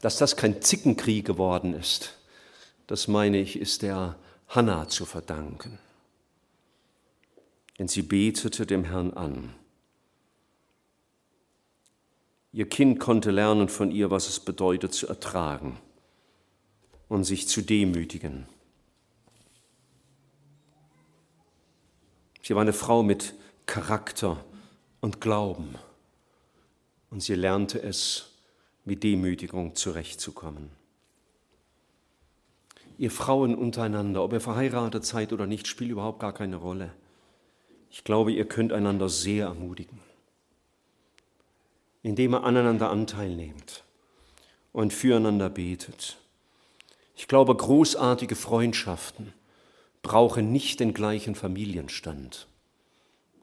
dass 0.00 0.16
das 0.16 0.34
kein 0.34 0.62
Zickenkrieg 0.62 1.26
geworden 1.26 1.74
ist, 1.74 2.14
das 2.86 3.06
meine 3.06 3.36
ich, 3.36 3.60
ist 3.60 3.82
der 3.82 4.16
Hannah 4.48 4.88
zu 4.88 5.04
verdanken. 5.04 5.78
Denn 7.78 7.88
sie 7.88 8.00
betete 8.00 8.64
dem 8.64 8.84
Herrn 8.84 9.12
an. 9.12 9.52
Ihr 12.50 12.66
Kind 12.66 12.98
konnte 12.98 13.30
lernen 13.30 13.68
von 13.68 13.90
ihr, 13.90 14.10
was 14.10 14.26
es 14.26 14.40
bedeutet 14.40 14.94
zu 14.94 15.06
ertragen 15.06 15.78
und 17.10 17.24
sich 17.24 17.46
zu 17.46 17.60
demütigen. 17.60 18.46
Sie 22.48 22.54
war 22.54 22.62
eine 22.62 22.72
Frau 22.72 23.02
mit 23.02 23.34
Charakter 23.66 24.42
und 25.02 25.20
Glauben 25.20 25.74
und 27.10 27.22
sie 27.22 27.34
lernte 27.34 27.82
es, 27.82 28.30
mit 28.86 29.02
Demütigung 29.02 29.74
zurechtzukommen. 29.74 30.70
Ihr 32.96 33.10
Frauen 33.10 33.54
untereinander, 33.54 34.24
ob 34.24 34.32
ihr 34.32 34.40
verheiratet 34.40 35.04
seid 35.04 35.34
oder 35.34 35.46
nicht, 35.46 35.66
spielt 35.66 35.90
überhaupt 35.90 36.20
gar 36.20 36.32
keine 36.32 36.56
Rolle. 36.56 36.94
Ich 37.90 38.02
glaube, 38.02 38.32
ihr 38.32 38.48
könnt 38.48 38.72
einander 38.72 39.10
sehr 39.10 39.48
ermutigen 39.48 40.00
indem 42.02 42.32
er 42.32 42.44
aneinander 42.44 42.88
Anteil 42.88 43.36
nehmt 43.36 43.84
und 44.72 44.94
füreinander 44.94 45.50
betet. 45.50 46.16
Ich 47.14 47.28
glaube, 47.28 47.54
großartige 47.54 48.34
Freundschaften 48.34 49.34
brauchen 50.02 50.52
nicht 50.52 50.80
den 50.80 50.94
gleichen 50.94 51.34
Familienstand. 51.34 52.46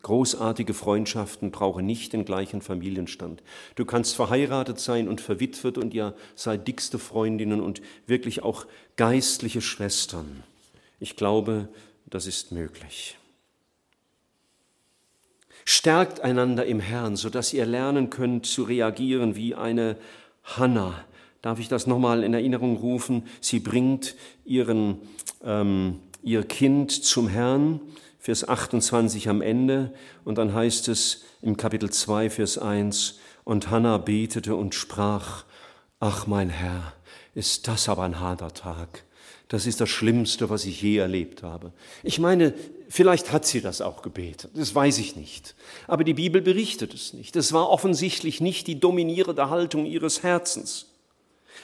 Großartige 0.04 0.76
Freundschaften 0.76 1.50
brauchen 1.50 1.86
nicht 1.86 2.14
den 2.14 2.26
gleichen 2.26 2.62
Familienstand. 2.62 3.42
Du 3.74 3.86
kannst 3.86 4.16
verheiratet 4.16 4.80
sein 4.80 5.08
und 5.08 5.20
verwitwet 5.20 5.80
und 5.80 5.96
ihr 5.96 6.16
seid 6.36 6.68
dickste 6.68 7.00
Freundinnen 7.00 7.60
und 7.60 7.82
wirklich 8.06 8.44
auch 8.44 8.68
geistliche 8.98 9.62
Schwestern. 9.62 10.44
Ich 11.00 11.16
glaube, 11.16 11.70
das 12.06 12.28
ist 12.28 12.52
möglich. 12.52 13.18
Stärkt 15.66 16.20
einander 16.20 16.68
im 16.68 16.80
Herrn, 16.80 17.16
sodass 17.16 17.52
ihr 17.52 17.66
lernen 17.66 18.12
könnt 18.12 18.46
zu 18.46 18.62
reagieren 18.62 19.36
wie 19.36 19.56
eine 19.56 19.98
Hanna. 20.44 21.04
Darf 21.42 21.60
ich 21.60 21.68
das 21.68 21.88
nochmal 21.88 22.24
in 22.24 22.36
Erinnerung 22.36 22.78
rufen? 22.78 23.24
Sie 23.42 23.60
bringt 23.60 24.16
ihren, 24.46 25.00
ähm, 25.44 26.00
ihr 26.26 26.44
Kind 26.44 26.92
zum 26.92 27.28
Herrn, 27.28 27.80
Vers 28.20 28.48
28 28.48 29.30
am 29.30 29.42
Ende, 29.42 29.94
und 30.26 30.38
dann 30.38 30.54
heißt 30.54 30.88
es 30.88 31.24
im 31.42 31.56
Kapitel 31.56 31.92
2, 31.92 32.32
Vers 32.32 32.58
1, 32.58 33.20
und 33.44 33.70
Hannah 33.70 34.00
betete 34.00 34.56
und 34.56 34.74
sprach, 34.74 35.46
ach 36.00 36.26
mein 36.26 36.50
Herr, 36.50 36.94
ist 37.36 37.68
das 37.68 37.88
aber 37.88 38.04
ein 38.04 38.20
harter 38.20 38.52
Tag. 38.54 39.04
Das 39.48 39.68
ist 39.68 39.80
das 39.80 39.90
Schlimmste, 39.90 40.50
was 40.50 40.66
ich 40.66 40.82
je 40.82 40.98
erlebt 40.98 41.44
habe. 41.44 41.72
Ich 42.02 42.18
meine, 42.18 42.56
vielleicht 42.90 43.32
hat 43.32 43.46
sie 43.46 43.62
das 43.62 43.80
auch 43.82 44.02
gebetet, 44.02 44.50
das 44.56 44.74
weiß 44.74 44.98
ich 44.98 45.16
nicht. 45.16 45.54
Aber 45.86 46.04
die 46.04 46.16
Bibel 46.16 46.42
berichtet 46.42 46.96
es 46.96 47.14
nicht. 47.14 47.36
Es 47.36 47.54
war 47.54 47.70
offensichtlich 47.70 48.42
nicht 48.42 48.66
die 48.66 48.80
dominierende 48.80 49.52
Haltung 49.52 49.86
ihres 49.86 50.24
Herzens. 50.24 50.88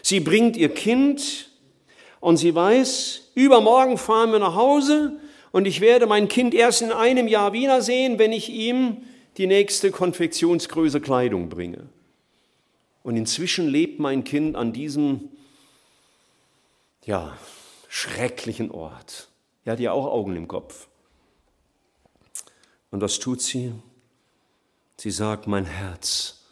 Sie 0.04 0.20
bringt 0.20 0.56
ihr 0.56 0.70
Kind 0.70 1.51
und 2.22 2.38
sie 2.38 2.56
weiß, 2.56 3.32
übermorgen 3.36 3.98
fahren 3.98 4.32
wir 4.32 4.40
nach 4.40 4.56
Hause 4.56 5.20
und 5.52 5.66
ich 5.66 5.82
werde 5.82 6.06
mein 6.08 6.30
Kind 6.30 6.54
erst 6.54 6.82
in 6.82 6.94
einem 6.94 7.28
Jahr 7.28 7.52
wiedersehen, 7.52 8.18
wenn 8.20 8.32
ich 8.32 8.50
ihm 8.50 9.04
die 9.38 9.48
nächste 9.48 9.92
Konfektionsgröße 9.92 11.02
Kleidung 11.02 11.50
bringe. 11.50 11.90
Und 13.04 13.18
inzwischen 13.18 13.68
lebt 13.68 14.00
mein 14.00 14.24
Kind 14.24 14.56
an 14.56 14.72
diesem, 14.72 15.30
ja, 17.06 17.38
schrecklichen 17.90 18.72
Ort. 18.72 19.28
Er 19.66 19.74
hat 19.74 19.80
ja 19.80 19.92
auch 19.92 20.06
Augen 20.06 20.36
im 20.36 20.48
Kopf. 20.48 20.88
Und 22.92 23.02
was 23.02 23.20
tut 23.20 23.42
sie? 23.42 23.74
Sie 24.98 25.12
sagt, 25.12 25.48
mein 25.48 25.66
Herz 25.66 26.44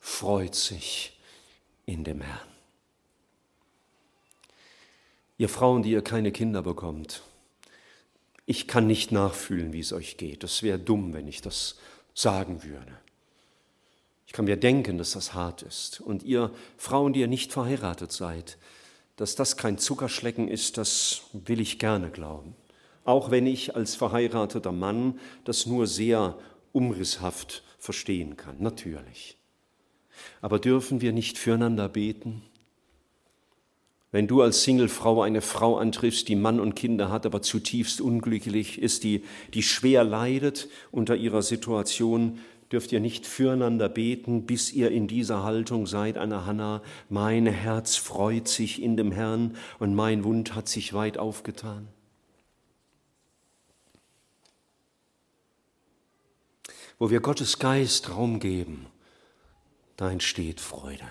freut 0.00 0.56
sich 0.56 1.16
in 1.86 2.02
dem 2.02 2.20
Herrn. 2.20 2.51
Ihr 5.42 5.48
Frauen, 5.48 5.82
die 5.82 5.90
ihr 5.90 6.02
keine 6.02 6.30
Kinder 6.30 6.62
bekommt, 6.62 7.20
ich 8.46 8.68
kann 8.68 8.86
nicht 8.86 9.10
nachfühlen, 9.10 9.72
wie 9.72 9.80
es 9.80 9.92
euch 9.92 10.16
geht. 10.16 10.44
Es 10.44 10.62
wäre 10.62 10.78
dumm, 10.78 11.14
wenn 11.14 11.26
ich 11.26 11.42
das 11.42 11.80
sagen 12.14 12.62
würde. 12.62 12.92
Ich 14.24 14.32
kann 14.32 14.44
mir 14.44 14.56
denken, 14.56 14.98
dass 14.98 15.14
das 15.14 15.34
hart 15.34 15.62
ist. 15.62 16.00
Und 16.00 16.22
ihr 16.22 16.52
Frauen, 16.76 17.12
die 17.12 17.18
ihr 17.18 17.26
nicht 17.26 17.52
verheiratet 17.52 18.12
seid, 18.12 18.56
dass 19.16 19.34
das 19.34 19.56
kein 19.56 19.78
Zuckerschlecken 19.78 20.46
ist, 20.46 20.78
das 20.78 21.22
will 21.32 21.60
ich 21.60 21.80
gerne 21.80 22.10
glauben. 22.10 22.54
Auch 23.04 23.32
wenn 23.32 23.48
ich 23.48 23.74
als 23.74 23.96
verheirateter 23.96 24.70
Mann 24.70 25.18
das 25.42 25.66
nur 25.66 25.88
sehr 25.88 26.38
umrisshaft 26.70 27.64
verstehen 27.80 28.36
kann, 28.36 28.58
natürlich. 28.60 29.36
Aber 30.40 30.60
dürfen 30.60 31.00
wir 31.00 31.10
nicht 31.10 31.36
füreinander 31.36 31.88
beten? 31.88 32.42
Wenn 34.12 34.26
du 34.26 34.42
als 34.42 34.62
Singlefrau 34.62 35.22
eine 35.22 35.40
Frau 35.40 35.78
antriffst, 35.78 36.28
die 36.28 36.36
Mann 36.36 36.60
und 36.60 36.74
Kinder 36.74 37.08
hat, 37.10 37.24
aber 37.24 37.40
zutiefst 37.40 38.02
unglücklich 38.02 38.80
ist, 38.80 39.04
die, 39.04 39.24
die 39.54 39.62
schwer 39.62 40.04
leidet 40.04 40.68
unter 40.90 41.16
ihrer 41.16 41.40
Situation, 41.40 42.38
dürft 42.70 42.92
ihr 42.92 43.00
nicht 43.00 43.26
füreinander 43.26 43.88
beten, 43.88 44.44
bis 44.44 44.70
ihr 44.70 44.90
in 44.90 45.08
dieser 45.08 45.42
Haltung 45.42 45.86
seid, 45.86 46.18
Anna 46.18 46.44
Hanna, 46.44 46.82
mein 47.08 47.46
Herz 47.46 47.96
freut 47.96 48.48
sich 48.48 48.82
in 48.82 48.98
dem 48.98 49.12
Herrn 49.12 49.56
und 49.78 49.94
mein 49.94 50.24
Wund 50.24 50.54
hat 50.54 50.68
sich 50.68 50.92
weit 50.92 51.16
aufgetan. 51.16 51.88
Wo 56.98 57.08
wir 57.08 57.20
Gottes 57.20 57.58
Geist 57.58 58.10
Raum 58.10 58.40
geben, 58.40 58.86
da 59.96 60.10
entsteht 60.10 60.60
Freude. 60.60 61.10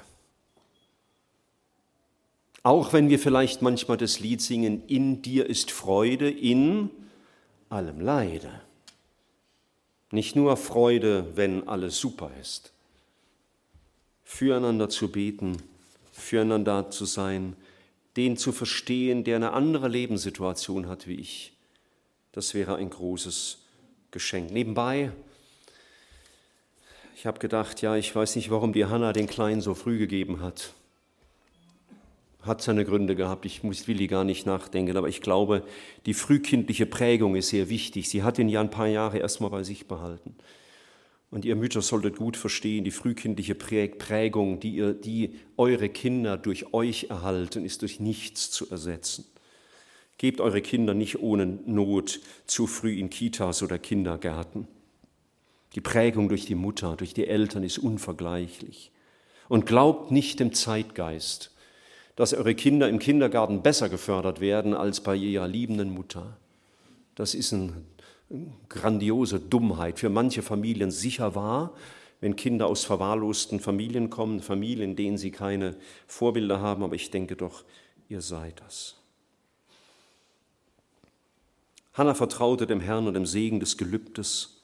Auch 2.64 2.94
wenn 2.94 3.10
wir 3.10 3.18
vielleicht 3.18 3.62
manchmal 3.62 3.98
das 3.98 4.20
Lied 4.20 4.42
singen, 4.42 4.84
in 4.88 5.22
dir 5.22 5.48
ist 5.48 5.72
Freude, 5.72 6.30
in 6.30 6.92
allem 7.70 8.00
Leide. 8.00 8.62
Nicht 10.12 10.36
nur 10.36 10.58
Freude, 10.58 11.26
wenn 11.36 11.68
alles 11.68 11.98
super 12.00 12.30
ist. 12.40 12.72
Füreinander 14.24 14.90
zu 14.90 15.12
beten, 15.12 15.58
füreinander 16.12 16.92
zu 16.92 17.06
sein, 17.06 17.56
den 18.16 18.38
zu 18.38 18.52
verstehen, 18.52 19.24
der 19.24 19.38
eine 19.38 19.54
andere 19.54 19.88
Lebenssituation 19.88 20.88
hat 20.88 21.08
wie 21.08 21.16
ich. 21.16 21.54
Das 22.32 22.54
wäre 22.54 22.76
ein 22.76 22.90
großes 22.90 23.58
Geschenk. 24.12 24.52
Nebenbei, 24.52 25.12
ich 27.16 27.26
habe 27.26 27.40
gedacht, 27.40 27.82
ja, 27.82 27.96
ich 27.96 28.16
weiß 28.16 28.36
nicht, 28.36 28.52
warum 28.52 28.74
die 28.74 28.86
Hanna 28.86 29.14
den 29.14 29.28
Kleinen 29.28 29.62
so 29.62 29.74
früh 29.74 29.98
gegeben 29.98 30.42
hat 30.42 30.74
hat 32.42 32.62
seine 32.62 32.86
Gründe 32.86 33.16
gehabt. 33.16 33.46
Ich 33.46 33.64
muss, 33.64 33.88
will 33.88 33.98
die 33.98 34.08
gar 34.08 34.24
nicht 34.24 34.46
nachdenken, 34.46 34.98
aber 34.98 35.08
ich 35.08 35.22
glaube, 35.22 35.64
die 36.06 36.14
frühkindliche 36.14 36.86
Prägung 36.86 37.36
ist 37.36 37.50
sehr 37.50 37.70
wichtig. 37.70 38.10
Sie 38.10 38.24
hat 38.24 38.40
ihn 38.40 38.50
ja 38.50 38.62
ein 38.62 38.72
paar 38.72 38.88
Jahre 38.88 39.20
erstmal 39.20 39.50
bei 39.50 39.64
sich 39.64 39.88
behalten. 39.88 40.36
Und 41.30 41.46
ihr 41.46 41.56
Mütter 41.56 41.82
solltet 41.82 42.18
gut 42.18 42.36
verstehen, 42.36 42.84
die 42.84 42.92
frühkindliche 42.92 43.56
Prägung, 43.56 44.60
die, 44.60 44.76
ihr, 44.76 44.94
die 44.94 45.36
eure 45.56 45.88
Kinder 45.88 46.38
durch 46.38 46.74
euch 46.74 47.06
erhalten, 47.10 47.64
ist 47.64 47.84
durch 47.84 48.02
nichts 48.02 48.52
zu 48.52 48.70
ersetzen. 48.70 49.26
Gebt 50.18 50.42
eure 50.42 50.62
Kinder 50.62 50.94
nicht 50.94 51.20
ohne 51.20 51.46
Not 51.46 52.20
zu 52.46 52.68
früh 52.68 53.00
in 53.00 53.10
Kitas 53.10 53.64
oder 53.64 53.80
Kindergärten. 53.80 54.68
Die 55.74 55.82
Prägung 55.82 56.28
durch 56.28 56.46
die 56.46 56.56
Mutter, 56.56 56.98
durch 56.98 57.14
die 57.14 57.28
Eltern 57.28 57.64
ist 57.64 57.80
unvergleichlich. 57.80 58.92
Und 59.48 59.66
glaubt 59.66 60.12
nicht 60.12 60.40
dem 60.40 60.54
Zeitgeist, 60.54 61.51
dass 62.22 62.36
eure 62.36 62.54
Kinder 62.54 62.88
im 62.88 63.00
Kindergarten 63.00 63.64
besser 63.64 63.90
gefördert 63.90 64.42
werden 64.42 64.76
als 64.76 65.02
bei 65.02 65.16
ihrer 65.16 65.48
liebenden 65.48 65.92
Mutter. 65.92 66.38
Das 67.16 67.34
ist 67.34 67.52
eine 67.52 67.74
grandiose 68.70 69.40
Dummheit, 69.40 69.98
für 69.98 70.10
manche 70.10 70.44
Familien 70.44 70.92
sicher 70.92 71.34
wahr, 71.34 71.74
wenn 72.20 72.36
Kinder 72.36 72.68
aus 72.68 72.84
verwahrlosten 72.84 73.60
Familien 73.60 74.12
kommen, 74.12 74.40
Familien, 74.40 74.92
in 74.92 74.96
denen 74.96 75.18
sie 75.18 75.32
keine 75.32 75.76
Vorbilder 76.06 76.62
haben, 76.62 76.84
aber 76.84 76.94
ich 76.94 77.10
denke 77.10 77.36
doch, 77.36 77.64
ihr 78.08 78.22
seid 78.22 78.62
das. 78.64 78.98
Hannah 81.94 82.14
vertraute 82.14 82.68
dem 82.68 82.82
Herrn 82.82 83.08
und 83.08 83.16
dem 83.16 83.26
Segen 83.26 83.60
des 83.60 83.80
Gelübdes. 83.80 84.61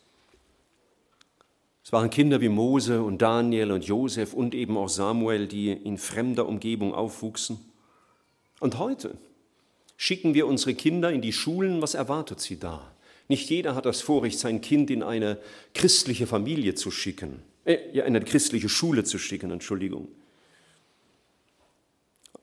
Es 1.88 1.94
waren 1.94 2.10
Kinder 2.10 2.42
wie 2.42 2.50
Mose 2.50 3.02
und 3.02 3.22
Daniel 3.22 3.72
und 3.72 3.86
Josef 3.86 4.34
und 4.34 4.54
eben 4.54 4.76
auch 4.76 4.90
Samuel, 4.90 5.48
die 5.48 5.72
in 5.72 5.98
fremder 5.98 6.46
Umgebung 6.46 6.94
aufwuchsen. 6.94 7.60
Und 8.60 8.78
heute 8.78 9.18
schicken 9.96 10.34
wir 10.34 10.48
unsere 10.48 10.76
Kinder 10.76 11.14
in 11.14 11.22
die 11.22 11.32
Schulen. 11.32 11.82
Was 11.82 11.94
erwartet 11.94 12.42
sie 12.42 12.60
da? 12.60 12.92
Nicht 13.30 13.50
jeder 13.50 13.74
hat 13.74 13.86
das 13.86 14.02
Vorrecht, 14.02 14.38
sein 14.38 14.60
Kind 14.60 14.92
in 14.92 15.02
eine 15.02 15.40
christliche 15.74 16.28
Familie 16.28 16.76
zu 16.76 16.92
schicken, 16.92 17.42
äh, 17.64 17.78
ja, 17.94 18.04
in 18.04 18.18
eine 18.18 18.26
christliche 18.26 18.68
Schule 18.68 19.06
zu 19.06 19.18
schicken, 19.18 19.50
Entschuldigung. 19.50 20.10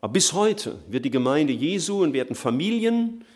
Aber 0.01 0.15
bis 0.15 0.33
heute 0.33 0.79
wird 0.89 1.05
die 1.05 1.11
Gemeinde 1.11 1.53
Jesu 1.53 2.03
und 2.03 2.15
werden 2.15 2.35
Familien 2.35 3.27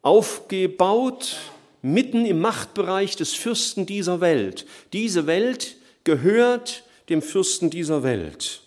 aufgebaut 0.00 1.51
mitten 1.82 2.24
im 2.24 2.40
Machtbereich 2.40 3.16
des 3.16 3.34
Fürsten 3.34 3.86
dieser 3.86 4.20
Welt. 4.20 4.66
Diese 4.92 5.26
Welt 5.26 5.76
gehört 6.04 6.84
dem 7.08 7.22
Fürsten 7.22 7.70
dieser 7.70 8.02
Welt. 8.02 8.62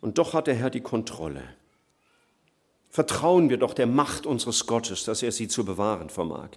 Und 0.00 0.18
doch 0.18 0.34
hat 0.34 0.46
der 0.46 0.54
Herr 0.54 0.70
die 0.70 0.80
Kontrolle. 0.80 1.42
Vertrauen 2.90 3.50
wir 3.50 3.58
doch 3.58 3.74
der 3.74 3.86
Macht 3.86 4.26
unseres 4.26 4.66
Gottes, 4.66 5.04
dass 5.04 5.22
er 5.22 5.30
sie 5.30 5.46
zu 5.46 5.64
bewahren 5.64 6.10
vermag. 6.10 6.50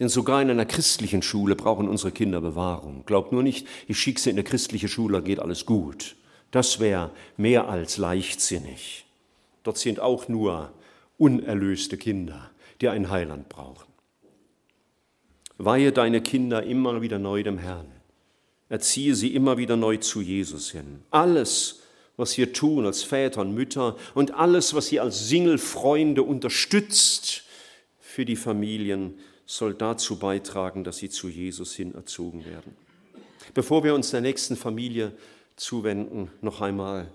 Denn 0.00 0.08
sogar 0.08 0.42
in 0.42 0.50
einer 0.50 0.66
christlichen 0.66 1.22
Schule 1.22 1.54
brauchen 1.54 1.88
unsere 1.88 2.10
Kinder 2.10 2.40
Bewahrung. 2.40 3.04
Glaubt 3.06 3.32
nur 3.32 3.42
nicht, 3.42 3.66
ich 3.86 3.98
schicke 3.98 4.20
sie 4.20 4.30
in 4.30 4.36
eine 4.36 4.44
christliche 4.44 4.88
Schule, 4.88 5.22
geht 5.22 5.38
alles 5.38 5.66
gut. 5.66 6.16
Das 6.50 6.80
wäre 6.80 7.10
mehr 7.36 7.68
als 7.68 7.96
leichtsinnig. 7.96 9.04
Dort 9.62 9.78
sind 9.78 10.00
auch 10.00 10.28
nur 10.28 10.72
unerlöste 11.16 11.96
Kinder 11.96 12.50
die 12.80 12.88
ein 12.88 13.10
Heiland 13.10 13.48
brauchen. 13.48 13.93
Weihe 15.58 15.92
deine 15.92 16.20
Kinder 16.20 16.62
immer 16.64 17.00
wieder 17.02 17.18
neu 17.18 17.42
dem 17.42 17.58
Herrn. 17.58 17.86
Erziehe 18.68 19.14
sie 19.14 19.34
immer 19.34 19.56
wieder 19.56 19.76
neu 19.76 19.98
zu 19.98 20.20
Jesus 20.20 20.70
hin. 20.70 21.00
Alles, 21.10 21.82
was 22.16 22.36
wir 22.36 22.52
tun 22.52 22.86
als 22.86 23.02
Väter 23.02 23.42
und 23.42 23.54
Mütter 23.54 23.96
und 24.14 24.32
alles, 24.32 24.74
was 24.74 24.90
ihr 24.90 25.02
als 25.02 25.28
Single-Freunde 25.28 26.22
unterstützt 26.22 27.44
für 28.00 28.24
die 28.24 28.36
Familien, 28.36 29.18
soll 29.46 29.74
dazu 29.74 30.18
beitragen, 30.18 30.84
dass 30.84 30.98
sie 30.98 31.10
zu 31.10 31.28
Jesus 31.28 31.74
hin 31.74 31.94
erzogen 31.94 32.44
werden. 32.44 32.74
Bevor 33.52 33.84
wir 33.84 33.94
uns 33.94 34.10
der 34.10 34.22
nächsten 34.22 34.56
Familie 34.56 35.12
zuwenden, 35.56 36.30
noch 36.40 36.60
einmal, 36.60 37.10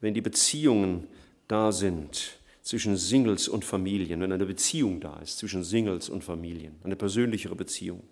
wenn 0.00 0.14
die 0.14 0.20
Beziehungen 0.20 1.08
da 1.48 1.72
sind, 1.72 2.38
zwischen 2.70 2.96
Singles 2.96 3.48
und 3.48 3.64
Familien, 3.64 4.20
wenn 4.20 4.30
eine 4.30 4.46
Beziehung 4.46 5.00
da 5.00 5.18
ist 5.18 5.38
zwischen 5.38 5.64
Singles 5.64 6.08
und 6.08 6.22
Familien, 6.22 6.76
eine 6.84 6.94
persönlichere 6.94 7.56
Beziehung, 7.56 8.04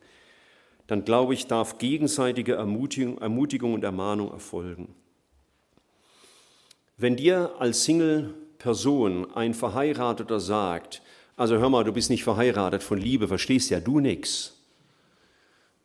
dann 0.89 1.05
glaube 1.05 1.33
ich, 1.33 1.47
darf 1.47 1.79
gegenseitige 1.79 2.55
Ermutigung, 2.55 3.19
Ermutigung 3.19 3.75
und 3.75 3.85
Ermahnung 3.85 4.33
erfolgen. 4.33 4.97
Wenn 6.97 7.15
dir 7.15 7.55
als 7.61 7.85
Single-Person 7.85 9.33
ein 9.33 9.55
Verheirateter 9.55 10.41
sagt, 10.41 11.03
also 11.37 11.59
hör 11.59 11.71
mal, 11.71 11.85
du 11.85 11.93
bist 11.93 12.11
nicht 12.11 12.25
verheiratet, 12.25 12.83
von 12.83 12.99
Liebe 12.99 13.29
verstehst 13.29 13.71
ja 13.71 13.79
du 13.79 14.01
nichts, 14.01 14.57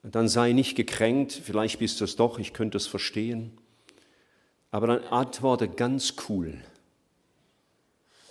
dann 0.01 0.27
sei 0.27 0.51
nicht 0.51 0.75
gekränkt, 0.75 1.31
vielleicht 1.31 1.77
bist 1.77 2.01
du 2.01 2.05
es 2.05 2.15
doch, 2.15 2.39
ich 2.39 2.53
könnte 2.53 2.77
es 2.77 2.87
verstehen, 2.87 3.51
aber 4.71 4.87
dann 4.87 5.03
antworte 5.03 5.67
ganz 5.67 6.15
cool 6.27 6.57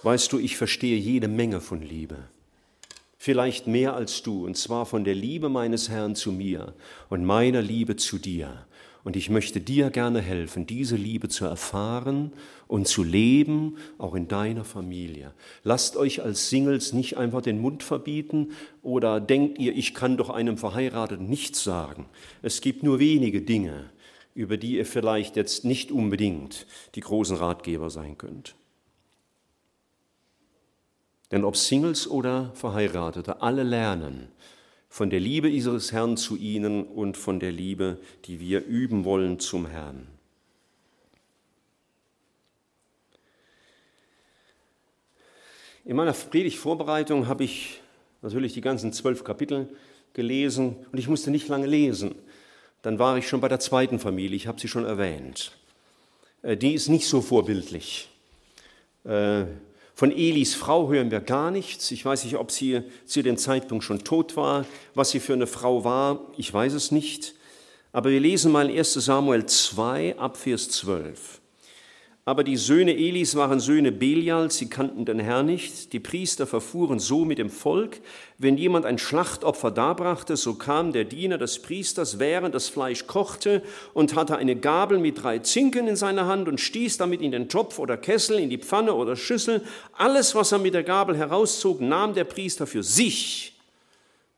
Weißt 0.02 0.32
du, 0.32 0.38
ich 0.38 0.56
verstehe 0.56 0.96
jede 0.96 1.28
Menge 1.28 1.60
von 1.60 1.80
Liebe. 1.80 2.16
Vielleicht 3.18 3.68
mehr 3.68 3.94
als 3.94 4.24
du, 4.24 4.44
und 4.44 4.56
zwar 4.56 4.84
von 4.84 5.04
der 5.04 5.14
Liebe 5.14 5.48
meines 5.48 5.88
Herrn 5.88 6.16
zu 6.16 6.32
mir 6.32 6.74
und 7.08 7.24
meiner 7.24 7.62
Liebe 7.62 7.94
zu 7.94 8.18
dir. 8.18 8.66
Und 9.04 9.14
ich 9.14 9.30
möchte 9.30 9.60
dir 9.60 9.90
gerne 9.90 10.20
helfen, 10.20 10.66
diese 10.66 10.96
Liebe 10.96 11.28
zu 11.28 11.44
erfahren 11.44 12.32
und 12.66 12.88
zu 12.88 13.04
leben, 13.04 13.76
auch 13.98 14.16
in 14.16 14.26
deiner 14.26 14.64
Familie. 14.64 15.34
Lasst 15.62 15.96
euch 15.96 16.20
als 16.20 16.50
Singles 16.50 16.92
nicht 16.92 17.16
einfach 17.16 17.42
den 17.42 17.60
Mund 17.60 17.84
verbieten 17.84 18.52
oder 18.82 19.20
denkt 19.20 19.60
ihr, 19.60 19.72
ich 19.76 19.94
kann 19.94 20.16
doch 20.16 20.30
einem 20.30 20.56
Verheirateten 20.56 21.28
nichts 21.28 21.62
sagen. 21.62 22.06
Es 22.42 22.60
gibt 22.60 22.82
nur 22.82 22.98
wenige 22.98 23.42
Dinge, 23.42 23.90
über 24.34 24.56
die 24.56 24.78
ihr 24.78 24.86
vielleicht 24.86 25.36
jetzt 25.36 25.64
nicht 25.64 25.92
unbedingt 25.92 26.66
die 26.96 27.00
großen 27.00 27.36
Ratgeber 27.36 27.88
sein 27.88 28.18
könnt. 28.18 28.56
Denn 31.32 31.44
ob 31.44 31.56
Singles 31.56 32.08
oder 32.08 32.52
Verheiratete, 32.54 33.40
alle 33.40 33.62
lernen 33.62 34.28
von 34.90 35.08
der 35.08 35.20
Liebe 35.20 35.48
ihres 35.48 35.90
Herrn 35.90 36.18
zu 36.18 36.36
ihnen 36.36 36.84
und 36.84 37.16
von 37.16 37.40
der 37.40 37.50
Liebe, 37.50 37.98
die 38.26 38.38
wir 38.38 38.66
üben 38.66 39.06
wollen 39.06 39.40
zum 39.40 39.66
Herrn. 39.66 40.06
In 45.86 45.96
meiner 45.96 46.12
Predigtvorbereitung 46.12 47.26
habe 47.26 47.44
ich 47.44 47.80
natürlich 48.20 48.52
die 48.52 48.60
ganzen 48.60 48.92
zwölf 48.92 49.24
Kapitel 49.24 49.74
gelesen 50.12 50.76
und 50.92 50.98
ich 50.98 51.08
musste 51.08 51.30
nicht 51.30 51.48
lange 51.48 51.66
lesen. 51.66 52.14
Dann 52.82 52.98
war 52.98 53.16
ich 53.16 53.26
schon 53.26 53.40
bei 53.40 53.48
der 53.48 53.60
zweiten 53.60 53.98
Familie, 53.98 54.36
ich 54.36 54.46
habe 54.46 54.60
sie 54.60 54.68
schon 54.68 54.84
erwähnt. 54.84 55.56
Äh, 56.42 56.58
die 56.58 56.74
ist 56.74 56.88
nicht 56.88 57.06
so 57.06 57.22
vorbildlich. 57.22 58.10
Von 60.02 60.10
Elis 60.10 60.56
Frau 60.56 60.88
hören 60.88 61.12
wir 61.12 61.20
gar 61.20 61.52
nichts. 61.52 61.92
Ich 61.92 62.04
weiß 62.04 62.24
nicht, 62.24 62.34
ob 62.34 62.50
sie 62.50 62.82
zu 63.06 63.22
dem 63.22 63.36
Zeitpunkt 63.36 63.84
schon 63.84 64.02
tot 64.02 64.36
war, 64.36 64.66
was 64.96 65.10
sie 65.10 65.20
für 65.20 65.32
eine 65.32 65.46
Frau 65.46 65.84
war. 65.84 66.26
Ich 66.36 66.52
weiß 66.52 66.72
es 66.72 66.90
nicht. 66.90 67.36
Aber 67.92 68.10
wir 68.10 68.18
lesen 68.18 68.50
mal 68.50 68.66
1 68.66 68.94
Samuel 68.94 69.46
2 69.46 70.18
ab 70.18 70.36
Vers 70.36 70.70
12. 70.70 71.40
Aber 72.24 72.44
die 72.44 72.56
Söhne 72.56 72.96
Elis 72.96 73.34
waren 73.34 73.58
Söhne 73.58 73.90
Belials, 73.90 74.56
sie 74.56 74.70
kannten 74.70 75.04
den 75.04 75.18
Herrn 75.18 75.46
nicht. 75.46 75.92
Die 75.92 75.98
Priester 75.98 76.46
verfuhren 76.46 77.00
so 77.00 77.24
mit 77.24 77.38
dem 77.38 77.50
Volk, 77.50 78.00
wenn 78.38 78.56
jemand 78.56 78.86
ein 78.86 78.98
Schlachtopfer 78.98 79.72
darbrachte, 79.72 80.36
so 80.36 80.54
kam 80.54 80.92
der 80.92 81.02
Diener 81.02 81.36
des 81.36 81.60
Priesters, 81.60 82.20
während 82.20 82.54
das 82.54 82.68
Fleisch 82.68 83.08
kochte, 83.08 83.60
und 83.92 84.14
hatte 84.14 84.36
eine 84.36 84.54
Gabel 84.54 84.98
mit 84.98 85.20
drei 85.20 85.40
Zinken 85.40 85.88
in 85.88 85.96
seiner 85.96 86.26
Hand 86.26 86.46
und 86.46 86.60
stieß 86.60 86.96
damit 86.96 87.22
in 87.22 87.32
den 87.32 87.48
Topf 87.48 87.80
oder 87.80 87.96
Kessel, 87.96 88.38
in 88.38 88.50
die 88.50 88.58
Pfanne 88.58 88.94
oder 88.94 89.16
Schüssel. 89.16 89.62
Alles, 89.92 90.36
was 90.36 90.52
er 90.52 90.60
mit 90.60 90.74
der 90.74 90.84
Gabel 90.84 91.16
herauszog, 91.16 91.80
nahm 91.80 92.14
der 92.14 92.24
Priester 92.24 92.68
für 92.68 92.84
sich. 92.84 93.58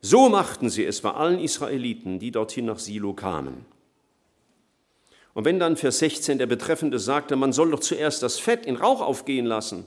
So 0.00 0.30
machten 0.30 0.70
sie 0.70 0.86
es 0.86 1.02
bei 1.02 1.10
allen 1.10 1.38
Israeliten, 1.38 2.18
die 2.18 2.30
dorthin 2.30 2.64
nach 2.64 2.78
Silo 2.78 3.12
kamen. 3.12 3.73
Und 5.34 5.44
wenn 5.44 5.58
dann 5.58 5.76
Vers 5.76 5.98
16 5.98 6.38
der 6.38 6.46
Betreffende 6.46 6.98
sagte, 6.98 7.36
man 7.36 7.52
soll 7.52 7.72
doch 7.72 7.80
zuerst 7.80 8.22
das 8.22 8.38
Fett 8.38 8.66
in 8.66 8.76
Rauch 8.76 9.00
aufgehen 9.00 9.46
lassen, 9.46 9.84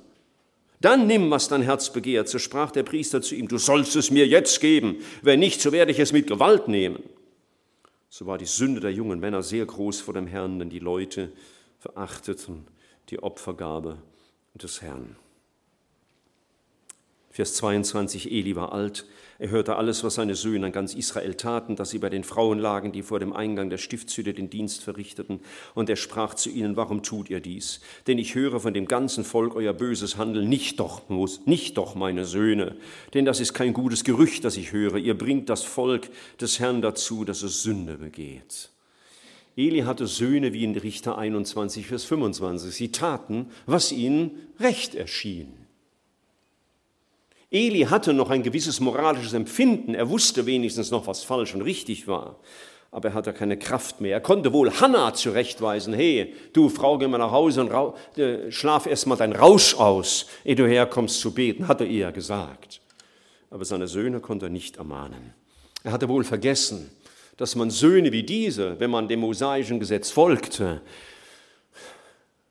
dann 0.79 1.07
nimm, 1.07 1.31
was 1.31 1.47
dein 1.47 1.63
Herz 1.63 1.91
begehrt, 1.91 2.29
so 2.29 2.37
sprach 2.37 2.71
der 2.71 2.83
Priester 2.83 3.21
zu 3.21 3.33
ihm, 3.33 3.47
du 3.47 3.57
sollst 3.57 3.95
es 3.95 4.11
mir 4.11 4.27
jetzt 4.27 4.59
geben, 4.59 4.97
wenn 5.23 5.39
nicht, 5.39 5.61
so 5.61 5.71
werde 5.71 5.91
ich 5.91 5.99
es 5.99 6.11
mit 6.11 6.27
Gewalt 6.27 6.67
nehmen. 6.67 7.01
So 8.09 8.25
war 8.25 8.37
die 8.37 8.45
Sünde 8.45 8.79
der 8.79 8.91
jungen 8.91 9.19
Männer 9.19 9.41
sehr 9.41 9.65
groß 9.65 10.01
vor 10.01 10.13
dem 10.13 10.27
Herrn, 10.27 10.59
denn 10.59 10.69
die 10.69 10.79
Leute 10.79 11.31
verachteten 11.79 12.67
die 13.09 13.23
Opfergabe 13.23 13.97
des 14.53 14.81
Herrn. 14.81 15.15
Vers 17.37 17.53
22, 17.53 18.31
Eli 18.31 18.55
war 18.55 18.71
alt, 18.71 19.05
er 19.37 19.51
hörte 19.51 19.75
alles, 19.75 20.03
was 20.03 20.15
seine 20.15 20.33
Söhne 20.33 20.65
an 20.65 20.71
ganz 20.71 20.95
Israel 20.95 21.35
taten, 21.35 21.75
dass 21.75 21.91
sie 21.91 21.99
bei 21.99 22.09
den 22.09 22.23
Frauen 22.23 22.57
lagen, 22.57 22.91
die 22.91 23.03
vor 23.03 23.19
dem 23.19 23.31
Eingang 23.31 23.69
der 23.69 23.77
Stiftshütte 23.77 24.33
den 24.33 24.49
Dienst 24.49 24.83
verrichteten. 24.83 25.41
Und 25.75 25.87
er 25.87 25.97
sprach 25.97 26.33
zu 26.33 26.49
ihnen, 26.49 26.77
warum 26.77 27.03
tut 27.03 27.29
ihr 27.29 27.39
dies? 27.39 27.81
Denn 28.07 28.17
ich 28.17 28.33
höre 28.33 28.59
von 28.59 28.73
dem 28.73 28.87
ganzen 28.87 29.23
Volk 29.23 29.55
euer 29.55 29.73
böses 29.73 30.17
Handeln, 30.17 30.49
nicht 30.49 30.79
doch, 30.79 31.03
nicht 31.45 31.77
doch, 31.77 31.93
meine 31.93 32.25
Söhne. 32.25 32.75
Denn 33.13 33.25
das 33.25 33.39
ist 33.39 33.53
kein 33.53 33.73
gutes 33.73 34.03
Gerücht, 34.03 34.43
das 34.43 34.57
ich 34.57 34.71
höre. 34.71 34.97
Ihr 34.97 35.15
bringt 35.15 35.47
das 35.47 35.61
Volk 35.61 36.09
des 36.41 36.59
Herrn 36.59 36.81
dazu, 36.81 37.23
dass 37.23 37.43
es 37.43 37.61
Sünde 37.61 37.99
begeht. 37.99 38.71
Eli 39.55 39.81
hatte 39.81 40.07
Söhne 40.07 40.53
wie 40.53 40.63
in 40.63 40.75
Richter 40.75 41.19
21, 41.19 41.85
Vers 41.85 42.03
25. 42.05 42.73
Sie 42.73 42.91
taten, 42.91 43.51
was 43.67 43.91
ihnen 43.91 44.31
recht 44.59 44.95
erschien. 44.95 45.56
Eli 47.49 47.81
hatte 47.83 48.13
noch 48.13 48.29
ein 48.29 48.43
gewisses 48.43 48.79
moralisches 48.79 49.33
Empfinden. 49.33 49.95
Er 49.95 50.09
wusste 50.09 50.45
wenigstens 50.45 50.91
noch, 50.91 51.07
was 51.07 51.23
falsch 51.23 51.55
und 51.55 51.61
richtig 51.61 52.07
war. 52.07 52.39
Aber 52.91 53.09
er 53.09 53.13
hatte 53.13 53.33
keine 53.33 53.57
Kraft 53.57 54.01
mehr. 54.01 54.13
Er 54.13 54.21
konnte 54.21 54.51
wohl 54.53 54.71
Hannah 54.71 55.13
zurechtweisen. 55.13 55.93
Hey, 55.93 56.33
du 56.53 56.69
Frau, 56.69 56.97
geh 56.97 57.07
mal 57.07 57.17
nach 57.17 57.31
Hause 57.31 57.61
und 57.61 58.17
äh, 58.17 58.51
schlaf 58.51 58.85
erst 58.85 59.07
mal 59.07 59.15
deinen 59.15 59.33
Rausch 59.33 59.75
aus, 59.75 60.27
ehe 60.43 60.55
du 60.55 60.67
herkommst 60.67 61.19
zu 61.19 61.33
beten, 61.33 61.67
hat 61.67 61.81
er 61.81 61.87
ihr 61.87 62.11
gesagt. 62.11 62.81
Aber 63.49 63.63
seine 63.65 63.87
Söhne 63.87 64.19
konnte 64.19 64.47
er 64.47 64.49
nicht 64.49 64.77
ermahnen. 64.77 65.33
Er 65.83 65.91
hatte 65.93 66.09
wohl 66.09 66.23
vergessen, 66.23 66.89
dass 67.37 67.55
man 67.55 67.69
Söhne 67.69 68.11
wie 68.11 68.23
diese, 68.23 68.79
wenn 68.79 68.89
man 68.89 69.07
dem 69.07 69.21
mosaischen 69.21 69.79
Gesetz 69.79 70.11
folgte, 70.11 70.81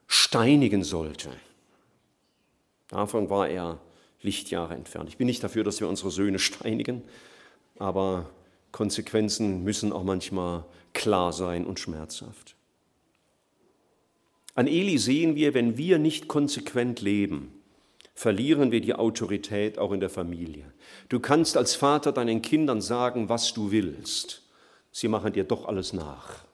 steinigen 0.06 0.84
sollte. 0.84 1.30
Davon 2.88 3.28
war 3.28 3.48
er 3.48 3.78
Lichtjahre 4.26 4.74
entfernt. 4.74 5.08
Ich 5.08 5.16
bin 5.16 5.26
nicht 5.26 5.42
dafür, 5.42 5.64
dass 5.64 5.80
wir 5.80 5.88
unsere 5.88 6.10
Söhne 6.10 6.38
steinigen, 6.38 7.02
aber 7.78 8.28
Konsequenzen 8.72 9.64
müssen 9.64 9.92
auch 9.92 10.02
manchmal 10.02 10.64
klar 10.92 11.32
sein 11.32 11.64
und 11.64 11.80
schmerzhaft. 11.80 12.56
An 14.54 14.66
Eli 14.66 14.98
sehen 14.98 15.36
wir, 15.36 15.54
wenn 15.54 15.78
wir 15.78 15.98
nicht 15.98 16.28
konsequent 16.28 17.00
leben, 17.00 17.52
verlieren 18.14 18.72
wir 18.72 18.80
die 18.80 18.94
Autorität 18.94 19.78
auch 19.78 19.92
in 19.92 20.00
der 20.00 20.10
Familie. 20.10 20.72
Du 21.08 21.20
kannst 21.20 21.56
als 21.56 21.74
Vater 21.74 22.12
deinen 22.12 22.42
Kindern 22.42 22.80
sagen, 22.80 23.28
was 23.28 23.52
du 23.52 23.70
willst. 23.70 24.42
Sie 24.90 25.08
machen 25.08 25.34
dir 25.34 25.44
doch 25.44 25.66
alles 25.66 25.92
nach. 25.92 26.44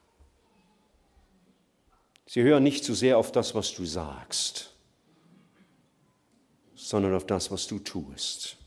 Sie 2.25 2.43
hören 2.43 2.63
nicht 2.63 2.83
so 2.83 2.93
sehr 2.93 3.17
auf 3.17 3.31
das, 3.31 3.55
was 3.55 3.73
du 3.73 3.85
sagst 3.85 4.72
sondern 6.83 7.15
auf 7.15 7.25
das, 7.25 7.49
was 7.49 7.67
du 7.67 7.79
tust. 7.79 8.57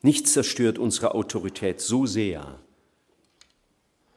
Nichts 0.00 0.32
zerstört 0.32 0.78
unsere 0.78 1.14
Autorität 1.14 1.80
so 1.80 2.06
sehr 2.06 2.58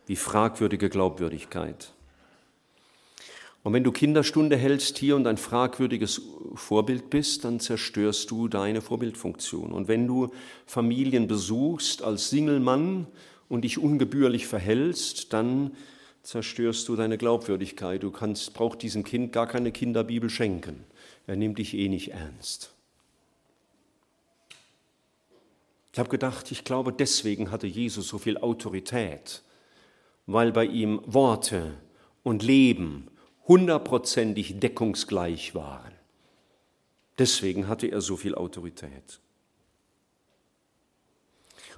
wie 0.06 0.16
fragwürdige 0.16 0.90
Glaubwürdigkeit. 0.90 1.92
Und 3.64 3.74
wenn 3.74 3.84
du 3.84 3.92
Kinderstunde 3.92 4.56
hältst 4.56 4.98
hier 4.98 5.18
und 5.18 5.28
ein 5.28 5.36
fragwürdiges 5.36 6.22
Vorbild 6.56 7.10
bist, 7.10 7.44
dann 7.44 7.60
zerstörst 7.60 8.32
du 8.32 8.48
deine 8.48 8.80
Vorbildfunktion. 8.80 9.74
Und 9.74 9.90
wenn 9.90 10.08
du 10.08 10.30
Familien 10.66 11.28
besuchst 11.28 12.02
als 12.02 12.30
Singelmann 12.30 13.08
und 13.50 13.64
dich 13.64 13.78
ungebührlich 13.78 14.48
verhältst, 14.48 15.34
dann 15.34 15.72
zerstörst 16.24 16.88
du 16.88 16.96
deine 16.96 17.18
Glaubwürdigkeit. 17.18 18.04
Du 18.04 18.12
kannst, 18.12 18.54
brauchst 18.54 18.82
diesem 18.84 19.04
Kind 19.04 19.34
gar 19.34 19.48
keine 19.48 19.74
Kinderbibel 19.74 20.30
schenken 20.30 20.86
er 21.28 21.36
nimmt 21.36 21.60
dich 21.60 21.76
eh 21.76 21.90
nicht 21.90 22.14
ernst. 22.14 22.74
Ich 25.92 26.00
habe 26.00 26.10
gedacht, 26.10 26.52
ich 26.52 26.64
glaube, 26.64 26.94
deswegen 26.94 27.52
hatte 27.52 27.68
Jesus 27.68 28.08
so 28.08 28.18
viel 28.18 28.38
Autorität, 28.38 29.44
weil 30.26 30.52
bei 30.52 30.66
ihm 30.66 31.02
Worte 31.06 31.78
und 32.24 32.44
Leben 32.44 33.10
hundertprozentig 33.48 34.60
deckungsgleich 34.60 35.56
waren. 35.56 35.94
Deswegen 37.18 37.68
hatte 37.68 37.88
er 37.88 38.02
so 38.02 38.16
viel 38.16 38.36
Autorität. 38.36 39.20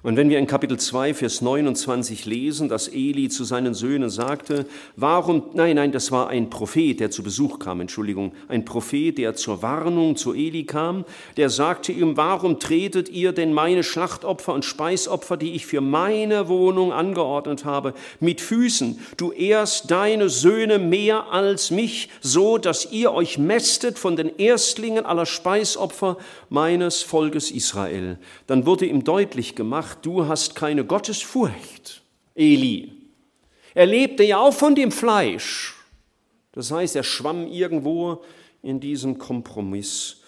Und 0.02 0.16
wenn 0.16 0.30
wir 0.30 0.38
in 0.38 0.46
Kapitel 0.46 0.78
2, 0.78 1.12
Vers 1.12 1.42
29 1.42 2.24
lesen, 2.24 2.70
dass 2.70 2.88
Eli 2.88 3.28
zu 3.28 3.44
seinen 3.44 3.74
Söhnen 3.74 4.08
sagte, 4.08 4.64
warum, 4.96 5.42
nein, 5.52 5.76
nein, 5.76 5.92
das 5.92 6.10
war 6.10 6.28
ein 6.28 6.48
Prophet, 6.48 7.00
der 7.00 7.10
zu 7.10 7.22
Besuch 7.22 7.58
kam, 7.58 7.82
Entschuldigung, 7.82 8.32
ein 8.48 8.64
Prophet, 8.64 9.18
der 9.18 9.34
zur 9.34 9.60
Warnung 9.60 10.16
zu 10.16 10.32
Eli 10.32 10.64
kam, 10.64 11.04
der 11.36 11.50
sagte 11.50 11.92
ihm, 11.92 12.16
warum 12.16 12.58
tretet 12.58 13.10
ihr 13.10 13.32
denn 13.32 13.52
meine 13.52 13.82
Schlachtopfer 13.82 14.54
und 14.54 14.64
Speisopfer, 14.64 15.36
die 15.36 15.52
ich 15.52 15.66
für 15.66 15.82
meine 15.82 16.48
Wohnung 16.48 16.94
angeordnet 16.94 17.66
habe, 17.66 17.92
mit 18.20 18.40
Füßen? 18.40 18.98
Du 19.18 19.32
ehrst 19.32 19.90
deine 19.90 20.30
Söhne 20.30 20.78
mehr 20.78 21.30
als 21.30 21.70
mich, 21.70 22.08
so 22.22 22.56
dass 22.56 22.90
ihr 22.90 23.12
euch 23.12 23.36
mästet 23.36 23.98
von 23.98 24.16
den 24.16 24.34
Erstlingen 24.38 25.04
aller 25.04 25.26
Speisopfer 25.26 26.16
meines 26.48 27.02
Volkes 27.02 27.50
Israel. 27.50 28.16
Dann 28.46 28.64
wurde 28.64 28.86
ihm 28.86 29.04
deutlich 29.04 29.54
gemacht, 29.54 29.89
ach, 29.90 29.94
du 29.96 30.26
hast 30.26 30.54
keine 30.54 30.84
Gottesfurcht, 30.84 32.02
Eli. 32.34 32.92
Er 33.74 33.86
lebte 33.86 34.22
ja 34.22 34.38
auch 34.38 34.54
von 34.54 34.74
dem 34.74 34.92
Fleisch. 34.92 35.74
Das 36.52 36.70
heißt, 36.70 36.96
er 36.96 37.02
schwamm 37.02 37.46
irgendwo 37.46 38.22
in 38.62 38.80
diesem 38.80 39.18
Kompromiss 39.18 40.18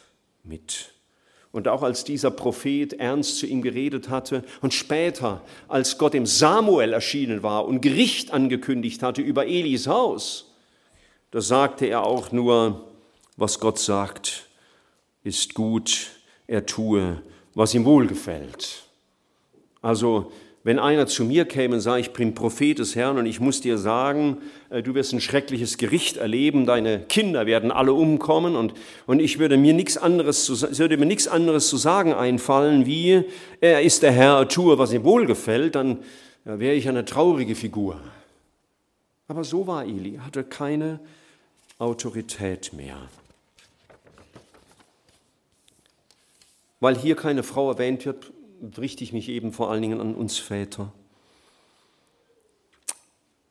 mit. 0.44 0.92
Und 1.50 1.68
auch 1.68 1.82
als 1.82 2.04
dieser 2.04 2.30
Prophet 2.30 2.94
ernst 2.94 3.38
zu 3.38 3.46
ihm 3.46 3.60
geredet 3.62 4.08
hatte 4.08 4.42
und 4.62 4.72
später, 4.72 5.42
als 5.68 5.98
Gott 5.98 6.14
dem 6.14 6.24
Samuel 6.24 6.92
erschienen 6.92 7.42
war 7.42 7.66
und 7.66 7.82
Gericht 7.82 8.32
angekündigt 8.32 9.02
hatte 9.02 9.20
über 9.20 9.46
Elis 9.46 9.86
Haus, 9.86 10.54
da 11.30 11.40
sagte 11.40 11.86
er 11.86 12.06
auch 12.06 12.32
nur, 12.32 12.88
was 13.36 13.60
Gott 13.60 13.78
sagt, 13.78 14.48
ist 15.24 15.54
gut, 15.54 16.10
er 16.46 16.64
tue, 16.64 17.22
was 17.54 17.74
ihm 17.74 17.84
wohlgefällt. 17.84 18.82
Also 19.82 20.32
wenn 20.64 20.78
einer 20.78 21.08
zu 21.08 21.24
mir 21.24 21.44
käme 21.44 21.74
und 21.74 21.80
sagt, 21.80 22.00
ich 22.00 22.12
bin 22.12 22.34
Prophet 22.34 22.78
des 22.78 22.94
Herrn 22.94 23.18
und 23.18 23.26
ich 23.26 23.40
muss 23.40 23.60
dir 23.60 23.78
sagen, 23.78 24.38
äh, 24.70 24.80
du 24.82 24.94
wirst 24.94 25.12
ein 25.12 25.20
schreckliches 25.20 25.76
Gericht 25.76 26.18
erleben, 26.18 26.66
deine 26.66 27.00
Kinder 27.00 27.46
werden 27.46 27.72
alle 27.72 27.92
umkommen 27.92 28.54
und, 28.54 28.72
und 29.06 29.18
ich 29.18 29.40
würde 29.40 29.56
mir 29.56 29.74
nichts 29.74 29.96
anderes 29.96 30.44
zu, 30.44 30.78
würde 30.78 30.96
mir 30.96 31.06
nichts 31.06 31.26
anderes 31.26 31.68
zu 31.68 31.76
sagen 31.76 32.14
einfallen, 32.14 32.86
wie 32.86 33.24
er 33.60 33.82
ist 33.82 34.04
der 34.04 34.12
Herr, 34.12 34.48
tue, 34.48 34.78
was 34.78 34.92
ihm 34.92 35.02
wohlgefällt, 35.02 35.74
dann 35.74 35.98
ja, 36.44 36.60
wäre 36.60 36.74
ich 36.74 36.88
eine 36.88 37.04
traurige 37.04 37.56
Figur. 37.56 38.00
Aber 39.26 39.42
so 39.42 39.66
war 39.66 39.84
Eli, 39.84 40.20
hatte 40.24 40.44
keine 40.44 41.00
Autorität 41.78 42.72
mehr. 42.72 42.98
Weil 46.78 46.96
hier 46.96 47.16
keine 47.16 47.42
Frau 47.42 47.70
erwähnt 47.70 48.06
wird, 48.06 48.32
richte 48.78 49.04
ich 49.04 49.12
mich 49.12 49.28
eben 49.28 49.52
vor 49.52 49.70
allen 49.70 49.82
Dingen 49.82 50.00
an 50.00 50.14
uns 50.14 50.38
Väter. 50.38 50.92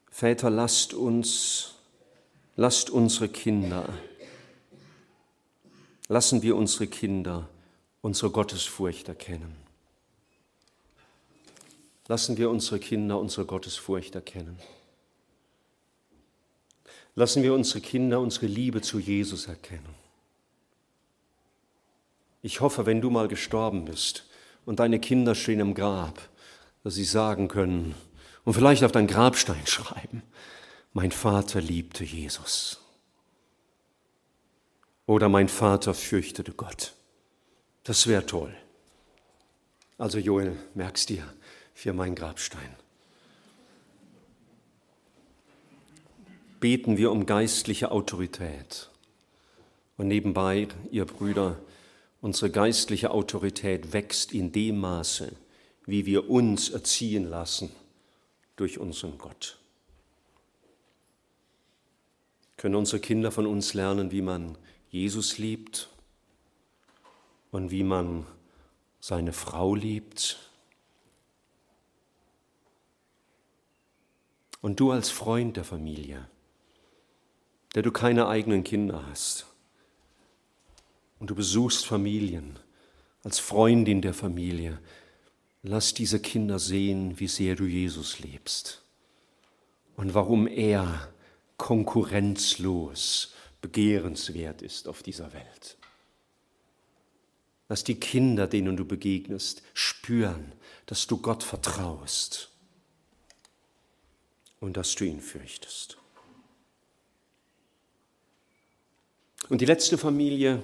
Väter, 0.10 0.50
lasst 0.50 0.94
uns, 0.94 1.76
lasst 2.56 2.90
unsere 2.90 3.28
Kinder, 3.28 3.88
lassen 6.08 6.42
wir 6.42 6.56
unsere 6.56 6.88
Kinder 6.88 7.50
unsere 8.02 8.32
Gottesfurcht 8.32 9.08
erkennen. 9.08 9.56
Lassen 12.08 12.38
wir 12.38 12.50
unsere 12.50 12.80
Kinder 12.80 13.20
unsere 13.20 13.46
Gottesfurcht 13.46 14.16
erkennen. 14.16 14.58
Lassen 17.16 17.44
wir 17.44 17.54
unsere 17.54 17.80
Kinder 17.80 18.20
unsere 18.20 18.48
Liebe 18.48 18.82
zu 18.82 19.00
Jesus 19.00 19.48
erkennen. 19.48 19.96
Ich 22.42 22.60
hoffe, 22.60 22.86
wenn 22.86 23.02
du 23.02 23.10
mal 23.10 23.28
gestorben 23.28 23.86
bist, 23.86 24.26
und 24.66 24.80
deine 24.80 25.00
Kinder 25.00 25.36
stehen 25.36 25.60
im 25.60 25.74
Grab, 25.74 26.22
dass 26.84 26.96
sie 26.96 27.04
sagen 27.04 27.48
können 27.48 27.96
und 28.44 28.54
vielleicht 28.54 28.84
auf 28.84 28.92
dein 28.92 29.08
Grabstein 29.08 29.66
schreiben, 29.68 30.24
mein 30.94 31.12
Vater 31.12 31.62
liebte 31.62 32.04
Jesus. 32.04 32.80
Oder 35.06 35.30
mein 35.30 35.48
Vater 35.48 35.94
fürchtete 35.94 36.54
Gott. 36.54 36.94
Das 37.84 38.08
wäre 38.08 38.26
toll. 38.26 38.56
Also 39.98 40.18
Joel, 40.18 40.58
merkst 40.74 41.10
dir 41.10 41.24
für 41.74 41.94
meinen 41.94 42.16
Grabstein. 42.16 42.76
Beten 46.60 46.98
wir 46.98 47.12
um 47.12 47.26
geistliche 47.26 47.92
Autorität. 47.92 48.90
Und 49.98 50.08
nebenbei, 50.08 50.68
ihr 50.92 51.06
Brüder, 51.06 51.60
Unsere 52.22 52.52
geistliche 52.52 53.10
Autorität 53.10 53.94
wächst 53.94 54.32
in 54.32 54.52
dem 54.52 54.80
Maße, 54.80 55.36
wie 55.88 56.06
wir 56.06 56.30
uns 56.30 56.70
erziehen 56.70 57.28
lassen 57.28 57.72
durch 58.56 58.78
unseren 58.78 59.18
Gott. 59.18 59.58
Können 62.58 62.76
unsere 62.76 63.00
Kinder 63.00 63.32
von 63.32 63.48
uns 63.48 63.74
lernen, 63.74 64.12
wie 64.12 64.22
man 64.22 64.56
Jesus 64.92 65.40
liebt 65.40 65.90
und 67.50 67.72
wie 67.72 67.84
man 67.84 68.28
seine 69.00 69.34
Frau 69.34 69.74
liebt? 69.74 70.38
Und 74.62 74.80
du 74.80 74.92
als 74.92 75.10
Freund 75.10 75.58
der 75.58 75.64
Familie, 75.64 76.28
der 77.74 77.82
du 77.82 77.92
keine 77.92 78.28
eigenen 78.28 78.64
Kinder 78.64 79.08
hast, 79.08 79.51
und 81.22 81.30
du 81.30 81.36
besuchst 81.36 81.86
Familien 81.86 82.58
als 83.24 83.38
Freundin 83.38 84.02
der 84.02 84.16
Familie, 84.16 84.80
lass 85.62 85.94
diese 85.94 86.20
Kinder 86.20 86.58
sehen, 86.58 87.20
wie 87.20 87.28
sehr 87.28 87.56
du 87.56 87.66
Jesus 87.66 88.20
liebst 88.20 88.82
und 89.96 90.16
warum 90.16 90.48
er 90.48 91.14
konkurrenzlos 91.58 93.36
begehrenswert 93.62 94.64
ist 94.64 94.88
auf 94.88 95.04
dieser 95.04 95.32
Welt. 95.32 95.78
dass 97.68 97.86
die 97.86 97.96
Kinder, 97.96 98.48
denen 98.48 98.76
du 98.76 98.84
begegnest, 98.84 99.62
spüren, 99.74 100.52
dass 100.88 101.08
du 101.08 101.16
Gott 101.16 101.42
vertraust 101.42 102.50
und 104.60 104.76
dass 104.76 104.94
du 104.96 105.06
ihn 105.06 105.22
fürchtest. 105.22 105.98
Und 109.48 109.62
die 109.62 109.66
letzte 109.66 109.98
Familie, 109.98 110.62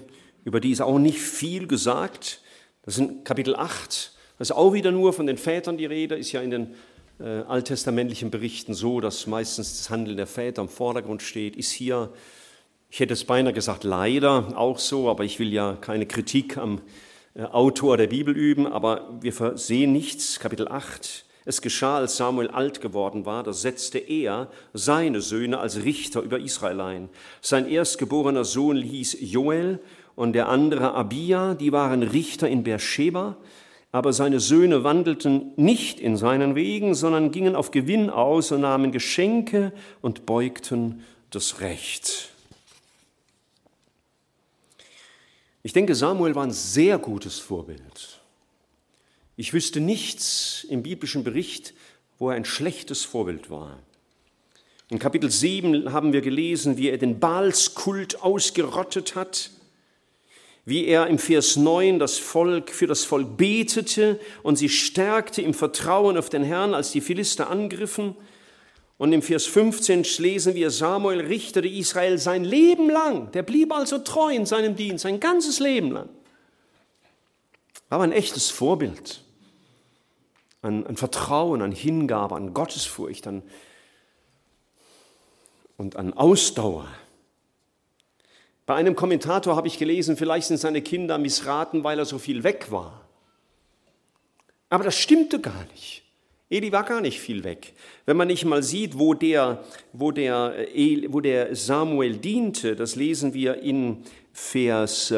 über 0.47 0.61
die 0.61 0.71
ist 0.71 0.79
auch 0.79 0.97
nicht 0.97 1.19
viel 1.19 1.67
gesagt, 1.67 2.39
das 2.83 2.95
sind 2.95 3.25
Kapitel 3.25 3.53
8, 3.53 4.13
das 4.39 4.49
ist 4.49 4.55
auch 4.55 4.71
wieder 4.71 4.93
nur 4.93 5.11
von 5.11 5.27
den 5.27 5.37
Vätern 5.37 5.77
die 5.77 5.85
Rede, 5.85 6.15
ist 6.15 6.31
ja 6.31 6.39
in 6.39 6.51
den 6.51 6.75
äh, 7.19 7.41
alttestamentlichen 7.49 8.31
Berichten 8.31 8.73
so, 8.73 9.01
dass 9.01 9.27
meistens 9.27 9.77
das 9.77 9.89
Handeln 9.89 10.15
der 10.15 10.25
Väter 10.25 10.61
im 10.61 10.69
Vordergrund 10.69 11.21
steht, 11.21 11.57
ist 11.57 11.71
hier, 11.71 12.13
ich 12.89 13.01
hätte 13.01 13.11
es 13.11 13.25
beinahe 13.25 13.51
gesagt, 13.51 13.83
leider 13.83 14.57
auch 14.57 14.79
so, 14.79 15.09
aber 15.09 15.25
ich 15.25 15.37
will 15.37 15.51
ja 15.51 15.77
keine 15.81 16.05
Kritik 16.05 16.55
am 16.55 16.79
äh, 17.35 17.43
Autor 17.43 17.97
der 17.97 18.07
Bibel 18.07 18.33
üben, 18.33 18.67
aber 18.67 19.19
wir 19.19 19.57
sehen 19.57 19.91
nichts, 19.91 20.39
Kapitel 20.39 20.69
8, 20.69 21.25
es 21.43 21.61
geschah, 21.61 21.97
als 21.97 22.15
Samuel 22.15 22.49
alt 22.49 22.79
geworden 22.79 23.25
war, 23.25 23.43
da 23.43 23.51
setzte 23.51 23.99
er 23.99 24.49
seine 24.73 25.19
Söhne 25.19 25.59
als 25.59 25.83
Richter 25.83 26.21
über 26.21 26.39
Israel 26.39 26.79
ein. 26.79 27.09
Sein 27.41 27.69
erstgeborener 27.69 28.45
Sohn 28.45 28.81
hieß 28.81 29.17
Joel 29.19 29.79
und 30.17 30.33
der 30.33 30.49
andere 30.49 30.95
Abia, 30.95 31.53
die 31.53 31.71
waren 31.71 32.01
Richter 32.01 32.49
in 32.49 32.63
Beersheba, 32.63 33.37
aber 33.91 34.13
seine 34.13 34.39
Söhne 34.39 34.83
wandelten 34.83 35.51
nicht 35.57 35.99
in 35.99 36.17
seinen 36.17 36.55
Wegen, 36.55 36.95
sondern 36.95 37.31
gingen 37.31 37.55
auf 37.55 37.69
Gewinn 37.69 38.09
aus 38.09 38.51
und 38.51 38.61
nahmen 38.61 38.91
Geschenke 38.91 39.71
und 40.01 40.25
beugten 40.25 41.03
das 41.29 41.61
Recht. 41.61 42.29
Ich 45.61 45.73
denke, 45.73 45.93
Samuel 45.93 46.33
war 46.33 46.45
ein 46.45 46.51
sehr 46.51 46.97
gutes 46.97 47.37
Vorbild. 47.37 48.19
Ich 49.35 49.53
wüsste 49.53 49.79
nichts 49.79 50.65
im 50.67 50.81
biblischen 50.81 51.23
Bericht, 51.23 51.75
wo 52.17 52.31
er 52.31 52.35
ein 52.37 52.45
schlechtes 52.45 53.05
Vorbild 53.05 53.51
war. 53.51 53.77
In 54.89 54.97
Kapitel 54.97 55.29
7 55.29 55.93
haben 55.93 56.11
wir 56.11 56.21
gelesen, 56.21 56.77
wie 56.77 56.89
er 56.89 56.97
den 56.97 57.19
Baalskult 57.19 58.23
ausgerottet 58.23 59.13
hat, 59.13 59.51
wie 60.67 60.85
er 60.85 61.07
im 61.07 61.17
Vers 61.17 61.55
9 61.55 61.97
das 61.97 62.17
Volk 62.17 62.71
für 62.71 62.87
das 62.87 63.05
Volk 63.05 63.37
betete 63.37 64.19
und 64.43 64.57
sie 64.57 64.67
stärkte 64.67 65.41
im 65.41 65.53
Vertrauen 65.53 66.17
auf 66.17 66.27
den 66.27 66.43
Herrn, 66.43 66.73
als 66.73 66.91
die 66.91 66.99
Philister 66.99 67.49
angriffen. 67.49 68.17
Und 68.97 69.13
im 69.13 69.21
Vers 69.21 69.45
15 69.45 70.03
lesen 70.17 70.55
wir, 70.55 70.69
Samuel 70.69 71.21
richtete 71.21 71.69
Israel 71.69 72.17
sein 72.17 72.43
Leben 72.43 72.89
lang. 72.89 73.31
Der 73.31 73.43
blieb 73.43 73.71
also 73.71 73.99
treu 73.99 74.35
in 74.35 74.45
seinem 74.45 74.75
Dienst, 74.75 75.03
sein 75.03 75.21
ganzes 75.21 75.61
Leben 75.61 75.91
lang. 75.91 76.09
Aber 77.89 78.03
ein 78.03 78.11
echtes 78.11 78.49
Vorbild. 78.49 79.23
An, 80.61 80.85
an 80.85 80.97
Vertrauen, 80.97 81.61
an 81.61 81.71
Hingabe, 81.71 82.35
an 82.35 82.53
Gottesfurcht 82.53 83.25
an, 83.25 83.41
und 85.77 85.95
an 85.95 86.13
Ausdauer. 86.13 86.87
Bei 88.67 88.75
einem 88.75 88.97
Kommentator 88.97 89.55
habe 89.55 89.67
ich 89.67 89.79
gelesen, 89.79 90.17
vielleicht 90.17 90.47
sind 90.47 90.57
seine 90.57 90.81
Kinder 90.81 91.17
missraten, 91.17 91.85
weil 91.85 91.97
er 91.99 92.05
so 92.05 92.19
viel 92.19 92.43
weg 92.43 92.67
war. 92.69 93.07
Aber 94.69 94.83
das 94.83 94.97
stimmte 94.97 95.39
gar 95.39 95.65
nicht. 95.71 96.03
Eli 96.49 96.73
war 96.73 96.83
gar 96.83 96.99
nicht 96.99 97.21
viel 97.21 97.45
weg. 97.45 97.73
Wenn 98.05 98.17
man 98.17 98.27
nicht 98.27 98.43
mal 98.43 98.61
sieht, 98.61 98.99
wo 98.99 99.13
der, 99.13 99.63
wo 99.93 100.11
der, 100.11 100.53
wo 101.07 101.21
der 101.21 101.55
Samuel 101.55 102.17
diente, 102.17 102.75
das 102.75 102.97
lesen 102.97 103.33
wir 103.33 103.61
in 103.61 104.03
Vers 104.33 105.13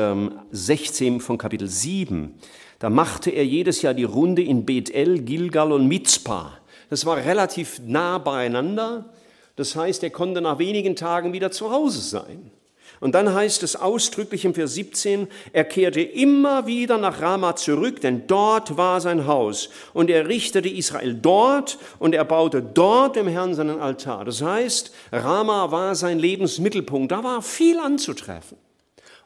16 0.52 1.14
ähm, 1.14 1.20
von 1.20 1.40
Kapitel 1.40 1.68
7. 1.68 2.36
Da 2.78 2.92
machte 2.92 3.32
er 3.32 3.46
jedes 3.46 3.82
Jahr 3.82 3.96
die 3.96 4.04
Runde 4.04 4.44
in 4.44 4.64
Bethel, 4.64 5.24
Gilgal 5.24 5.72
und 5.72 5.88
Mitzpah. 5.88 6.60
Das 6.92 7.04
war 7.08 7.18
relativ 7.18 7.82
nah 7.84 8.20
beieinander. 8.20 9.12
Das 9.56 9.76
heißt, 9.76 10.04
er 10.04 10.12
konnte 10.12 10.40
nach 10.40 10.60
wenigen 10.60 10.96
Tagen 10.96 11.34
wieder 11.34 11.50
zu 11.50 11.72
Hause 11.72 12.02
sein. 12.02 12.52
Und 13.00 13.16
dann 13.16 13.34
heißt 13.34 13.64
es 13.64 13.78
ausdrücklich 13.78 14.44
im 14.44 14.54
Vers 14.54 14.74
17, 14.74 15.28
er 15.54 15.64
kehrte 15.64 16.02
immer 16.02 16.68
wieder 16.68 16.98
nach 16.98 17.22
Rama 17.22 17.56
zurück, 17.56 18.02
denn 18.02 18.28
dort 18.28 18.76
war 18.76 19.00
sein 19.00 19.26
Haus. 19.26 19.70
Und 19.94 20.10
er 20.10 20.28
richtete 20.28 20.68
Israel 20.68 21.14
dort 21.14 21.78
und 22.00 22.14
er 22.14 22.26
baute 22.26 22.62
dort 22.62 23.16
dem 23.16 23.28
Herrn 23.28 23.56
seinen 23.56 23.80
Altar. 23.80 24.26
Das 24.26 24.42
heißt, 24.42 24.94
Rama 25.14 25.72
war 25.72 25.96
sein 25.96 26.20
Lebensmittelpunkt. 26.20 27.12
Da 27.12 27.24
war 27.24 27.42
viel 27.42 27.80
anzutreffen. 27.80 28.58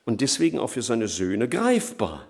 Und 0.06 0.22
deswegen 0.22 0.60
auch 0.60 0.70
für 0.70 0.82
seine 0.82 1.08
Söhne 1.08 1.50
greifbar. 1.50 2.28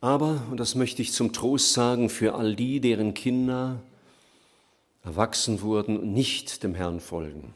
Aber, 0.00 0.42
und 0.50 0.60
das 0.60 0.74
möchte 0.74 1.02
ich 1.02 1.12
zum 1.12 1.32
Trost 1.32 1.72
sagen, 1.72 2.08
für 2.10 2.34
all 2.34 2.54
die, 2.54 2.80
deren 2.80 3.14
Kinder 3.14 3.80
erwachsen 5.04 5.62
wurden 5.62 5.98
und 5.98 6.12
nicht 6.12 6.62
dem 6.62 6.74
Herrn 6.74 7.00
folgen. 7.00 7.54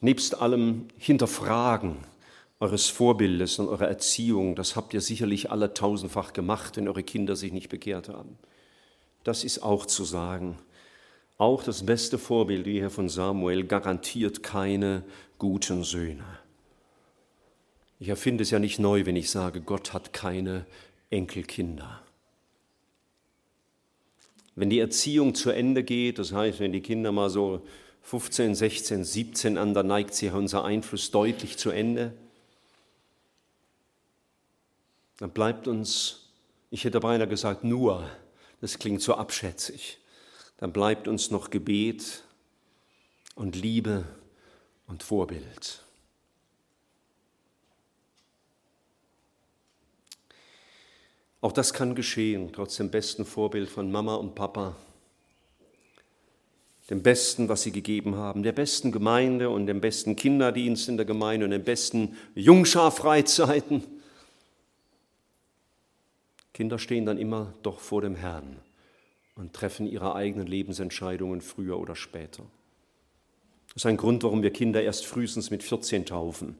Nebst 0.00 0.40
allem 0.40 0.88
Hinterfragen 0.98 1.96
eures 2.60 2.88
Vorbildes 2.88 3.58
und 3.58 3.68
eurer 3.68 3.88
Erziehung, 3.88 4.54
das 4.54 4.76
habt 4.76 4.94
ihr 4.94 5.00
sicherlich 5.00 5.50
alle 5.50 5.74
tausendfach 5.74 6.32
gemacht, 6.32 6.76
wenn 6.76 6.88
eure 6.88 7.02
Kinder 7.02 7.36
sich 7.36 7.52
nicht 7.52 7.68
bekehrt 7.68 8.08
haben. 8.08 8.38
Das 9.24 9.44
ist 9.44 9.62
auch 9.62 9.86
zu 9.86 10.04
sagen. 10.04 10.58
Auch 11.36 11.64
das 11.64 11.84
beste 11.84 12.18
Vorbild, 12.18 12.64
wie 12.64 12.78
hier 12.78 12.90
von 12.90 13.08
Samuel, 13.08 13.64
garantiert 13.64 14.42
keine 14.42 15.02
guten 15.38 15.82
Söhne. 15.82 16.24
Ich 17.98 18.08
erfinde 18.08 18.42
es 18.42 18.50
ja 18.50 18.58
nicht 18.58 18.78
neu, 18.78 19.06
wenn 19.06 19.16
ich 19.16 19.30
sage, 19.30 19.60
Gott 19.60 19.92
hat 19.92 20.12
keine 20.12 20.66
Enkelkinder. 21.10 22.03
Wenn 24.56 24.70
die 24.70 24.78
Erziehung 24.78 25.34
zu 25.34 25.50
Ende 25.50 25.82
geht, 25.82 26.18
das 26.18 26.32
heißt, 26.32 26.60
wenn 26.60 26.72
die 26.72 26.80
Kinder 26.80 27.12
mal 27.12 27.30
so 27.30 27.66
15, 28.02 28.54
16, 28.54 29.04
17 29.04 29.58
an, 29.58 29.74
dann 29.74 29.86
neigt 29.86 30.14
sich 30.14 30.30
unser 30.32 30.64
Einfluss 30.64 31.10
deutlich 31.10 31.56
zu 31.56 31.70
Ende. 31.70 32.12
Dann 35.18 35.30
bleibt 35.30 35.68
uns, 35.68 36.28
ich 36.70 36.84
hätte 36.84 37.00
beinahe 37.00 37.28
gesagt, 37.28 37.64
nur, 37.64 38.08
das 38.60 38.78
klingt 38.78 39.02
so 39.02 39.14
abschätzig, 39.14 39.98
dann 40.58 40.72
bleibt 40.72 41.08
uns 41.08 41.30
noch 41.30 41.50
Gebet 41.50 42.22
und 43.34 43.56
Liebe 43.56 44.04
und 44.86 45.02
Vorbild. 45.02 45.83
Auch 51.44 51.52
das 51.52 51.74
kann 51.74 51.94
geschehen, 51.94 52.48
trotz 52.54 52.78
dem 52.78 52.88
besten 52.88 53.26
Vorbild 53.26 53.68
von 53.68 53.92
Mama 53.92 54.14
und 54.14 54.34
Papa, 54.34 54.74
dem 56.88 57.02
Besten, 57.02 57.50
was 57.50 57.64
sie 57.64 57.70
gegeben 57.70 58.16
haben, 58.16 58.42
der 58.42 58.52
besten 58.52 58.90
Gemeinde 58.92 59.50
und 59.50 59.66
dem 59.66 59.82
besten 59.82 60.16
Kinderdienst 60.16 60.88
in 60.88 60.96
der 60.96 61.04
Gemeinde 61.04 61.44
und 61.44 61.50
den 61.50 61.62
besten 61.62 62.16
Jungscharfreizeiten. 62.34 63.84
Kinder 66.54 66.78
stehen 66.78 67.04
dann 67.04 67.18
immer 67.18 67.52
doch 67.62 67.78
vor 67.78 68.00
dem 68.00 68.16
Herrn 68.16 68.56
und 69.36 69.52
treffen 69.52 69.86
ihre 69.86 70.14
eigenen 70.14 70.46
Lebensentscheidungen 70.46 71.42
früher 71.42 71.78
oder 71.78 71.94
später. 71.94 72.44
Das 73.66 73.82
ist 73.82 73.86
ein 73.86 73.98
Grund, 73.98 74.22
warum 74.22 74.42
wir 74.42 74.50
Kinder 74.50 74.82
erst 74.82 75.04
frühestens 75.04 75.50
mit 75.50 75.62
14 75.62 76.06
taufen. 76.06 76.56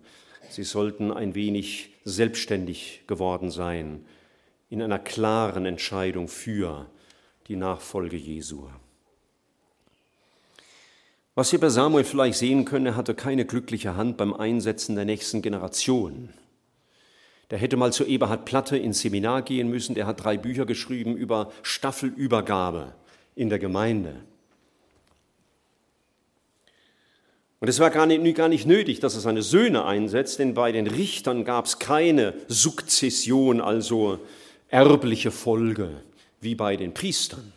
Sie 0.50 0.62
sollten 0.62 1.10
ein 1.10 1.34
wenig 1.34 1.88
selbstständig 2.04 3.00
geworden 3.06 3.50
sein 3.50 4.04
in 4.74 4.82
einer 4.82 4.98
klaren 4.98 5.66
Entscheidung 5.66 6.26
für 6.26 6.90
die 7.46 7.54
Nachfolge 7.54 8.16
Jesu. 8.16 8.66
Was 11.36 11.52
wir 11.52 11.60
bei 11.60 11.68
Samuel 11.68 12.02
vielleicht 12.02 12.38
sehen 12.38 12.64
können, 12.64 12.86
er 12.86 12.96
hatte 12.96 13.14
keine 13.14 13.44
glückliche 13.44 13.96
Hand 13.96 14.16
beim 14.16 14.34
Einsetzen 14.34 14.96
der 14.96 15.04
nächsten 15.04 15.42
Generation. 15.42 16.30
Der 17.50 17.58
hätte 17.58 17.76
mal 17.76 17.92
zu 17.92 18.04
Eberhard 18.04 18.46
Platte 18.46 18.76
ins 18.76 18.98
Seminar 18.98 19.42
gehen 19.42 19.68
müssen, 19.68 19.94
der 19.94 20.08
hat 20.08 20.24
drei 20.24 20.36
Bücher 20.36 20.66
geschrieben 20.66 21.16
über 21.16 21.52
Staffelübergabe 21.62 22.96
in 23.36 23.50
der 23.50 23.60
Gemeinde. 23.60 24.16
Und 27.60 27.68
es 27.68 27.78
war 27.78 27.90
gar 27.90 28.06
nicht, 28.06 28.36
gar 28.36 28.48
nicht 28.48 28.66
nötig, 28.66 28.98
dass 28.98 29.14
er 29.14 29.20
seine 29.20 29.42
Söhne 29.42 29.84
einsetzt, 29.84 30.40
denn 30.40 30.54
bei 30.54 30.72
den 30.72 30.88
Richtern 30.88 31.44
gab 31.44 31.66
es 31.66 31.78
keine 31.78 32.34
Sukzession, 32.48 33.60
also 33.60 34.18
erbliche 34.74 35.30
Folge, 35.30 36.02
wie 36.40 36.56
bei 36.56 36.76
den 36.76 36.92
Priestern. 36.92 37.52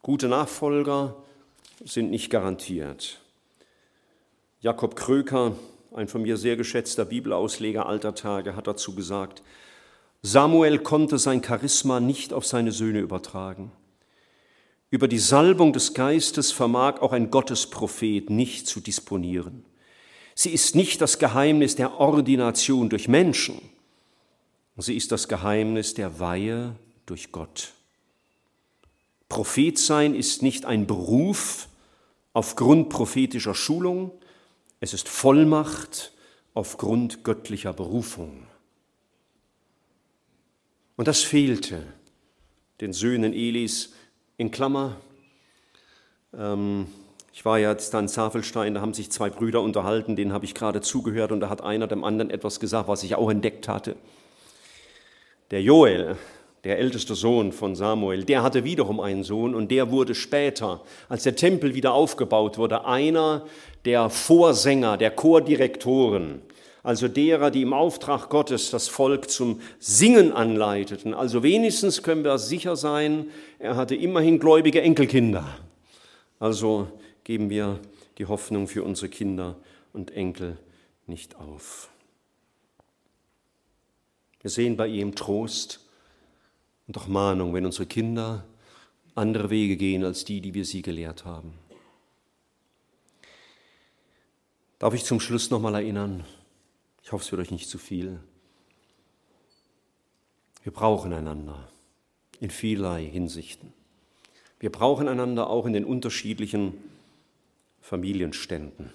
Gute 0.00 0.28
Nachfolger 0.28 1.16
sind 1.84 2.12
nicht 2.12 2.30
garantiert. 2.30 3.18
Jakob 4.60 4.94
Kröker, 4.94 5.56
ein 5.92 6.06
von 6.06 6.22
mir 6.22 6.36
sehr 6.36 6.56
geschätzter 6.56 7.04
Bibelausleger 7.04 7.86
alter 7.86 8.14
Tage, 8.14 8.54
hat 8.54 8.68
dazu 8.68 8.94
gesagt, 8.94 9.42
Samuel 10.22 10.78
konnte 10.78 11.18
sein 11.18 11.42
Charisma 11.42 11.98
nicht 11.98 12.32
auf 12.32 12.46
seine 12.46 12.70
Söhne 12.70 13.00
übertragen. 13.00 13.72
Über 14.88 15.08
die 15.08 15.18
Salbung 15.18 15.72
des 15.72 15.94
Geistes 15.94 16.52
vermag 16.52 17.00
auch 17.00 17.10
ein 17.10 17.32
Gottesprophet 17.32 18.30
nicht 18.30 18.68
zu 18.68 18.78
disponieren. 18.78 19.64
Sie 20.34 20.50
ist 20.50 20.74
nicht 20.74 21.00
das 21.00 21.18
Geheimnis 21.18 21.76
der 21.76 22.00
Ordination 22.00 22.88
durch 22.88 23.08
Menschen, 23.08 23.60
sie 24.78 24.96
ist 24.96 25.12
das 25.12 25.28
Geheimnis 25.28 25.94
der 25.94 26.18
Weihe 26.18 26.74
durch 27.06 27.30
Gott. 27.30 27.72
Prophet 29.28 29.78
sein 29.78 30.14
ist 30.14 30.42
nicht 30.42 30.64
ein 30.64 30.86
Beruf 30.86 31.68
aufgrund 32.32 32.88
prophetischer 32.88 33.54
Schulung, 33.54 34.10
es 34.80 34.92
ist 34.92 35.08
Vollmacht 35.08 36.12
aufgrund 36.54 37.24
göttlicher 37.24 37.72
Berufung. 37.72 38.46
Und 40.96 41.08
das 41.08 41.22
fehlte 41.22 41.86
den 42.80 42.92
Söhnen 42.92 43.32
Elis 43.32 43.92
in 44.36 44.50
Klammer. 44.50 45.00
Ähm, 46.34 46.86
ich 47.32 47.44
war 47.44 47.58
jetzt 47.58 47.94
da 47.94 48.00
in 48.00 48.08
Zafelstein, 48.08 48.74
da 48.74 48.80
haben 48.80 48.92
sich 48.92 49.10
zwei 49.10 49.30
Brüder 49.30 49.62
unterhalten, 49.62 50.16
denen 50.16 50.32
habe 50.32 50.44
ich 50.44 50.54
gerade 50.54 50.80
zugehört 50.80 51.32
und 51.32 51.40
da 51.40 51.48
hat 51.48 51.62
einer 51.62 51.86
dem 51.86 52.04
anderen 52.04 52.30
etwas 52.30 52.60
gesagt, 52.60 52.88
was 52.88 53.02
ich 53.02 53.14
auch 53.14 53.30
entdeckt 53.30 53.68
hatte. 53.68 53.96
Der 55.50 55.62
Joel, 55.62 56.16
der 56.64 56.78
älteste 56.78 57.14
Sohn 57.14 57.52
von 57.52 57.74
Samuel, 57.74 58.24
der 58.24 58.42
hatte 58.42 58.64
wiederum 58.64 59.00
einen 59.00 59.24
Sohn 59.24 59.54
und 59.54 59.70
der 59.70 59.90
wurde 59.90 60.14
später, 60.14 60.82
als 61.08 61.22
der 61.22 61.34
Tempel 61.34 61.74
wieder 61.74 61.94
aufgebaut 61.94 62.58
wurde, 62.58 62.84
einer 62.84 63.46
der 63.84 64.10
Vorsänger, 64.10 64.96
der 64.96 65.10
Chordirektoren 65.10 66.42
also 66.84 67.06
derer, 67.06 67.52
die 67.52 67.62
im 67.62 67.72
Auftrag 67.72 68.28
Gottes 68.28 68.70
das 68.70 68.88
Volk 68.88 69.30
zum 69.30 69.60
Singen 69.78 70.32
anleiteten. 70.32 71.14
Also 71.14 71.44
wenigstens 71.44 72.02
können 72.02 72.24
wir 72.24 72.38
sicher 72.38 72.74
sein, 72.74 73.26
er 73.60 73.76
hatte 73.76 73.94
immerhin 73.94 74.40
gläubige 74.40 74.82
Enkelkinder. 74.82 75.44
Also 76.40 76.88
geben 77.24 77.50
wir 77.50 77.80
die 78.18 78.26
Hoffnung 78.26 78.68
für 78.68 78.82
unsere 78.82 79.08
Kinder 79.08 79.56
und 79.92 80.10
Enkel 80.10 80.58
nicht 81.06 81.36
auf. 81.36 81.90
Wir 84.40 84.50
sehen 84.50 84.76
bei 84.76 84.88
ihm 84.88 85.14
Trost 85.14 85.80
und 86.86 86.98
auch 86.98 87.06
Mahnung, 87.06 87.54
wenn 87.54 87.64
unsere 87.64 87.86
Kinder 87.86 88.44
andere 89.14 89.50
Wege 89.50 89.76
gehen 89.76 90.04
als 90.04 90.24
die, 90.24 90.40
die 90.40 90.54
wir 90.54 90.64
sie 90.64 90.82
gelehrt 90.82 91.24
haben. 91.24 91.54
Darf 94.78 94.94
ich 94.94 95.04
zum 95.04 95.20
Schluss 95.20 95.50
noch 95.50 95.60
mal 95.60 95.74
erinnern, 95.74 96.24
ich 97.04 97.12
hoffe, 97.12 97.24
es 97.24 97.30
wird 97.30 97.42
euch 97.42 97.50
nicht 97.50 97.68
zu 97.68 97.78
viel. 97.78 98.18
Wir 100.62 100.72
brauchen 100.72 101.12
einander 101.12 101.68
in 102.40 102.50
vielerlei 102.50 103.04
Hinsichten. 103.04 103.72
Wir 104.58 104.70
brauchen 104.70 105.08
einander 105.08 105.50
auch 105.50 105.66
in 105.66 105.72
den 105.72 105.84
unterschiedlichen 105.84 106.74
Familienständen. 107.82 108.92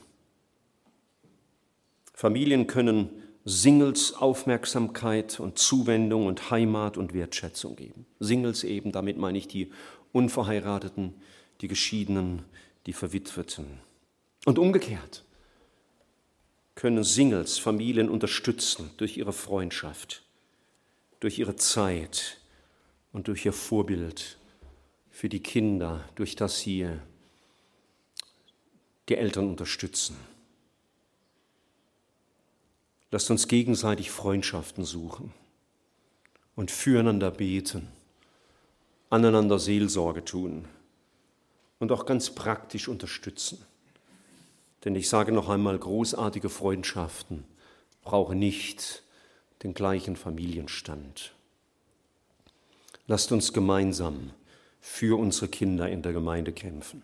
Familien 2.13 2.65
können 2.65 3.09
Singles 3.45 4.13
Aufmerksamkeit 4.13 5.39
und 5.39 5.59
Zuwendung 5.59 6.25
und 6.25 6.49
Heimat 6.49 6.97
und 6.97 7.13
Wertschätzung 7.13 7.75
geben. 7.75 8.05
Singles 8.19 8.63
eben, 8.63 8.91
damit 8.91 9.17
meine 9.17 9.37
ich 9.37 9.47
die 9.47 9.71
Unverheirateten, 10.13 11.13
die 11.61 11.67
Geschiedenen, 11.67 12.43
die 12.87 12.93
Verwitweten. 12.93 13.79
Und 14.45 14.57
umgekehrt 14.57 15.23
können 16.75 17.03
Singles 17.03 17.57
Familien 17.57 18.09
unterstützen 18.09 18.91
durch 18.97 19.17
ihre 19.17 19.33
Freundschaft, 19.33 20.23
durch 21.19 21.39
ihre 21.39 21.55
Zeit 21.55 22.37
und 23.11 23.27
durch 23.27 23.45
ihr 23.45 23.53
Vorbild 23.53 24.37
für 25.09 25.29
die 25.29 25.41
Kinder, 25.41 26.03
durch 26.15 26.35
das 26.35 26.59
sie 26.59 26.87
die 29.09 29.15
Eltern 29.15 29.49
unterstützen. 29.49 30.17
Lasst 33.09 33.31
uns 33.31 33.47
gegenseitig 33.47 34.11
Freundschaften 34.11 34.83
suchen 34.83 35.33
und 36.55 36.71
füreinander 36.71 37.31
beten, 37.31 37.87
aneinander 39.09 39.59
Seelsorge 39.59 40.25
tun 40.25 40.65
und 41.79 41.91
auch 41.91 42.05
ganz 42.05 42.31
praktisch 42.31 42.89
unterstützen. 42.89 43.63
Denn 44.83 44.95
ich 44.95 45.07
sage 45.07 45.31
noch 45.31 45.47
einmal, 45.47 45.77
großartige 45.77 46.49
Freundschaften 46.49 47.45
brauchen 48.03 48.39
nicht 48.39 49.03
den 49.63 49.73
gleichen 49.73 50.15
Familienstand. 50.15 51.33
Lasst 53.07 53.31
uns 53.31 53.53
gemeinsam 53.53 54.31
für 54.81 55.17
unsere 55.17 55.47
Kinder 55.47 55.89
in 55.89 56.01
der 56.01 56.13
Gemeinde 56.13 56.51
kämpfen. 56.51 57.03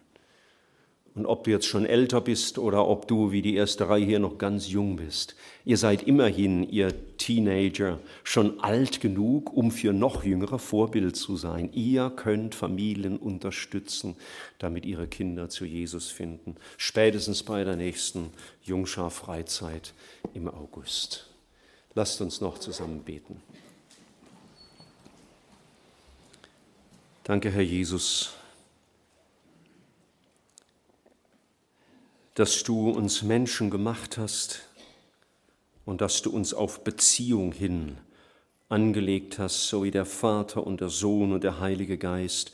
Und 1.16 1.28
ob 1.28 1.44
du 1.44 1.52
jetzt 1.52 1.68
schon 1.68 1.86
älter 1.86 2.22
bist 2.22 2.58
oder 2.58 2.88
ob 2.88 3.08
du 3.08 3.32
wie 3.32 3.44
die 3.44 3.56
erste 3.56 3.88
Reihe 3.88 4.06
hier 4.06 4.20
noch 4.20 4.40
ganz 4.40 4.70
jung 4.70 4.96
bist, 4.96 5.36
ihr 5.64 5.78
seid 5.78 6.04
immerhin, 6.04 6.68
ihr 6.68 7.18
Teenager, 7.18 8.00
schon 8.24 8.60
alt 8.62 9.00
genug, 9.00 9.54
um 9.54 9.70
für 9.70 9.94
noch 9.94 10.24
jüngere 10.24 10.58
Vorbild 10.58 11.16
zu 11.16 11.38
sein. 11.38 11.72
Ihr 11.72 12.10
könnt 12.10 12.56
Familien 12.56 13.18
unterstützen, 13.18 14.16
damit 14.58 14.86
ihre 14.86 15.08
Kinder 15.08 15.50
zu 15.50 15.66
Jesus 15.66 16.10
finden. 16.10 16.56
Spätestens 16.78 17.44
bei 17.44 17.64
der 17.64 17.76
nächsten 17.76 18.32
Jungschar-Freizeit 18.64 19.94
im 20.34 20.48
August. 20.48 21.30
Lasst 21.94 22.22
uns 22.22 22.42
noch 22.42 22.58
zusammen 22.58 23.04
beten. 23.04 23.40
Danke, 27.24 27.52
Herr 27.52 27.62
Jesus 27.62 28.34
dass 32.36 32.64
du 32.64 32.90
uns 32.90 33.22
Menschen 33.22 33.70
gemacht 33.70 34.18
hast 34.18 34.62
und 35.86 36.02
dass 36.02 36.22
du 36.22 36.32
uns 36.32 36.54
auf 36.54 36.84
Beziehung 36.84 37.52
hin 37.52 37.98
angelegt 38.70 39.38
hast, 39.38 39.68
so 39.68 39.84
wie 39.84 39.92
der 39.92 40.06
Vater 40.06 40.66
und 40.66 40.82
der 40.82 40.90
Sohn 40.90 41.32
und 41.32 41.44
der 41.44 41.60
Heilige 41.60 41.98
Geist 41.98 42.54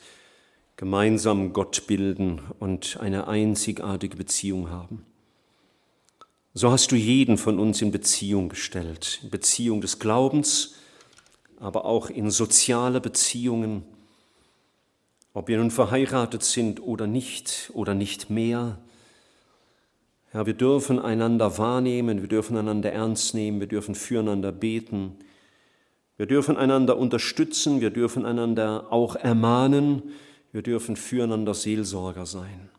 gemeinsam 0.75 1.53
Gott 1.53 1.87
bilden 1.87 2.41
und 2.59 2.97
eine 2.99 3.27
einzigartige 3.27 4.15
Beziehung 4.15 4.69
haben. 4.69 5.05
So 6.53 6.71
hast 6.71 6.91
du 6.91 6.95
jeden 6.95 7.37
von 7.37 7.59
uns 7.59 7.81
in 7.81 7.91
Beziehung 7.91 8.49
gestellt, 8.49 9.19
in 9.23 9.29
Beziehung 9.29 9.81
des 9.81 9.99
Glaubens, 9.99 10.75
aber 11.59 11.85
auch 11.85 12.09
in 12.09 12.31
soziale 12.31 12.99
Beziehungen, 12.99 13.83
ob 15.33 15.47
wir 15.47 15.57
nun 15.57 15.71
verheiratet 15.71 16.43
sind 16.43 16.81
oder 16.81 17.07
nicht 17.07 17.71
oder 17.73 17.93
nicht 17.93 18.29
mehr, 18.29 18.79
Herr, 20.31 20.45
wir 20.45 20.53
dürfen 20.53 20.99
einander 20.99 21.57
wahrnehmen, 21.57 22.21
wir 22.21 22.29
dürfen 22.29 22.55
einander 22.55 22.91
ernst 22.91 23.33
nehmen, 23.33 23.59
wir 23.59 23.67
dürfen 23.67 23.95
füreinander 23.95 24.51
beten, 24.51 25.15
wir 26.17 26.27
dürfen 26.27 26.55
einander 26.55 26.97
unterstützen, 26.97 27.81
wir 27.81 27.89
dürfen 27.89 28.25
einander 28.25 28.87
auch 28.91 29.15
ermahnen, 29.15 30.03
wir 30.51 30.61
dürfen 30.61 30.95
füreinander 30.95 31.53
Seelsorger 31.53 32.25
sein. 32.25 32.69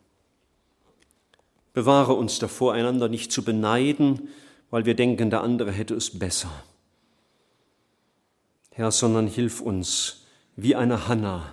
Bewahre 1.72 2.12
uns 2.12 2.38
davor, 2.38 2.74
einander 2.74 3.08
nicht 3.08 3.32
zu 3.32 3.44
beneiden, 3.44 4.28
weil 4.70 4.84
wir 4.86 4.94
denken, 4.94 5.30
der 5.30 5.42
andere 5.42 5.72
hätte 5.72 5.94
es 5.94 6.18
besser. 6.18 6.50
Herr, 8.70 8.92
sondern 8.92 9.26
hilf 9.26 9.60
uns, 9.60 10.26
wie 10.54 10.76
eine 10.76 11.08
Hanna, 11.08 11.52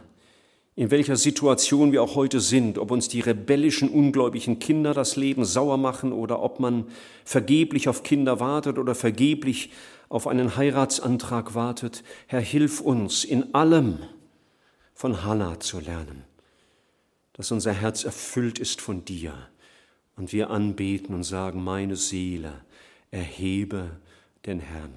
in 0.78 0.91
welcher 0.91 1.15
Situation 1.15 1.91
wir 1.91 2.03
auch 2.03 2.13
heute 2.13 2.39
sind, 2.39 2.78
ob 2.78 2.91
uns 2.91 3.07
die 3.07 3.19
rebellischen, 3.19 3.89
ungläubigen 3.89 4.59
Kinder 4.59 4.93
das 4.93 5.15
Leben 5.15 5.43
sauer 5.43 5.78
machen 5.78 6.13
oder 6.13 6.39
ob 6.43 6.59
man 6.59 6.86
vergeblich 7.25 7.89
auf 7.89 8.03
Kinder 8.03 8.39
wartet 8.39 8.78
oder 8.78 8.93
vergeblich 8.93 9.71
auf 10.07 10.28
einen 10.28 10.55
Heiratsantrag 10.55 11.55
wartet. 11.55 12.03
Herr, 12.28 12.41
hilf 12.41 12.80
uns 12.80 13.23
in 13.23 13.55
allem 13.55 13.97
von 14.93 15.23
Hannah 15.23 15.59
zu 15.59 15.80
lernen, 15.80 16.25
dass 17.34 17.51
unser 17.51 17.73
Herz 17.73 18.03
erfüllt 18.03 18.59
ist 18.59 18.80
von 18.80 19.03
dir 19.03 19.34
und 20.15 20.32
wir 20.32 20.51
anbeten 20.51 21.15
und 21.15 21.23
sagen, 21.23 21.63
meine 21.63 21.95
Seele, 21.95 22.53
erhebe 23.09 23.99
den 24.45 24.59
Herrn. 24.59 24.93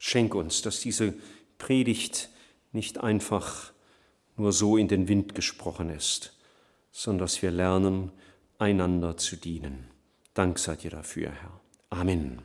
Schenk 0.00 0.34
uns, 0.34 0.60
dass 0.62 0.80
diese 0.80 1.14
Predigt 1.56 2.30
nicht 2.72 2.98
einfach 2.98 3.75
nur 4.36 4.52
so 4.52 4.76
in 4.76 4.88
den 4.88 5.08
Wind 5.08 5.34
gesprochen 5.34 5.90
ist, 5.90 6.36
sondern 6.90 7.24
dass 7.24 7.42
wir 7.42 7.50
lernen, 7.50 8.12
einander 8.58 9.16
zu 9.16 9.36
dienen. 9.36 9.88
Dank 10.34 10.58
seid 10.58 10.84
ihr 10.84 10.90
dafür, 10.90 11.30
Herr. 11.30 11.60
Amen. 11.90 12.42